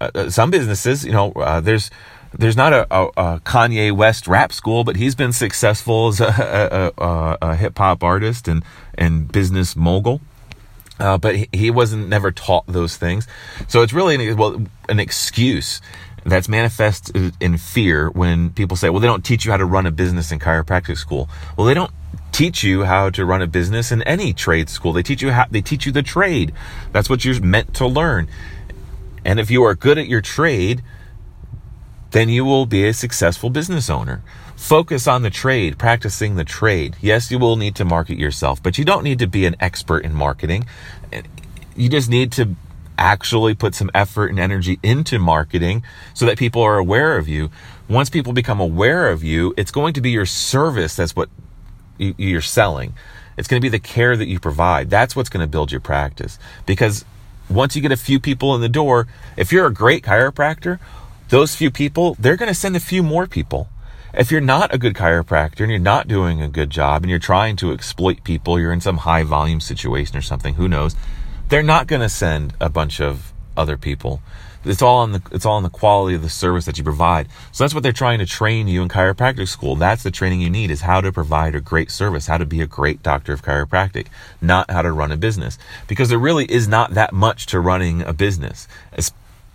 Uh, 0.00 0.10
uh 0.14 0.30
some 0.30 0.50
businesses, 0.50 1.04
you 1.04 1.12
know, 1.12 1.32
uh, 1.32 1.60
there's, 1.60 1.90
there's 2.32 2.56
not 2.56 2.72
a, 2.72 2.86
a, 2.90 3.06
a, 3.16 3.40
Kanye 3.40 3.92
West 3.92 4.26
rap 4.26 4.52
school, 4.52 4.84
but 4.84 4.96
he's 4.96 5.14
been 5.14 5.32
successful 5.32 6.08
as 6.08 6.20
a, 6.20 6.92
a, 6.98 7.38
a 7.42 7.56
hip 7.56 7.76
hop 7.78 8.02
artist 8.02 8.48
and, 8.48 8.64
and 8.94 9.30
business 9.30 9.76
mogul. 9.76 10.20
Uh, 10.98 11.18
but 11.18 11.36
he, 11.36 11.48
he, 11.52 11.70
wasn't 11.70 12.08
never 12.08 12.32
taught 12.32 12.66
those 12.66 12.96
things. 12.96 13.26
So 13.68 13.82
it's 13.82 13.92
really 13.92 14.14
an, 14.14 14.36
well, 14.36 14.64
an 14.88 14.98
excuse 14.98 15.82
that's 16.24 16.48
manifested 16.48 17.34
in 17.38 17.56
fear 17.58 18.10
when 18.10 18.50
people 18.50 18.76
say, 18.76 18.88
well, 18.90 19.00
they 19.00 19.06
don't 19.06 19.24
teach 19.24 19.44
you 19.44 19.50
how 19.50 19.58
to 19.58 19.64
run 19.64 19.86
a 19.86 19.90
business 19.90 20.32
in 20.32 20.38
chiropractic 20.38 20.96
school. 20.96 21.28
Well, 21.56 21.66
they 21.66 21.74
don't 21.74 21.92
teach 22.32 22.64
you 22.64 22.84
how 22.84 23.10
to 23.10 23.24
run 23.24 23.42
a 23.42 23.46
business 23.46 23.92
in 23.92 24.02
any 24.02 24.32
trade 24.32 24.68
school. 24.68 24.92
They 24.92 25.02
teach 25.02 25.22
you 25.22 25.30
how, 25.30 25.46
they 25.50 25.60
teach 25.60 25.86
you 25.86 25.92
the 25.92 26.02
trade. 26.02 26.52
That's 26.92 27.08
what 27.08 27.24
you're 27.24 27.40
meant 27.40 27.74
to 27.74 27.86
learn. 27.86 28.28
And 29.24 29.38
if 29.38 29.50
you 29.50 29.62
are 29.64 29.74
good 29.74 29.98
at 29.98 30.06
your 30.06 30.20
trade, 30.20 30.82
then 32.10 32.28
you 32.28 32.44
will 32.44 32.66
be 32.66 32.86
a 32.86 32.92
successful 32.92 33.50
business 33.50 33.88
owner. 33.88 34.22
Focus 34.56 35.06
on 35.06 35.22
the 35.22 35.30
trade, 35.30 35.78
practicing 35.78 36.36
the 36.36 36.44
trade. 36.44 36.96
Yes, 37.00 37.30
you 37.30 37.38
will 37.38 37.56
need 37.56 37.74
to 37.76 37.84
market 37.84 38.18
yourself, 38.18 38.62
but 38.62 38.78
you 38.78 38.84
don't 38.84 39.04
need 39.04 39.18
to 39.18 39.26
be 39.26 39.46
an 39.46 39.54
expert 39.60 40.04
in 40.04 40.14
marketing. 40.14 40.66
You 41.76 41.88
just 41.88 42.08
need 42.08 42.32
to 42.32 42.56
actually 42.98 43.54
put 43.54 43.74
some 43.74 43.90
effort 43.94 44.28
and 44.28 44.40
energy 44.40 44.78
into 44.82 45.18
marketing 45.18 45.84
so 46.14 46.24
that 46.26 46.38
people 46.38 46.62
are 46.62 46.78
aware 46.78 47.18
of 47.18 47.28
you. 47.28 47.50
Once 47.88 48.08
people 48.08 48.32
become 48.32 48.58
aware 48.58 49.10
of 49.10 49.22
you, 49.22 49.52
it's 49.56 49.70
going 49.70 49.92
to 49.92 50.00
be 50.00 50.10
your 50.10 50.26
service 50.26 50.96
that's 50.96 51.14
what 51.14 51.28
you're 51.98 52.40
selling. 52.40 52.94
It's 53.36 53.48
going 53.48 53.60
to 53.60 53.64
be 53.64 53.68
the 53.68 53.78
care 53.78 54.16
that 54.16 54.26
you 54.26 54.40
provide. 54.40 54.88
That's 54.88 55.14
what's 55.14 55.28
going 55.28 55.44
to 55.44 55.46
build 55.46 55.70
your 55.70 55.80
practice. 55.80 56.38
Because 56.64 57.04
once 57.50 57.76
you 57.76 57.82
get 57.82 57.92
a 57.92 57.96
few 57.96 58.18
people 58.18 58.54
in 58.54 58.62
the 58.62 58.68
door, 58.68 59.06
if 59.36 59.52
you're 59.52 59.66
a 59.66 59.72
great 59.72 60.02
chiropractor, 60.02 60.78
those 61.28 61.54
few 61.54 61.70
people, 61.70 62.16
they're 62.18 62.36
going 62.36 62.48
to 62.48 62.54
send 62.54 62.76
a 62.76 62.80
few 62.80 63.02
more 63.02 63.26
people. 63.26 63.68
If 64.14 64.30
you're 64.30 64.40
not 64.40 64.74
a 64.74 64.78
good 64.78 64.94
chiropractor 64.94 65.60
and 65.60 65.70
you're 65.70 65.78
not 65.78 66.08
doing 66.08 66.40
a 66.40 66.48
good 66.48 66.70
job 66.70 67.02
and 67.02 67.10
you're 67.10 67.18
trying 67.18 67.56
to 67.56 67.72
exploit 67.72 68.24
people, 68.24 68.58
you're 68.58 68.72
in 68.72 68.80
some 68.80 68.98
high 68.98 69.24
volume 69.24 69.60
situation 69.60 70.16
or 70.16 70.22
something, 70.22 70.54
who 70.54 70.68
knows? 70.68 70.96
They're 71.48 71.62
not 71.62 71.86
going 71.86 72.02
to 72.02 72.08
send 72.08 72.54
a 72.60 72.68
bunch 72.68 73.00
of 73.00 73.32
other 73.56 73.76
people. 73.76 74.20
It's 74.64 74.82
all 74.82 74.98
on 74.98 75.12
the 75.12 75.22
it's 75.30 75.46
all 75.46 75.56
on 75.56 75.62
the 75.62 75.70
quality 75.70 76.16
of 76.16 76.22
the 76.22 76.28
service 76.28 76.64
that 76.64 76.76
you 76.76 76.82
provide. 76.82 77.28
So 77.52 77.62
that's 77.62 77.72
what 77.72 77.82
they're 77.82 77.92
trying 77.92 78.18
to 78.18 78.26
train 78.26 78.66
you 78.66 78.82
in 78.82 78.88
chiropractic 78.88 79.46
school. 79.46 79.76
That's 79.76 80.02
the 80.02 80.10
training 80.10 80.40
you 80.40 80.50
need 80.50 80.70
is 80.72 80.80
how 80.80 81.00
to 81.00 81.12
provide 81.12 81.54
a 81.54 81.60
great 81.60 81.90
service, 81.90 82.26
how 82.26 82.38
to 82.38 82.46
be 82.46 82.60
a 82.60 82.66
great 82.66 83.02
doctor 83.02 83.32
of 83.32 83.42
chiropractic, 83.42 84.08
not 84.40 84.68
how 84.70 84.82
to 84.82 84.90
run 84.90 85.12
a 85.12 85.16
business. 85.16 85.56
Because 85.86 86.08
there 86.08 86.18
really 86.18 86.46
is 86.46 86.66
not 86.66 86.94
that 86.94 87.12
much 87.12 87.46
to 87.46 87.60
running 87.60 88.02
a 88.02 88.12
business, 88.12 88.66
it's 88.92 89.12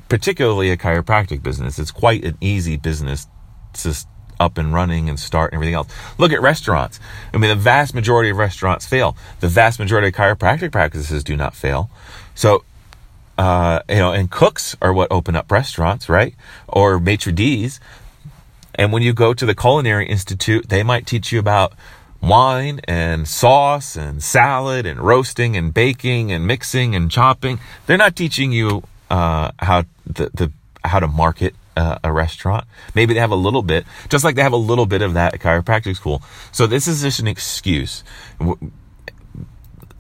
particularly 0.07 0.71
a 0.71 0.77
chiropractic 0.77 1.43
business. 1.43 1.77
It's 1.77 1.91
quite 1.91 2.23
an 2.23 2.37
easy 2.39 2.77
business 2.77 3.27
to 3.73 3.93
up 4.41 4.57
and 4.57 4.73
running 4.73 5.07
and 5.07 5.19
start 5.19 5.51
and 5.51 5.57
everything 5.57 5.75
else. 5.75 5.87
Look 6.17 6.31
at 6.33 6.41
restaurants. 6.41 6.99
I 7.33 7.37
mean, 7.37 7.49
the 7.49 7.63
vast 7.63 7.93
majority 7.93 8.31
of 8.31 8.37
restaurants 8.37 8.85
fail. 8.85 9.15
The 9.39 9.47
vast 9.47 9.79
majority 9.79 10.07
of 10.07 10.15
chiropractic 10.15 10.71
practices 10.71 11.23
do 11.23 11.37
not 11.37 11.55
fail. 11.55 11.89
So, 12.33 12.63
uh, 13.37 13.81
you 13.87 13.95
know, 13.95 14.11
and 14.11 14.29
cooks 14.31 14.75
are 14.81 14.93
what 14.93 15.11
open 15.11 15.35
up 15.35 15.51
restaurants, 15.51 16.09
right? 16.09 16.33
Or 16.67 16.99
maitre 16.99 17.31
d's. 17.31 17.79
And 18.73 18.91
when 18.91 19.03
you 19.03 19.13
go 19.13 19.33
to 19.33 19.45
the 19.45 19.53
Culinary 19.53 20.07
Institute, 20.07 20.69
they 20.69 20.81
might 20.81 21.05
teach 21.05 21.31
you 21.31 21.39
about 21.39 21.73
wine 22.21 22.79
and 22.85 23.27
sauce 23.27 23.95
and 23.95 24.23
salad 24.23 24.85
and 24.85 24.99
roasting 24.99 25.57
and 25.57 25.73
baking 25.73 26.31
and 26.31 26.47
mixing 26.47 26.95
and 26.95 27.11
chopping. 27.11 27.59
They're 27.85 27.97
not 27.97 28.15
teaching 28.15 28.51
you 28.51 28.83
uh, 29.09 29.51
how 29.59 29.83
the, 30.05 30.31
the 30.33 30.51
how 30.83 30.99
to 30.99 31.07
market 31.07 31.53
uh, 31.75 31.99
a 32.03 32.11
restaurant. 32.11 32.65
Maybe 32.95 33.13
they 33.13 33.19
have 33.19 33.31
a 33.31 33.35
little 33.35 33.61
bit, 33.61 33.85
just 34.09 34.23
like 34.23 34.35
they 34.35 34.43
have 34.43 34.53
a 34.53 34.57
little 34.57 34.85
bit 34.85 35.01
of 35.01 35.13
that 35.13 35.33
at 35.33 35.39
chiropractic 35.39 35.95
school. 35.95 36.21
So 36.51 36.67
this 36.67 36.87
is 36.87 37.01
just 37.01 37.19
an 37.19 37.27
excuse. 37.27 38.03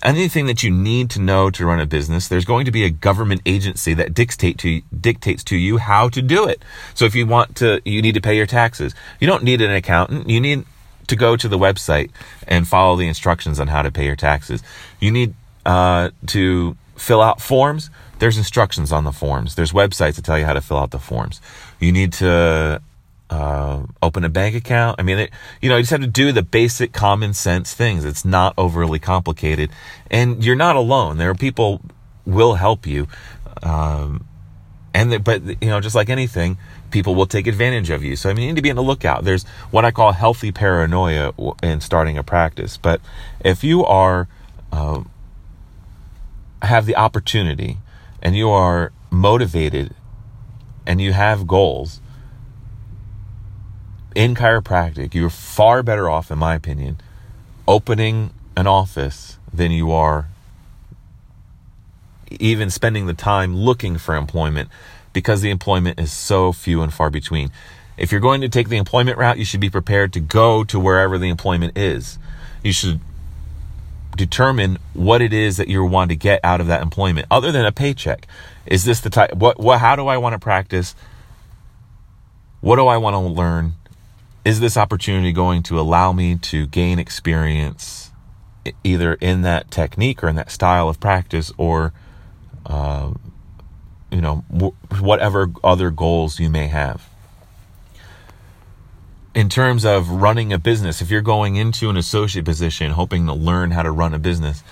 anything 0.03 0.47
that 0.47 0.63
you 0.63 0.71
need 0.71 1.09
to 1.11 1.21
know 1.21 1.49
to 1.51 1.65
run 1.65 1.79
a 1.79 1.85
business, 1.85 2.27
there's 2.27 2.45
going 2.45 2.65
to 2.65 2.71
be 2.71 2.83
a 2.83 2.89
government 2.89 3.41
agency 3.45 3.93
that 3.93 4.13
dictate 4.13 4.57
to 4.59 4.81
dictates 4.99 5.43
to 5.45 5.55
you 5.55 5.77
how 5.77 6.09
to 6.09 6.21
do 6.21 6.47
it. 6.47 6.63
So 6.93 7.05
if 7.05 7.15
you 7.15 7.25
want 7.27 7.55
to, 7.57 7.81
you 7.85 8.01
need 8.01 8.15
to 8.15 8.21
pay 8.21 8.35
your 8.35 8.47
taxes. 8.47 8.95
You 9.19 9.27
don't 9.27 9.43
need 9.43 9.61
an 9.61 9.71
accountant. 9.71 10.29
You 10.29 10.41
need 10.41 10.65
to 11.07 11.15
go 11.15 11.35
to 11.35 11.47
the 11.47 11.57
website 11.57 12.09
and 12.47 12.67
follow 12.67 12.95
the 12.95 13.07
instructions 13.07 13.59
on 13.59 13.67
how 13.67 13.81
to 13.81 13.91
pay 13.91 14.05
your 14.05 14.15
taxes. 14.15 14.63
You 14.99 15.11
need 15.11 15.33
uh, 15.65 16.11
to 16.27 16.75
fill 16.95 17.21
out 17.21 17.41
forms. 17.41 17.89
There's 18.21 18.37
instructions 18.37 18.91
on 18.91 19.03
the 19.03 19.11
forms. 19.11 19.55
There's 19.55 19.71
websites 19.71 20.13
that 20.13 20.23
tell 20.23 20.37
you 20.37 20.45
how 20.45 20.53
to 20.53 20.61
fill 20.61 20.77
out 20.77 20.91
the 20.91 20.99
forms. 20.99 21.41
You 21.79 21.91
need 21.91 22.13
to 22.13 22.79
uh, 23.31 23.83
open 24.03 24.23
a 24.23 24.29
bank 24.29 24.53
account. 24.53 24.99
I 24.99 25.01
mean, 25.01 25.17
it, 25.17 25.31
you 25.59 25.69
know, 25.69 25.77
you 25.77 25.81
just 25.81 25.89
have 25.89 26.01
to 26.01 26.07
do 26.07 26.31
the 26.31 26.43
basic 26.43 26.93
common 26.93 27.33
sense 27.33 27.73
things. 27.73 28.05
It's 28.05 28.23
not 28.23 28.53
overly 28.59 28.99
complicated, 28.99 29.71
and 30.11 30.45
you're 30.45 30.55
not 30.55 30.75
alone. 30.75 31.17
There 31.17 31.31
are 31.31 31.33
people 31.33 31.81
will 32.23 32.53
help 32.53 32.85
you, 32.85 33.07
um, 33.63 34.27
and 34.93 35.11
the, 35.13 35.19
but 35.19 35.43
you 35.43 35.69
know, 35.69 35.81
just 35.81 35.95
like 35.95 36.11
anything, 36.11 36.59
people 36.91 37.15
will 37.15 37.25
take 37.25 37.47
advantage 37.47 37.89
of 37.89 38.03
you. 38.03 38.15
So 38.15 38.29
I 38.29 38.33
mean, 38.33 38.43
you 38.43 38.49
need 38.49 38.57
to 38.57 38.61
be 38.61 38.69
on 38.69 38.75
the 38.75 38.83
lookout. 38.83 39.23
There's 39.23 39.47
what 39.71 39.83
I 39.83 39.89
call 39.89 40.11
healthy 40.11 40.51
paranoia 40.51 41.33
in 41.63 41.81
starting 41.81 42.19
a 42.19 42.23
practice. 42.23 42.77
But 42.77 43.01
if 43.43 43.63
you 43.63 43.83
are 43.83 44.27
uh, 44.71 45.05
have 46.61 46.85
the 46.85 46.95
opportunity 46.95 47.79
and 48.21 48.35
you 48.35 48.49
are 48.49 48.91
motivated 49.09 49.93
and 50.85 51.01
you 51.01 51.13
have 51.13 51.47
goals 51.47 52.01
in 54.15 54.35
chiropractic, 54.35 55.13
you're 55.13 55.29
far 55.29 55.83
better 55.83 56.09
off, 56.09 56.31
in 56.31 56.37
my 56.37 56.55
opinion, 56.55 56.99
opening 57.67 58.31
an 58.57 58.67
office 58.67 59.37
than 59.53 59.71
you 59.71 59.91
are 59.91 60.27
even 62.39 62.69
spending 62.69 63.05
the 63.05 63.13
time 63.13 63.55
looking 63.55 63.97
for 63.97 64.15
employment 64.15 64.69
because 65.13 65.41
the 65.41 65.49
employment 65.49 65.99
is 65.99 66.11
so 66.11 66.51
few 66.51 66.81
and 66.81 66.93
far 66.93 67.09
between. 67.09 67.51
If 67.97 68.11
you're 68.11 68.21
going 68.21 68.41
to 68.41 68.49
take 68.49 68.69
the 68.69 68.77
employment 68.77 69.17
route, 69.17 69.37
you 69.37 69.45
should 69.45 69.59
be 69.59 69.69
prepared 69.69 70.13
to 70.13 70.19
go 70.19 70.63
to 70.65 70.79
wherever 70.79 71.17
the 71.17 71.29
employment 71.29 71.77
is. 71.77 72.17
You 72.63 72.71
should 72.71 72.99
determine 74.15 74.77
what 74.93 75.21
it 75.21 75.33
is 75.33 75.57
that 75.57 75.67
you 75.67 75.83
want 75.85 76.09
to 76.09 76.15
get 76.15 76.39
out 76.43 76.61
of 76.61 76.67
that 76.67 76.81
employment 76.81 77.27
other 77.31 77.51
than 77.51 77.65
a 77.65 77.71
paycheck. 77.71 78.27
Is 78.65 78.85
this 78.85 78.99
the 78.99 79.09
type 79.09 79.33
what 79.33 79.59
what 79.59 79.79
how 79.79 79.95
do 79.95 80.07
I 80.07 80.17
want 80.17 80.33
to 80.33 80.39
practice? 80.39 80.95
What 82.59 82.75
do 82.75 82.87
I 82.87 82.97
want 82.97 83.15
to 83.15 83.19
learn? 83.19 83.75
is 84.43 84.59
this 84.59 84.77
opportunity 84.77 85.31
going 85.31 85.63
to 85.63 85.79
allow 85.79 86.11
me 86.11 86.35
to 86.35 86.67
gain 86.67 86.99
experience 86.99 88.11
either 88.83 89.15
in 89.15 89.41
that 89.41 89.69
technique 89.71 90.23
or 90.23 90.29
in 90.29 90.35
that 90.35 90.51
style 90.51 90.89
of 90.89 90.99
practice 90.99 91.51
or 91.57 91.93
uh, 92.65 93.11
you 94.11 94.21
know 94.21 94.37
whatever 94.99 95.51
other 95.63 95.89
goals 95.89 96.39
you 96.39 96.49
may 96.49 96.67
have 96.67 97.09
in 99.33 99.49
terms 99.49 99.85
of 99.85 100.09
running 100.09 100.51
a 100.51 100.57
business 100.57 101.01
if 101.01 101.09
you're 101.09 101.21
going 101.21 101.55
into 101.55 101.89
an 101.89 101.97
associate 101.97 102.45
position 102.45 102.91
hoping 102.91 103.25
to 103.25 103.33
learn 103.33 103.71
how 103.71 103.81
to 103.81 103.91
run 103.91 104.13
a 104.13 104.19
business 104.19 104.63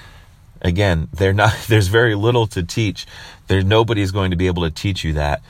again 0.62 1.08
not 1.20 1.56
there's 1.68 1.88
very 1.88 2.16
little 2.16 2.48
to 2.48 2.64
teach 2.64 3.06
there 3.48 3.62
nobody's 3.64 4.12
going 4.12 4.32
to 4.32 4.38
be 4.38 4.48
able 4.48 4.64
to 4.64 4.72
teach 4.72 5.04
you 5.04 5.14
that 5.14 5.42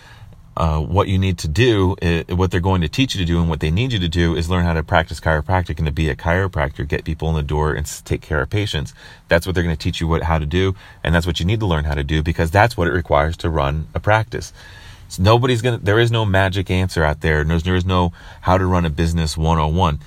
uh, 0.59 0.77
what 0.77 1.07
you 1.07 1.17
need 1.17 1.37
to 1.37 1.47
do, 1.47 1.95
what 2.27 2.51
they're 2.51 2.59
going 2.59 2.81
to 2.81 2.89
teach 2.89 3.15
you 3.15 3.19
to 3.19 3.25
do, 3.25 3.39
and 3.39 3.49
what 3.49 3.61
they 3.61 3.71
need 3.71 3.93
you 3.93 3.99
to 3.99 4.09
do 4.09 4.35
is 4.35 4.49
learn 4.49 4.65
how 4.65 4.73
to 4.73 4.83
practice 4.83 5.21
chiropractic 5.21 5.77
and 5.77 5.85
to 5.85 5.91
be 5.91 6.09
a 6.09 6.15
chiropractor, 6.17 6.85
get 6.85 7.05
people 7.05 7.29
in 7.29 7.35
the 7.35 7.43
door 7.43 7.73
and 7.73 7.85
take 8.03 8.21
care 8.21 8.41
of 8.41 8.49
patients. 8.49 8.93
That's 9.29 9.45
what 9.45 9.55
they're 9.55 9.63
going 9.63 9.75
to 9.75 9.81
teach 9.81 10.01
you 10.01 10.07
what 10.07 10.23
how 10.23 10.37
to 10.37 10.45
do, 10.45 10.75
and 11.01 11.15
that's 11.15 11.25
what 11.25 11.39
you 11.39 11.45
need 11.45 11.61
to 11.61 11.65
learn 11.65 11.85
how 11.85 11.95
to 11.95 12.03
do 12.03 12.21
because 12.21 12.51
that's 12.51 12.75
what 12.75 12.89
it 12.89 12.91
requires 12.91 13.37
to 13.37 13.49
run 13.49 13.87
a 13.93 14.01
practice. 14.01 14.51
So 15.09 15.23
nobody's 15.23 15.61
gonna. 15.61 15.79
There 15.79 15.99
is 15.99 16.11
no 16.11 16.25
magic 16.25 16.71
answer 16.71 17.03
out 17.03 17.21
there. 17.21 17.43
There's, 17.43 17.63
there 17.63 17.75
is 17.75 17.85
no 17.85 18.13
how 18.41 18.57
to 18.57 18.65
run 18.65 18.85
a 18.85 18.89
business 18.89 19.35
101. 19.35 19.99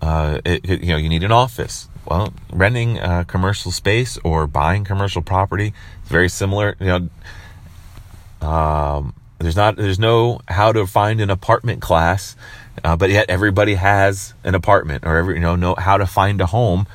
Uh, 0.00 0.40
it, 0.44 0.68
it, 0.68 0.80
you 0.82 0.88
know, 0.88 0.96
you 0.96 1.08
need 1.08 1.22
an 1.22 1.32
office. 1.32 1.88
Well, 2.06 2.32
renting 2.52 2.98
a 2.98 3.24
commercial 3.24 3.72
space 3.72 4.18
or 4.22 4.46
buying 4.46 4.84
commercial 4.84 5.22
property 5.22 5.72
is 6.02 6.08
very 6.08 6.28
similar. 6.28 6.76
You 6.78 7.08
know, 8.40 8.46
um, 8.46 9.14
there's 9.38 9.56
not, 9.56 9.76
there's 9.76 9.98
no 9.98 10.40
how 10.46 10.72
to 10.72 10.86
find 10.86 11.20
an 11.20 11.30
apartment 11.30 11.80
class, 11.80 12.36
uh, 12.84 12.96
but 12.96 13.10
yet 13.10 13.26
everybody 13.28 13.74
has 13.74 14.34
an 14.44 14.54
apartment 14.54 15.04
or 15.06 15.16
every, 15.16 15.34
you 15.34 15.40
know, 15.40 15.56
know 15.56 15.74
how 15.74 15.96
to 15.96 16.06
find 16.06 16.40
a 16.40 16.46
home. 16.46 16.86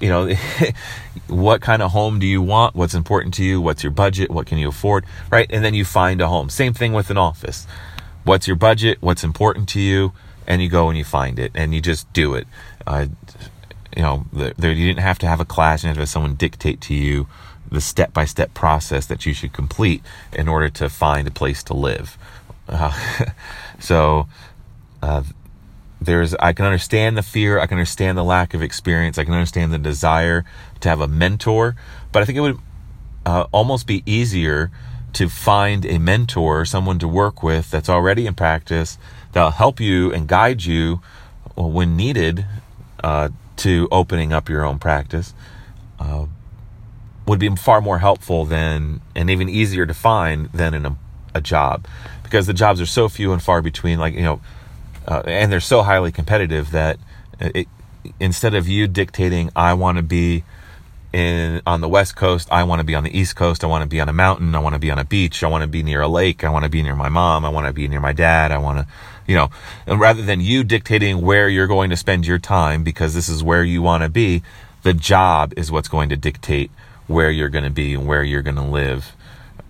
You 0.00 0.08
know, 0.08 0.34
what 1.28 1.60
kind 1.60 1.82
of 1.82 1.92
home 1.92 2.18
do 2.18 2.26
you 2.26 2.42
want? 2.42 2.74
What's 2.74 2.94
important 2.94 3.34
to 3.34 3.44
you? 3.44 3.60
What's 3.60 3.82
your 3.82 3.92
budget? 3.92 4.30
What 4.30 4.46
can 4.46 4.58
you 4.58 4.68
afford? 4.68 5.04
Right. 5.30 5.46
And 5.50 5.64
then 5.64 5.74
you 5.74 5.84
find 5.84 6.20
a 6.20 6.28
home. 6.28 6.48
Same 6.48 6.74
thing 6.74 6.92
with 6.92 7.10
an 7.10 7.18
office. 7.18 7.66
What's 8.24 8.46
your 8.46 8.56
budget? 8.56 8.98
What's 9.00 9.24
important 9.24 9.68
to 9.70 9.80
you? 9.80 10.12
And 10.46 10.62
you 10.62 10.68
go 10.68 10.88
and 10.88 10.98
you 10.98 11.04
find 11.04 11.38
it 11.38 11.52
and 11.54 11.74
you 11.74 11.80
just 11.80 12.12
do 12.12 12.34
it. 12.34 12.46
Uh, 12.86 13.06
you 13.96 14.02
know, 14.02 14.26
there, 14.32 14.72
you 14.72 14.86
didn't 14.86 15.02
have 15.02 15.18
to 15.20 15.26
have 15.26 15.40
a 15.40 15.44
class. 15.44 15.82
Didn't 15.82 15.96
have 15.96 16.02
have 16.02 16.08
someone 16.08 16.34
dictate 16.34 16.80
to 16.82 16.94
you 16.94 17.28
the 17.70 17.80
step 17.80 18.12
by 18.12 18.24
step 18.24 18.52
process 18.54 19.06
that 19.06 19.24
you 19.24 19.32
should 19.32 19.52
complete 19.52 20.02
in 20.32 20.48
order 20.48 20.68
to 20.68 20.88
find 20.88 21.26
a 21.26 21.30
place 21.30 21.62
to 21.64 21.74
live. 21.74 22.18
Uh, 22.68 22.92
so, 23.80 24.28
uh, 25.02 25.22
there's, 26.04 26.34
I 26.34 26.52
can 26.52 26.64
understand 26.64 27.16
the 27.16 27.22
fear. 27.22 27.58
I 27.58 27.66
can 27.66 27.78
understand 27.78 28.18
the 28.18 28.24
lack 28.24 28.54
of 28.54 28.62
experience. 28.62 29.18
I 29.18 29.24
can 29.24 29.34
understand 29.34 29.72
the 29.72 29.78
desire 29.78 30.44
to 30.80 30.88
have 30.88 31.00
a 31.00 31.08
mentor, 31.08 31.76
but 32.12 32.22
I 32.22 32.26
think 32.26 32.38
it 32.38 32.42
would 32.42 32.58
uh, 33.24 33.46
almost 33.52 33.86
be 33.86 34.02
easier 34.06 34.70
to 35.14 35.28
find 35.28 35.84
a 35.84 35.98
mentor, 35.98 36.64
someone 36.64 36.98
to 36.98 37.08
work 37.08 37.42
with 37.42 37.70
that's 37.70 37.88
already 37.88 38.26
in 38.26 38.34
practice 38.34 38.98
that'll 39.32 39.50
help 39.50 39.80
you 39.80 40.12
and 40.12 40.26
guide 40.26 40.64
you 40.64 41.00
when 41.56 41.96
needed 41.96 42.46
uh, 43.04 43.28
to 43.56 43.88
opening 43.90 44.32
up 44.32 44.48
your 44.48 44.64
own 44.64 44.78
practice. 44.78 45.34
Uh, 45.98 46.26
would 47.26 47.38
be 47.38 47.48
far 47.56 47.80
more 47.80 47.98
helpful 47.98 48.44
than 48.44 49.00
and 49.14 49.30
even 49.30 49.48
easier 49.48 49.86
to 49.86 49.94
find 49.94 50.50
than 50.52 50.74
in 50.74 50.84
a, 50.84 50.96
a 51.34 51.40
job 51.40 51.86
because 52.24 52.46
the 52.46 52.52
jobs 52.52 52.80
are 52.80 52.86
so 52.86 53.08
few 53.08 53.32
and 53.32 53.42
far 53.42 53.62
between 53.62 53.98
like 53.98 54.14
you 54.14 54.22
know 54.22 54.40
uh, 55.06 55.22
and 55.26 55.52
they're 55.52 55.60
so 55.60 55.82
highly 55.82 56.12
competitive 56.12 56.70
that 56.70 56.98
it, 57.40 57.68
instead 58.20 58.54
of 58.54 58.68
you 58.68 58.86
dictating 58.86 59.50
i 59.56 59.72
want 59.72 59.96
to 59.96 60.02
be 60.02 60.44
in 61.12 61.60
on 61.66 61.80
the 61.80 61.88
west 61.88 62.16
coast 62.16 62.48
i 62.50 62.62
want 62.62 62.78
to 62.78 62.84
be 62.84 62.94
on 62.94 63.04
the 63.04 63.18
east 63.18 63.36
coast 63.36 63.62
i 63.62 63.66
want 63.66 63.82
to 63.82 63.88
be 63.88 64.00
on 64.00 64.08
a 64.08 64.12
mountain 64.12 64.54
i 64.54 64.58
want 64.58 64.74
to 64.74 64.78
be 64.78 64.90
on 64.90 64.98
a 64.98 65.04
beach 65.04 65.42
i 65.42 65.46
want 65.46 65.62
to 65.62 65.68
be 65.68 65.82
near 65.82 66.00
a 66.00 66.08
lake 66.08 66.42
i 66.42 66.48
want 66.48 66.64
to 66.64 66.70
be 66.70 66.82
near 66.82 66.96
my 66.96 67.08
mom 67.08 67.44
i 67.44 67.48
want 67.48 67.66
to 67.66 67.72
be 67.72 67.86
near 67.86 68.00
my 68.00 68.12
dad 68.12 68.50
i 68.50 68.58
want 68.58 68.78
to 68.78 68.86
you 69.26 69.34
know 69.34 69.50
and 69.86 70.00
rather 70.00 70.22
than 70.22 70.40
you 70.40 70.64
dictating 70.64 71.20
where 71.20 71.48
you're 71.48 71.66
going 71.66 71.90
to 71.90 71.96
spend 71.96 72.26
your 72.26 72.38
time 72.38 72.82
because 72.82 73.14
this 73.14 73.28
is 73.28 73.42
where 73.42 73.62
you 73.62 73.82
want 73.82 74.02
to 74.02 74.08
be 74.08 74.42
the 74.82 74.94
job 74.94 75.52
is 75.56 75.70
what's 75.70 75.88
going 75.88 76.08
to 76.08 76.16
dictate 76.16 76.70
where 77.06 77.30
you're 77.30 77.48
going 77.48 77.64
to 77.64 77.70
be 77.70 77.94
and 77.94 78.06
where 78.06 78.22
you're 78.22 78.42
going 78.42 78.56
to 78.56 78.62
live 78.62 79.14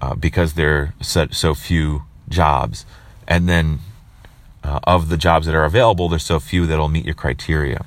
uh, 0.01 0.14
because 0.14 0.55
there 0.55 0.76
are 0.76 0.95
so, 1.01 1.26
so 1.30 1.55
few 1.55 2.03
jobs. 2.28 2.85
And 3.28 3.49
then 3.49 3.80
uh, 4.65 4.81
of 4.85 5.09
the 5.09 5.17
jobs 5.17 5.47
that 5.47 5.55
are 5.55 5.65
available, 5.65 6.09
there's 6.09 6.25
so 6.25 6.41
few 6.41 6.67
that'll 6.67 6.89
meet 6.89 7.05
your 7.05 7.15
criteria. 7.15 7.85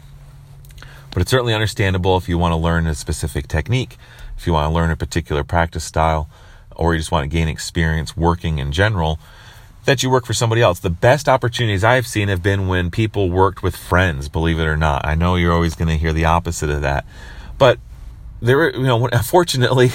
But 1.11 1.21
it's 1.21 1.31
certainly 1.31 1.53
understandable 1.53 2.17
if 2.17 2.27
you 2.27 2.37
want 2.37 2.51
to 2.51 2.57
learn 2.57 2.87
a 2.87 2.95
specific 2.95 3.47
technique, 3.47 3.97
if 4.37 4.45
you 4.45 4.53
want 4.53 4.69
to 4.69 4.73
learn 4.73 4.91
a 4.91 4.97
particular 4.97 5.43
practice 5.43 5.85
style, 5.85 6.29
or 6.75 6.93
you 6.93 6.99
just 6.99 7.11
want 7.11 7.23
to 7.23 7.33
gain 7.33 7.47
experience 7.47 8.17
working 8.17 8.57
in 8.57 8.71
general, 8.71 9.17
that 9.85 10.03
you 10.03 10.09
work 10.09 10.25
for 10.25 10.33
somebody 10.33 10.61
else. 10.61 10.79
The 10.79 10.89
best 10.89 11.29
opportunities 11.29 11.83
I've 11.83 12.07
seen 12.07 12.27
have 12.27 12.43
been 12.43 12.67
when 12.67 12.91
people 12.91 13.29
worked 13.29 13.63
with 13.63 13.75
friends, 13.75 14.27
believe 14.27 14.59
it 14.59 14.65
or 14.65 14.75
not. 14.75 15.05
I 15.05 15.15
know 15.15 15.35
you're 15.35 15.53
always 15.53 15.75
going 15.75 15.87
to 15.87 15.97
hear 15.97 16.11
the 16.11 16.25
opposite 16.25 16.69
of 16.69 16.81
that. 16.81 17.05
But 17.57 17.79
there, 18.41 18.75
you 18.75 18.83
know, 18.83 19.07
unfortunately, 19.11 19.91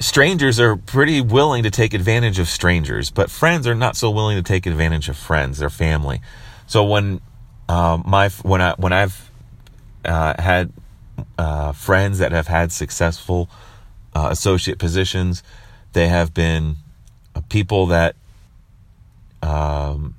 strangers 0.00 0.60
are 0.60 0.76
pretty 0.76 1.20
willing 1.20 1.62
to 1.64 1.70
take 1.70 1.94
advantage 1.94 2.38
of 2.38 2.48
strangers, 2.48 3.10
but 3.10 3.30
friends 3.30 3.66
are 3.66 3.74
not 3.74 3.96
so 3.96 4.10
willing 4.10 4.36
to 4.36 4.42
take 4.42 4.66
advantage 4.66 5.08
of 5.08 5.16
friends, 5.16 5.58
their 5.58 5.70
family. 5.70 6.20
So 6.66 6.84
when 6.84 7.20
uh, 7.68 7.98
my 8.04 8.28
when 8.42 8.60
I 8.60 8.74
when 8.76 8.92
I've 8.92 9.30
uh, 10.04 10.40
had 10.40 10.72
uh, 11.36 11.72
friends 11.72 12.18
that 12.18 12.32
have 12.32 12.46
had 12.46 12.72
successful 12.72 13.48
uh, 14.14 14.28
associate 14.30 14.78
positions, 14.78 15.42
they 15.92 16.08
have 16.08 16.32
been 16.32 16.76
people 17.48 17.86
that, 17.86 18.16
um, 19.42 20.14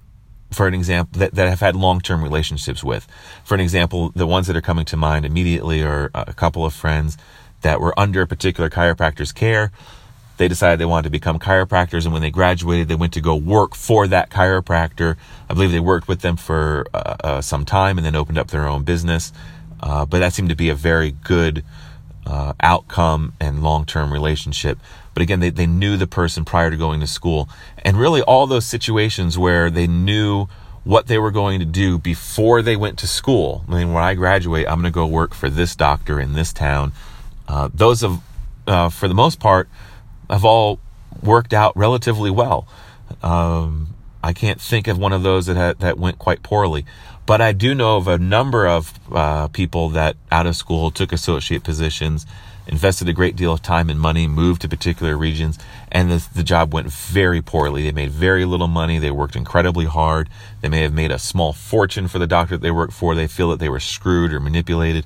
for 0.52 0.68
an 0.68 0.74
example, 0.74 1.20
that, 1.20 1.36
that 1.36 1.48
have 1.48 1.60
had 1.60 1.76
long 1.76 2.02
term 2.02 2.24
relationships 2.24 2.84
with. 2.84 3.08
For 3.44 3.56
an 3.56 3.62
example, 3.62 4.12
the 4.16 4.28
ones 4.28 4.48
that 4.48 4.56
are 4.56 4.62
coming 4.62 4.86
to 4.86 4.98
mind 4.98 5.26
immediately 5.26 5.84
are 5.84 6.12
a 6.14 6.34
couple 6.34 6.66
of 6.66 6.74
friends 6.74 7.18
that 7.62 7.82
were 7.82 7.98
under 8.00 8.22
a 8.22 8.28
particular 8.28 8.70
chiropractor's 8.70 9.32
care. 9.32 9.72
They 10.38 10.48
decided 10.48 10.80
they 10.80 10.86
wanted 10.86 11.04
to 11.04 11.10
become 11.10 11.38
chiropractors, 11.38 12.06
and 12.06 12.14
when 12.14 12.22
they 12.22 12.32
graduated, 12.32 12.88
they 12.88 12.96
went 12.96 13.12
to 13.14 13.22
go 13.22 13.36
work 13.36 13.76
for 13.76 14.08
that 14.08 14.30
chiropractor. 14.30 15.18
I 15.50 15.54
believe 15.54 15.72
they 15.72 15.82
worked 15.82 16.08
with 16.08 16.22
them 16.22 16.38
for 16.38 16.86
uh, 16.94 17.16
uh, 17.24 17.42
some 17.42 17.66
time 17.66 17.98
and 17.98 18.06
then 18.06 18.16
opened 18.16 18.38
up 18.38 18.48
their 18.48 18.66
own 18.66 18.84
business. 18.84 19.34
Uh, 19.82 20.06
but 20.06 20.20
that 20.20 20.34
seemed 20.34 20.50
to 20.50 20.56
be 20.56 20.70
a 20.70 20.76
very 20.76 21.12
good 21.12 21.64
uh, 22.26 22.54
outcome 22.62 23.34
and 23.40 23.64
long 23.64 23.86
term 23.86 24.14
relationship. 24.14 24.80
But 25.14 25.24
again, 25.24 25.42
they, 25.42 25.50
they 25.50 25.68
knew 25.68 25.98
the 25.98 26.08
person 26.08 26.46
prior 26.46 26.72
to 26.72 26.78
going 26.78 27.02
to 27.02 27.08
school. 27.08 27.50
And 27.84 27.98
really, 27.98 28.22
all 28.22 28.48
those 28.48 28.66
situations 28.66 29.38
where 29.38 29.70
they 29.70 29.88
knew 29.88 30.48
what 30.84 31.08
they 31.08 31.18
were 31.18 31.32
going 31.32 31.60
to 31.60 31.66
do 31.66 31.98
before 31.98 32.62
they 32.62 32.76
went 32.76 32.98
to 33.00 33.08
school. 33.08 33.66
I 33.68 33.80
mean, 33.80 33.94
when 33.94 34.04
I 34.04 34.14
graduate, 34.14 34.68
I'm 34.68 34.76
going 34.76 34.92
to 34.92 34.96
go 34.96 35.06
work 35.06 35.34
for 35.34 35.50
this 35.50 35.76
doctor 35.76 36.20
in 36.20 36.34
this 36.34 36.54
town. 36.54 36.94
Uh, 37.50 37.68
those 37.74 38.02
have, 38.02 38.22
uh, 38.68 38.90
for 38.90 39.08
the 39.08 39.16
most 39.16 39.40
part, 39.40 39.68
have 40.30 40.46
all 40.46 40.80
worked 41.24 41.52
out 41.52 41.76
relatively 41.76 42.30
well. 42.30 42.68
Um, 43.24 43.96
I 44.24 44.34
can't 44.34 44.62
think 44.62 44.88
of 44.88 45.00
one 45.00 45.14
of 45.14 45.24
those 45.24 45.48
that 45.48 45.58
had, 45.58 45.80
that 45.80 45.98
went 45.98 46.20
quite 46.20 46.44
poorly. 46.44 46.86
But 47.26 47.42
I 47.42 47.52
do 47.52 47.74
know 47.74 47.98
of 47.98 48.08
a 48.08 48.18
number 48.20 48.68
of 48.68 48.94
uh, 49.12 49.48
people 49.48 49.90
that 49.90 50.16
out 50.32 50.46
of 50.46 50.56
school 50.56 50.92
took 50.92 51.12
associate 51.12 51.64
positions, 51.64 52.26
invested 52.68 53.10
a 53.10 53.14
great 53.14 53.36
deal 53.36 53.52
of 53.52 53.64
time 53.64 53.90
and 53.90 54.00
money, 54.00 54.28
moved 54.28 54.62
to 54.62 54.70
particular 54.70 55.18
regions, 55.18 55.58
and 55.92 56.12
the, 56.12 56.28
the 56.36 56.44
job 56.44 56.72
went 56.72 56.92
very 56.92 57.42
poorly. 57.42 57.84
They 57.84 57.92
made 57.92 58.12
very 58.12 58.46
little 58.46 58.68
money. 58.68 59.00
They 59.00 59.12
worked 59.12 59.36
incredibly 59.36 59.86
hard. 59.86 60.30
They 60.62 60.70
may 60.70 60.82
have 60.82 60.94
made 60.94 61.12
a 61.12 61.20
small 61.20 61.54
fortune 61.54 62.08
for 62.08 62.20
the 62.20 62.28
doctor 62.28 62.56
that 62.56 62.62
they 62.62 62.72
worked 62.72 62.94
for. 62.94 63.16
They 63.16 63.28
feel 63.28 63.50
that 63.50 63.60
they 63.60 63.70
were 63.70 63.80
screwed 63.80 64.34
or 64.34 64.40
manipulated. 64.40 65.06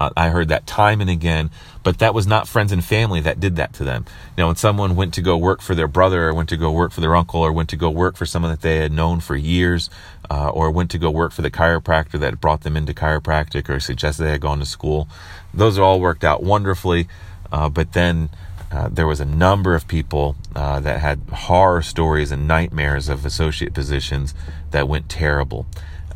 Uh, 0.00 0.10
I 0.16 0.28
heard 0.28 0.48
that 0.48 0.66
time 0.66 1.00
and 1.00 1.10
again, 1.10 1.50
but 1.82 1.98
that 1.98 2.14
was 2.14 2.26
not 2.26 2.48
friends 2.48 2.72
and 2.72 2.84
family 2.84 3.20
that 3.20 3.40
did 3.40 3.56
that 3.56 3.72
to 3.74 3.84
them. 3.84 4.04
Know, 4.36 4.48
when 4.48 4.56
someone 4.56 4.96
went 4.96 5.14
to 5.14 5.22
go 5.22 5.36
work 5.36 5.60
for 5.60 5.74
their 5.74 5.88
brother 5.88 6.28
or 6.28 6.34
went 6.34 6.48
to 6.50 6.56
go 6.56 6.72
work 6.72 6.92
for 6.92 7.00
their 7.00 7.14
uncle 7.14 7.40
or 7.40 7.52
went 7.52 7.68
to 7.70 7.76
go 7.76 7.90
work 7.90 8.16
for 8.16 8.26
someone 8.26 8.50
that 8.50 8.62
they 8.62 8.78
had 8.78 8.92
known 8.92 9.20
for 9.20 9.36
years, 9.36 9.90
uh, 10.30 10.48
or 10.48 10.70
went 10.70 10.90
to 10.90 10.98
go 10.98 11.10
work 11.10 11.32
for 11.32 11.42
the 11.42 11.50
chiropractor 11.50 12.18
that 12.18 12.40
brought 12.40 12.62
them 12.62 12.76
into 12.76 12.94
chiropractic 12.94 13.68
or 13.68 13.78
suggested 13.80 14.24
they 14.24 14.30
had 14.30 14.40
gone 14.40 14.58
to 14.58 14.66
school, 14.66 15.08
those 15.52 15.78
all 15.78 16.00
worked 16.00 16.24
out 16.24 16.42
wonderfully. 16.42 17.08
Uh, 17.52 17.68
but 17.68 17.92
then 17.92 18.30
uh, 18.72 18.88
there 18.88 19.06
was 19.06 19.20
a 19.20 19.24
number 19.24 19.74
of 19.74 19.86
people 19.86 20.34
uh, 20.56 20.80
that 20.80 21.00
had 21.00 21.20
horror 21.32 21.82
stories 21.82 22.32
and 22.32 22.48
nightmares 22.48 23.08
of 23.08 23.24
associate 23.24 23.72
positions 23.72 24.34
that 24.72 24.88
went 24.88 25.08
terrible. 25.08 25.66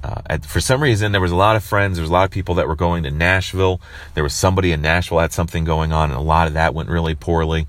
Uh, 0.02 0.22
at, 0.26 0.46
for 0.46 0.60
some 0.60 0.82
reason, 0.82 1.12
there 1.12 1.20
was 1.20 1.32
a 1.32 1.36
lot 1.36 1.56
of 1.56 1.64
friends. 1.64 1.96
There 1.96 2.02
was 2.02 2.10
a 2.10 2.12
lot 2.12 2.24
of 2.24 2.30
people 2.30 2.54
that 2.56 2.68
were 2.68 2.76
going 2.76 3.02
to 3.02 3.10
Nashville. 3.10 3.80
There 4.14 4.22
was 4.22 4.34
somebody 4.34 4.72
in 4.72 4.80
Nashville 4.80 5.18
had 5.18 5.32
something 5.32 5.64
going 5.64 5.92
on, 5.92 6.10
and 6.10 6.18
a 6.18 6.22
lot 6.22 6.46
of 6.46 6.54
that 6.54 6.74
went 6.74 6.88
really 6.88 7.14
poorly. 7.14 7.66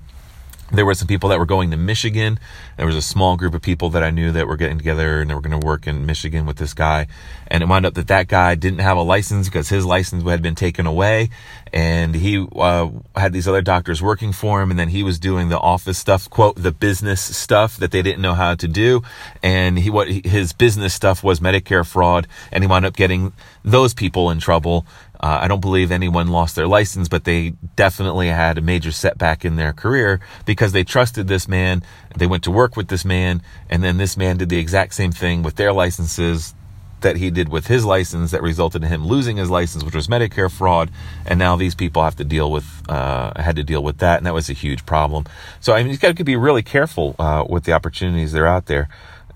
There 0.72 0.86
were 0.86 0.94
some 0.94 1.08
people 1.08 1.30
that 1.30 1.38
were 1.38 1.46
going 1.46 1.70
to 1.72 1.76
Michigan. 1.76 2.38
There 2.76 2.86
was 2.86 2.96
a 2.96 3.02
small 3.02 3.36
group 3.36 3.54
of 3.54 3.62
people 3.62 3.90
that 3.90 4.02
I 4.02 4.10
knew 4.10 4.30
that 4.32 4.46
were 4.46 4.56
getting 4.56 4.78
together 4.78 5.20
and 5.20 5.30
they 5.30 5.34
were 5.34 5.40
going 5.40 5.58
to 5.58 5.66
work 5.66 5.86
in 5.86 6.06
Michigan 6.06 6.46
with 6.46 6.58
this 6.58 6.74
guy. 6.74 7.08
And 7.48 7.62
it 7.62 7.66
wound 7.66 7.86
up 7.86 7.94
that 7.94 8.06
that 8.08 8.28
guy 8.28 8.54
didn't 8.54 8.78
have 8.78 8.96
a 8.96 9.02
license 9.02 9.48
because 9.48 9.68
his 9.68 9.84
license 9.84 10.22
had 10.22 10.42
been 10.42 10.54
taken 10.54 10.86
away. 10.86 11.30
And 11.72 12.14
he 12.14 12.46
uh, 12.54 12.88
had 13.16 13.32
these 13.32 13.48
other 13.48 13.62
doctors 13.62 14.00
working 14.00 14.32
for 14.32 14.62
him. 14.62 14.70
And 14.70 14.78
then 14.78 14.88
he 14.88 15.02
was 15.02 15.18
doing 15.18 15.48
the 15.48 15.58
office 15.58 15.98
stuff, 15.98 16.30
quote, 16.30 16.56
the 16.56 16.72
business 16.72 17.20
stuff 17.20 17.76
that 17.78 17.90
they 17.90 18.02
didn't 18.02 18.22
know 18.22 18.34
how 18.34 18.54
to 18.54 18.68
do. 18.68 19.02
And 19.42 19.78
he, 19.78 19.90
what 19.90 20.08
his 20.08 20.52
business 20.52 20.94
stuff 20.94 21.24
was 21.24 21.40
Medicare 21.40 21.86
fraud. 21.86 22.28
And 22.52 22.62
he 22.62 22.68
wound 22.68 22.86
up 22.86 22.94
getting 22.94 23.32
those 23.64 23.94
people 23.94 24.30
in 24.30 24.38
trouble. 24.38 24.86
Uh, 25.20 25.40
I 25.42 25.48
don't 25.48 25.60
believe 25.60 25.92
anyone 25.92 26.28
lost 26.28 26.56
their 26.56 26.66
license, 26.66 27.08
but 27.08 27.24
they 27.24 27.50
definitely 27.76 28.28
had 28.28 28.56
a 28.56 28.62
major 28.62 28.90
setback 28.90 29.44
in 29.44 29.56
their 29.56 29.72
career 29.72 30.20
because 30.46 30.72
they 30.72 30.82
trusted 30.82 31.28
this 31.28 31.46
man. 31.46 31.82
They 32.16 32.26
went 32.26 32.42
to 32.44 32.50
work 32.50 32.74
with 32.74 32.88
this 32.88 33.04
man, 33.04 33.42
and 33.68 33.82
then 33.84 33.98
this 33.98 34.16
man 34.16 34.38
did 34.38 34.48
the 34.48 34.58
exact 34.58 34.94
same 34.94 35.12
thing 35.12 35.42
with 35.42 35.56
their 35.56 35.72
licenses 35.72 36.54
that 37.02 37.16
he 37.16 37.30
did 37.30 37.48
with 37.48 37.66
his 37.66 37.84
license 37.84 38.30
that 38.30 38.42
resulted 38.42 38.82
in 38.82 38.88
him 38.88 39.06
losing 39.06 39.36
his 39.36 39.50
license, 39.50 39.84
which 39.84 39.94
was 39.94 40.06
Medicare 40.06 40.50
fraud. 40.50 40.90
And 41.26 41.38
now 41.38 41.56
these 41.56 41.74
people 41.74 42.02
have 42.02 42.16
to 42.16 42.24
deal 42.24 42.50
with, 42.50 42.66
uh, 42.88 43.40
had 43.40 43.56
to 43.56 43.64
deal 43.64 43.82
with 43.82 43.98
that. 43.98 44.18
And 44.18 44.26
that 44.26 44.34
was 44.34 44.50
a 44.50 44.54
huge 44.54 44.84
problem. 44.86 45.24
So, 45.60 45.72
I 45.72 45.82
mean, 45.82 45.92
you've 45.92 46.00
got 46.00 46.16
to 46.16 46.24
be 46.24 46.36
really 46.36 46.62
careful, 46.62 47.16
uh, 47.18 47.44
with 47.48 47.64
the 47.64 47.72
opportunities 47.72 48.32
that 48.32 48.40
are 48.40 48.46
out 48.46 48.66
there. 48.66 48.88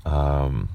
Um, 0.05 0.69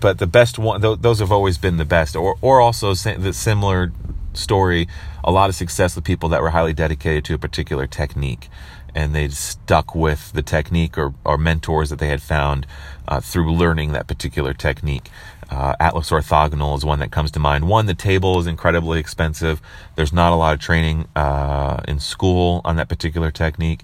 but 0.00 0.18
the 0.18 0.26
best 0.26 0.58
one, 0.58 0.80
those 0.80 1.20
have 1.20 1.32
always 1.32 1.58
been 1.58 1.76
the 1.76 1.84
best, 1.84 2.16
or 2.16 2.36
or 2.40 2.60
also 2.60 2.94
the 2.94 3.32
similar 3.32 3.92
story, 4.34 4.86
a 5.24 5.30
lot 5.30 5.48
of 5.48 5.54
success 5.54 5.96
with 5.96 6.04
people 6.04 6.28
that 6.28 6.42
were 6.42 6.50
highly 6.50 6.72
dedicated 6.72 7.24
to 7.24 7.34
a 7.34 7.38
particular 7.38 7.86
technique, 7.86 8.48
and 8.94 9.14
they 9.14 9.28
stuck 9.28 9.94
with 9.94 10.32
the 10.32 10.42
technique 10.42 10.98
or, 10.98 11.14
or 11.24 11.38
mentors 11.38 11.90
that 11.90 11.98
they 11.98 12.08
had 12.08 12.22
found 12.22 12.66
uh, 13.08 13.20
through 13.20 13.52
learning 13.52 13.92
that 13.92 14.06
particular 14.06 14.52
technique. 14.52 15.10
Uh, 15.48 15.74
Atlas 15.78 16.10
Orthogonal 16.10 16.76
is 16.76 16.84
one 16.84 16.98
that 16.98 17.12
comes 17.12 17.30
to 17.30 17.38
mind. 17.38 17.68
One, 17.68 17.86
the 17.86 17.94
table 17.94 18.38
is 18.40 18.46
incredibly 18.46 18.98
expensive. 18.98 19.62
There's 19.94 20.12
not 20.12 20.32
a 20.32 20.36
lot 20.36 20.54
of 20.54 20.60
training 20.60 21.06
uh, 21.14 21.82
in 21.86 22.00
school 22.00 22.60
on 22.64 22.76
that 22.76 22.88
particular 22.88 23.30
technique. 23.30 23.82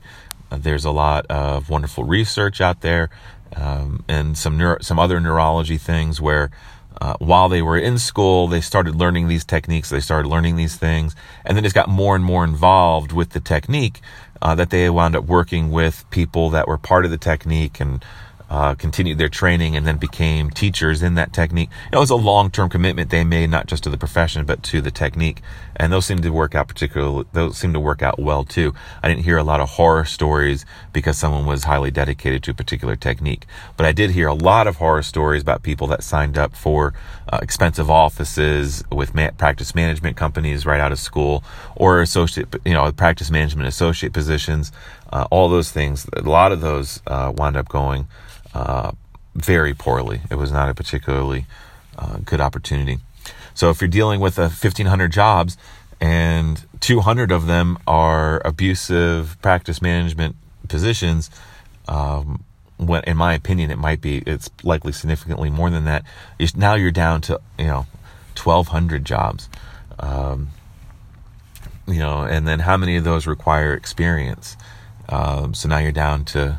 Uh, 0.51 0.57
there's 0.57 0.85
a 0.85 0.91
lot 0.91 1.25
of 1.27 1.71
wonderful 1.71 2.05
research 2.05 2.61
out 2.61 2.81
there 2.81 3.11
um, 3.57 4.05
and 4.09 4.37
some 4.37 4.57
neuro, 4.57 4.79
some 4.81 4.99
other 4.99 5.21
neurology 5.21 5.79
things 5.79 6.21
where 6.21 6.51
uh, 7.01 7.15
while 7.19 7.49
they 7.49 7.63
were 7.63 7.79
in 7.79 7.99
school, 7.99 8.49
they 8.49 8.61
started 8.61 8.95
learning 8.95 9.29
these 9.29 9.45
techniques. 9.45 9.91
They 9.91 10.01
started 10.01 10.29
learning 10.29 10.57
these 10.57 10.77
things, 10.77 11.17
and 11.45 11.57
then 11.57 11.65
just 11.65 11.75
got 11.75 11.89
more 11.89 12.15
and 12.15 12.25
more 12.25 12.45
involved 12.45 13.13
with 13.13 13.31
the 13.31 13.41
technique. 13.41 14.01
Uh, 14.41 14.57
that 14.57 14.71
they 14.71 14.91
wound 14.91 15.15
up 15.15 15.25
working 15.25 15.71
with 15.71 16.05
people 16.11 16.51
that 16.51 16.67
were 16.67 16.77
part 16.77 17.05
of 17.05 17.13
the 17.13 17.19
technique 17.19 17.79
and 17.79 18.05
uh, 18.53 18.75
continued 18.75 19.17
their 19.17 19.31
training 19.31 19.77
and 19.77 19.87
then 19.87 19.97
became 19.97 20.51
teachers 20.51 21.03
in 21.03 21.15
that 21.15 21.33
technique. 21.33 21.71
It 21.91 21.97
was 21.97 22.11
a 22.11 22.17
long-term 22.17 22.69
commitment 22.69 23.09
they 23.09 23.25
made, 23.25 23.49
not 23.49 23.67
just 23.67 23.85
to 23.85 23.91
the 23.91 23.97
profession, 23.97 24.45
but 24.45 24.63
to 24.65 24.83
the 24.83 24.91
technique. 24.91 25.41
And 25.83 25.93
those 25.93 26.07
seemed 26.07 26.23
to 26.23 26.31
work 26.31 26.55
out 26.55 26.69
particularly, 26.69 27.25
those 27.33 27.59
seemed 27.59 27.75
to 27.75 27.81
work 27.81 28.03
out 28.03 28.17
well 28.17 28.45
too. 28.45 28.73
I 29.03 29.09
didn't 29.09 29.25
hear 29.25 29.37
a 29.37 29.43
lot 29.43 29.59
of 29.59 29.71
horror 29.71 30.05
stories 30.05 30.65
because 30.93 31.19
someone 31.19 31.45
was 31.45 31.65
highly 31.65 31.91
dedicated 31.91 32.45
to 32.45 32.53
a 32.53 32.55
particular 32.55 32.95
technique. 32.95 33.47
But 33.77 33.87
I 33.87 33.91
did 33.91 34.13
hear 34.13 34.29
a 34.29 34.35
lot 34.35 34.69
of 34.69 34.77
horror 34.77 35.03
stories 35.03 35.43
about 35.43 35.65
people 35.65 35.89
that 35.89 36.05
signed 36.05 36.39
up 36.39 36.55
for 36.55 36.95
uh, 37.29 37.41
expensive 37.43 37.91
offices 37.91 38.85
with 38.93 39.13
ma- 39.13 39.33
practice 39.33 39.75
management 39.75 40.17
companies 40.17 40.65
right 40.65 40.79
out 40.79 40.93
of 40.93 41.01
school 41.01 41.43
or 41.75 42.01
associate, 42.01 42.47
you 42.65 42.75
know, 42.75 42.93
practice 42.93 43.29
management 43.29 43.67
associate 43.67 44.13
positions. 44.13 44.71
Uh, 45.13 45.27
all 45.33 45.49
those 45.49 45.73
things, 45.73 46.07
a 46.13 46.23
lot 46.23 46.53
of 46.53 46.61
those 46.61 47.03
uh, 47.09 47.33
wound 47.37 47.57
up 47.57 47.69
going 47.69 48.07
uh, 48.55 48.93
very 49.35 49.75
poorly. 49.75 50.21
It 50.31 50.37
was 50.37 50.53
not 50.53 50.69
a 50.69 50.75
particularly 50.75 51.47
uh, 51.99 52.19
good 52.25 52.41
opportunity. 52.41 53.01
So 53.55 53.71
if 53.71 53.81
you're 53.81 53.89
dealing 53.89 54.21
with 54.21 54.39
a 54.39 54.43
1500 54.43 55.13
jobs 55.13 55.57
and 56.01 56.65
200 56.81 57.31
of 57.31 57.47
them 57.47 57.79
are 57.87 58.41
abusive 58.45 59.37
practice 59.43 59.81
management 59.81 60.37
positions, 60.69 61.31
um, 61.89 62.45
when, 62.79 63.05
in 63.05 63.17
my 63.17 63.35
opinion, 63.35 63.71
it 63.71 63.79
might 63.79 64.01
be, 64.01 64.19
it's 64.27 64.51
likely 64.63 64.93
significantly 64.93 65.51
more 65.51 65.71
than 65.71 65.85
that. 65.85 66.05
Now 66.57 66.75
you're 66.75 66.91
down 66.91 67.21
to, 67.23 67.41
you 67.59 67.67
know, 67.67 67.87
1200 68.43 69.05
jobs. 69.05 69.49
Um, 69.99 70.49
you 71.87 71.99
know, 71.99 72.23
and 72.23 72.49
then 72.49 72.61
how 72.61 72.77
many 72.77 72.97
of 72.97 73.05
those 73.05 73.27
require 73.27 73.75
experience? 73.75 74.57
Um, 75.09 75.55
so 75.55 75.69
now 75.69 75.79
you're 75.79 75.93
down 75.93 76.25
to 76.27 76.59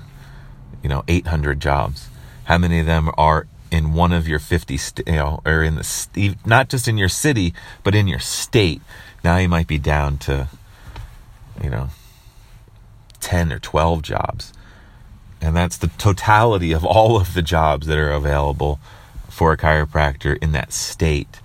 you 0.83 0.89
know, 0.89 1.03
800 1.07 1.59
jobs. 1.59 2.09
How 2.43 2.57
many 2.57 2.79
of 2.79 2.85
them 2.85 3.09
are 3.17 3.47
in 3.73 3.93
one 3.93 4.13
of 4.13 4.27
your 4.27 4.37
50, 4.37 4.77
st- 4.77 5.07
you 5.07 5.15
know, 5.15 5.41
or 5.45 5.63
in 5.63 5.75
the, 5.75 5.83
st- 5.83 6.45
not 6.45 6.69
just 6.69 6.87
in 6.87 6.95
your 6.95 7.09
city, 7.09 7.55
but 7.83 7.95
in 7.95 8.07
your 8.07 8.19
state? 8.19 8.81
Now 9.23 9.37
you 9.37 9.49
might 9.49 9.67
be 9.67 9.79
down 9.79 10.19
to, 10.19 10.47
you 11.61 11.71
know, 11.71 11.89
10 13.19 13.51
or 13.51 13.57
12 13.57 14.03
jobs. 14.03 14.53
And 15.41 15.55
that's 15.55 15.77
the 15.77 15.87
totality 15.87 16.71
of 16.71 16.85
all 16.85 17.19
of 17.19 17.33
the 17.33 17.41
jobs 17.41 17.87
that 17.87 17.97
are 17.97 18.11
available 18.11 18.79
for 19.27 19.51
a 19.51 19.57
chiropractor 19.57 20.37
in 20.37 20.51
that 20.51 20.71
state. 20.71 21.39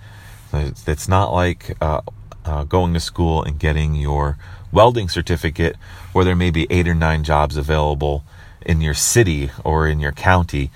it's, 0.53 1.07
not 1.07 1.33
like 1.33 1.75
uh, 1.81 2.01
uh, 2.45 2.63
going 2.63 2.93
to 2.93 2.99
school 2.99 3.41
and 3.43 3.57
getting 3.59 3.95
your 3.95 4.37
welding 4.71 5.09
certificate 5.09 5.75
where 6.13 6.23
there 6.23 6.35
may 6.35 6.51
be 6.51 6.67
eight 6.69 6.87
or 6.87 6.93
nine 6.93 7.23
jobs 7.23 7.57
available 7.57 8.23
in 8.61 8.81
your 8.81 8.93
city 8.93 9.49
or 9.63 9.87
in 9.87 9.99
your 9.99 10.11
county 10.11 10.69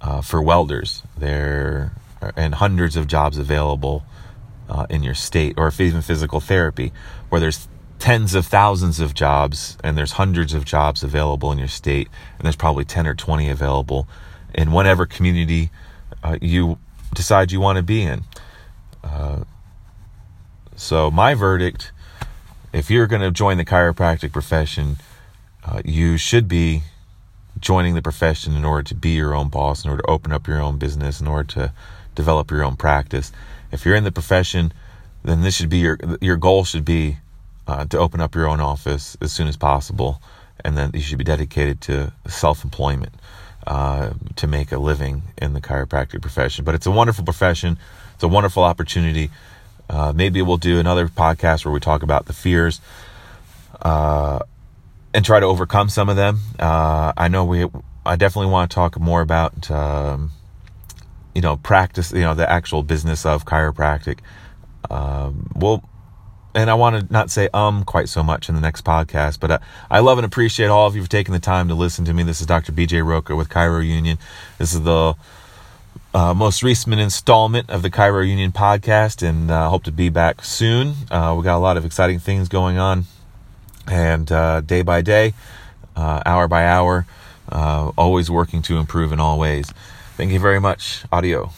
uh, 0.00 0.20
for 0.20 0.42
welders. 0.42 1.02
There 1.16 1.92
and 2.36 2.54
hundreds 2.54 2.96
of 2.96 3.06
jobs 3.06 3.38
available 3.38 4.04
uh, 4.68 4.86
in 4.88 5.02
your 5.02 5.14
state, 5.14 5.54
or 5.56 5.70
even 5.78 6.02
physical 6.02 6.40
therapy, 6.40 6.92
where 7.28 7.40
there's 7.40 7.68
tens 7.98 8.34
of 8.34 8.46
thousands 8.46 9.00
of 9.00 9.14
jobs 9.14 9.78
and 9.82 9.96
there's 9.96 10.12
hundreds 10.12 10.52
of 10.52 10.64
jobs 10.64 11.02
available 11.02 11.52
in 11.52 11.58
your 11.58 11.68
state, 11.68 12.08
and 12.38 12.44
there's 12.44 12.56
probably 12.56 12.84
10 12.84 13.06
or 13.06 13.14
20 13.14 13.48
available 13.48 14.08
in 14.54 14.72
whatever 14.72 15.06
community 15.06 15.70
uh, 16.22 16.36
you 16.40 16.78
decide 17.14 17.52
you 17.52 17.60
want 17.60 17.76
to 17.76 17.82
be 17.82 18.02
in. 18.02 18.24
Uh, 19.04 19.44
so, 20.74 21.10
my 21.10 21.34
verdict 21.34 21.92
if 22.76 22.90
you're 22.90 23.06
going 23.06 23.22
to 23.22 23.30
join 23.30 23.56
the 23.56 23.64
chiropractic 23.64 24.32
profession, 24.32 24.98
uh, 25.64 25.80
you 25.82 26.18
should 26.18 26.46
be 26.46 26.82
joining 27.60 27.94
the 27.94 28.02
profession 28.02 28.54
in 28.54 28.64
order 28.64 28.82
to 28.82 28.94
be 28.94 29.10
your 29.10 29.34
own 29.34 29.48
boss, 29.48 29.84
in 29.84 29.90
order 29.90 30.02
to 30.02 30.10
open 30.10 30.32
up 30.32 30.46
your 30.46 30.60
own 30.60 30.78
business, 30.78 31.20
in 31.20 31.26
order 31.26 31.48
to 31.54 31.72
develop 32.14 32.50
your 32.50 32.64
own 32.64 32.76
practice. 32.76 33.32
If 33.72 33.84
you're 33.84 33.96
in 33.96 34.04
the 34.04 34.12
profession, 34.12 34.72
then 35.24 35.42
this 35.42 35.56
should 35.56 35.68
be 35.68 35.78
your 35.78 35.98
your 36.20 36.36
goal 36.36 36.64
should 36.64 36.84
be 36.84 37.18
uh, 37.66 37.84
to 37.86 37.98
open 37.98 38.20
up 38.20 38.34
your 38.34 38.48
own 38.48 38.60
office 38.60 39.16
as 39.20 39.32
soon 39.32 39.48
as 39.48 39.56
possible, 39.56 40.20
and 40.64 40.76
then 40.76 40.90
you 40.94 41.00
should 41.00 41.18
be 41.18 41.24
dedicated 41.24 41.80
to 41.82 42.12
self 42.28 42.64
employment 42.64 43.14
uh, 43.66 44.10
to 44.36 44.46
make 44.46 44.72
a 44.72 44.78
living 44.78 45.22
in 45.38 45.52
the 45.52 45.60
chiropractic 45.60 46.22
profession. 46.22 46.64
But 46.64 46.74
it's 46.74 46.86
a 46.86 46.90
wonderful 46.90 47.24
profession. 47.24 47.78
It's 48.14 48.22
a 48.22 48.28
wonderful 48.28 48.62
opportunity. 48.62 49.30
Uh, 49.88 50.12
maybe 50.14 50.42
we'll 50.42 50.56
do 50.56 50.78
another 50.78 51.08
podcast 51.08 51.64
where 51.64 51.72
we 51.72 51.80
talk 51.80 52.02
about 52.02 52.26
the 52.26 52.32
fears 52.32 52.80
uh, 53.82 54.40
and 55.16 55.24
try 55.24 55.40
to 55.40 55.46
overcome 55.46 55.88
some 55.88 56.10
of 56.10 56.16
them. 56.16 56.40
Uh, 56.60 57.12
I 57.16 57.28
know 57.28 57.46
we. 57.46 57.66
I 58.04 58.16
definitely 58.16 58.52
want 58.52 58.70
to 58.70 58.74
talk 58.74 59.00
more 59.00 59.22
about. 59.22 59.70
Um, 59.70 60.30
you 61.34 61.42
know, 61.42 61.56
practice, 61.56 62.12
you 62.12 62.20
know, 62.20 62.34
the 62.34 62.50
actual 62.50 62.82
business 62.82 63.26
of 63.26 63.44
chiropractic. 63.44 64.20
Um, 64.90 65.50
well, 65.54 65.86
and 66.54 66.70
I 66.70 66.74
want 66.74 67.08
to 67.08 67.12
not 67.12 67.30
say 67.30 67.50
um 67.52 67.84
quite 67.84 68.08
so 68.08 68.22
much 68.22 68.48
in 68.48 68.54
the 68.54 68.60
next 68.60 68.84
podcast, 68.84 69.40
but 69.40 69.50
I, 69.50 69.54
uh, 69.56 69.58
I 69.90 69.98
love 70.00 70.18
and 70.18 70.24
appreciate 70.24 70.68
all 70.68 70.86
of 70.86 70.96
you 70.96 71.02
for 71.02 71.10
taking 71.10 71.32
the 71.32 71.40
time 71.40 71.68
to 71.68 71.74
listen 71.74 72.04
to 72.06 72.14
me. 72.14 72.22
This 72.22 72.40
is 72.40 72.46
Dr. 72.46 72.72
BJ 72.72 73.04
Roker 73.04 73.34
with 73.34 73.48
Chiro 73.48 73.86
Union. 73.86 74.18
This 74.58 74.72
is 74.72 74.82
the 74.82 75.14
uh, 76.14 76.32
most 76.34 76.62
recent 76.62 76.98
installment 76.98 77.68
of 77.70 77.82
the 77.82 77.90
Chiro 77.90 78.26
Union 78.26 78.52
podcast, 78.52 79.26
and 79.26 79.50
uh, 79.50 79.68
hope 79.68 79.84
to 79.84 79.92
be 79.92 80.08
back 80.08 80.42
soon. 80.42 80.94
Uh, 81.10 81.34
we 81.36 81.44
got 81.44 81.56
a 81.56 81.60
lot 81.60 81.76
of 81.76 81.84
exciting 81.84 82.18
things 82.18 82.48
going 82.48 82.78
on, 82.78 83.04
and 83.88 84.30
uh, 84.30 84.60
day 84.60 84.82
by 84.82 85.02
day, 85.02 85.34
uh, 85.96 86.22
hour 86.26 86.48
by 86.48 86.66
hour, 86.66 87.06
always 87.96 88.30
working 88.30 88.62
to 88.62 88.78
improve 88.78 89.12
in 89.12 89.20
all 89.20 89.38
ways. 89.38 89.72
Thank 90.16 90.32
you 90.32 90.40
very 90.40 90.60
much. 90.60 91.04
Audio. 91.12 91.50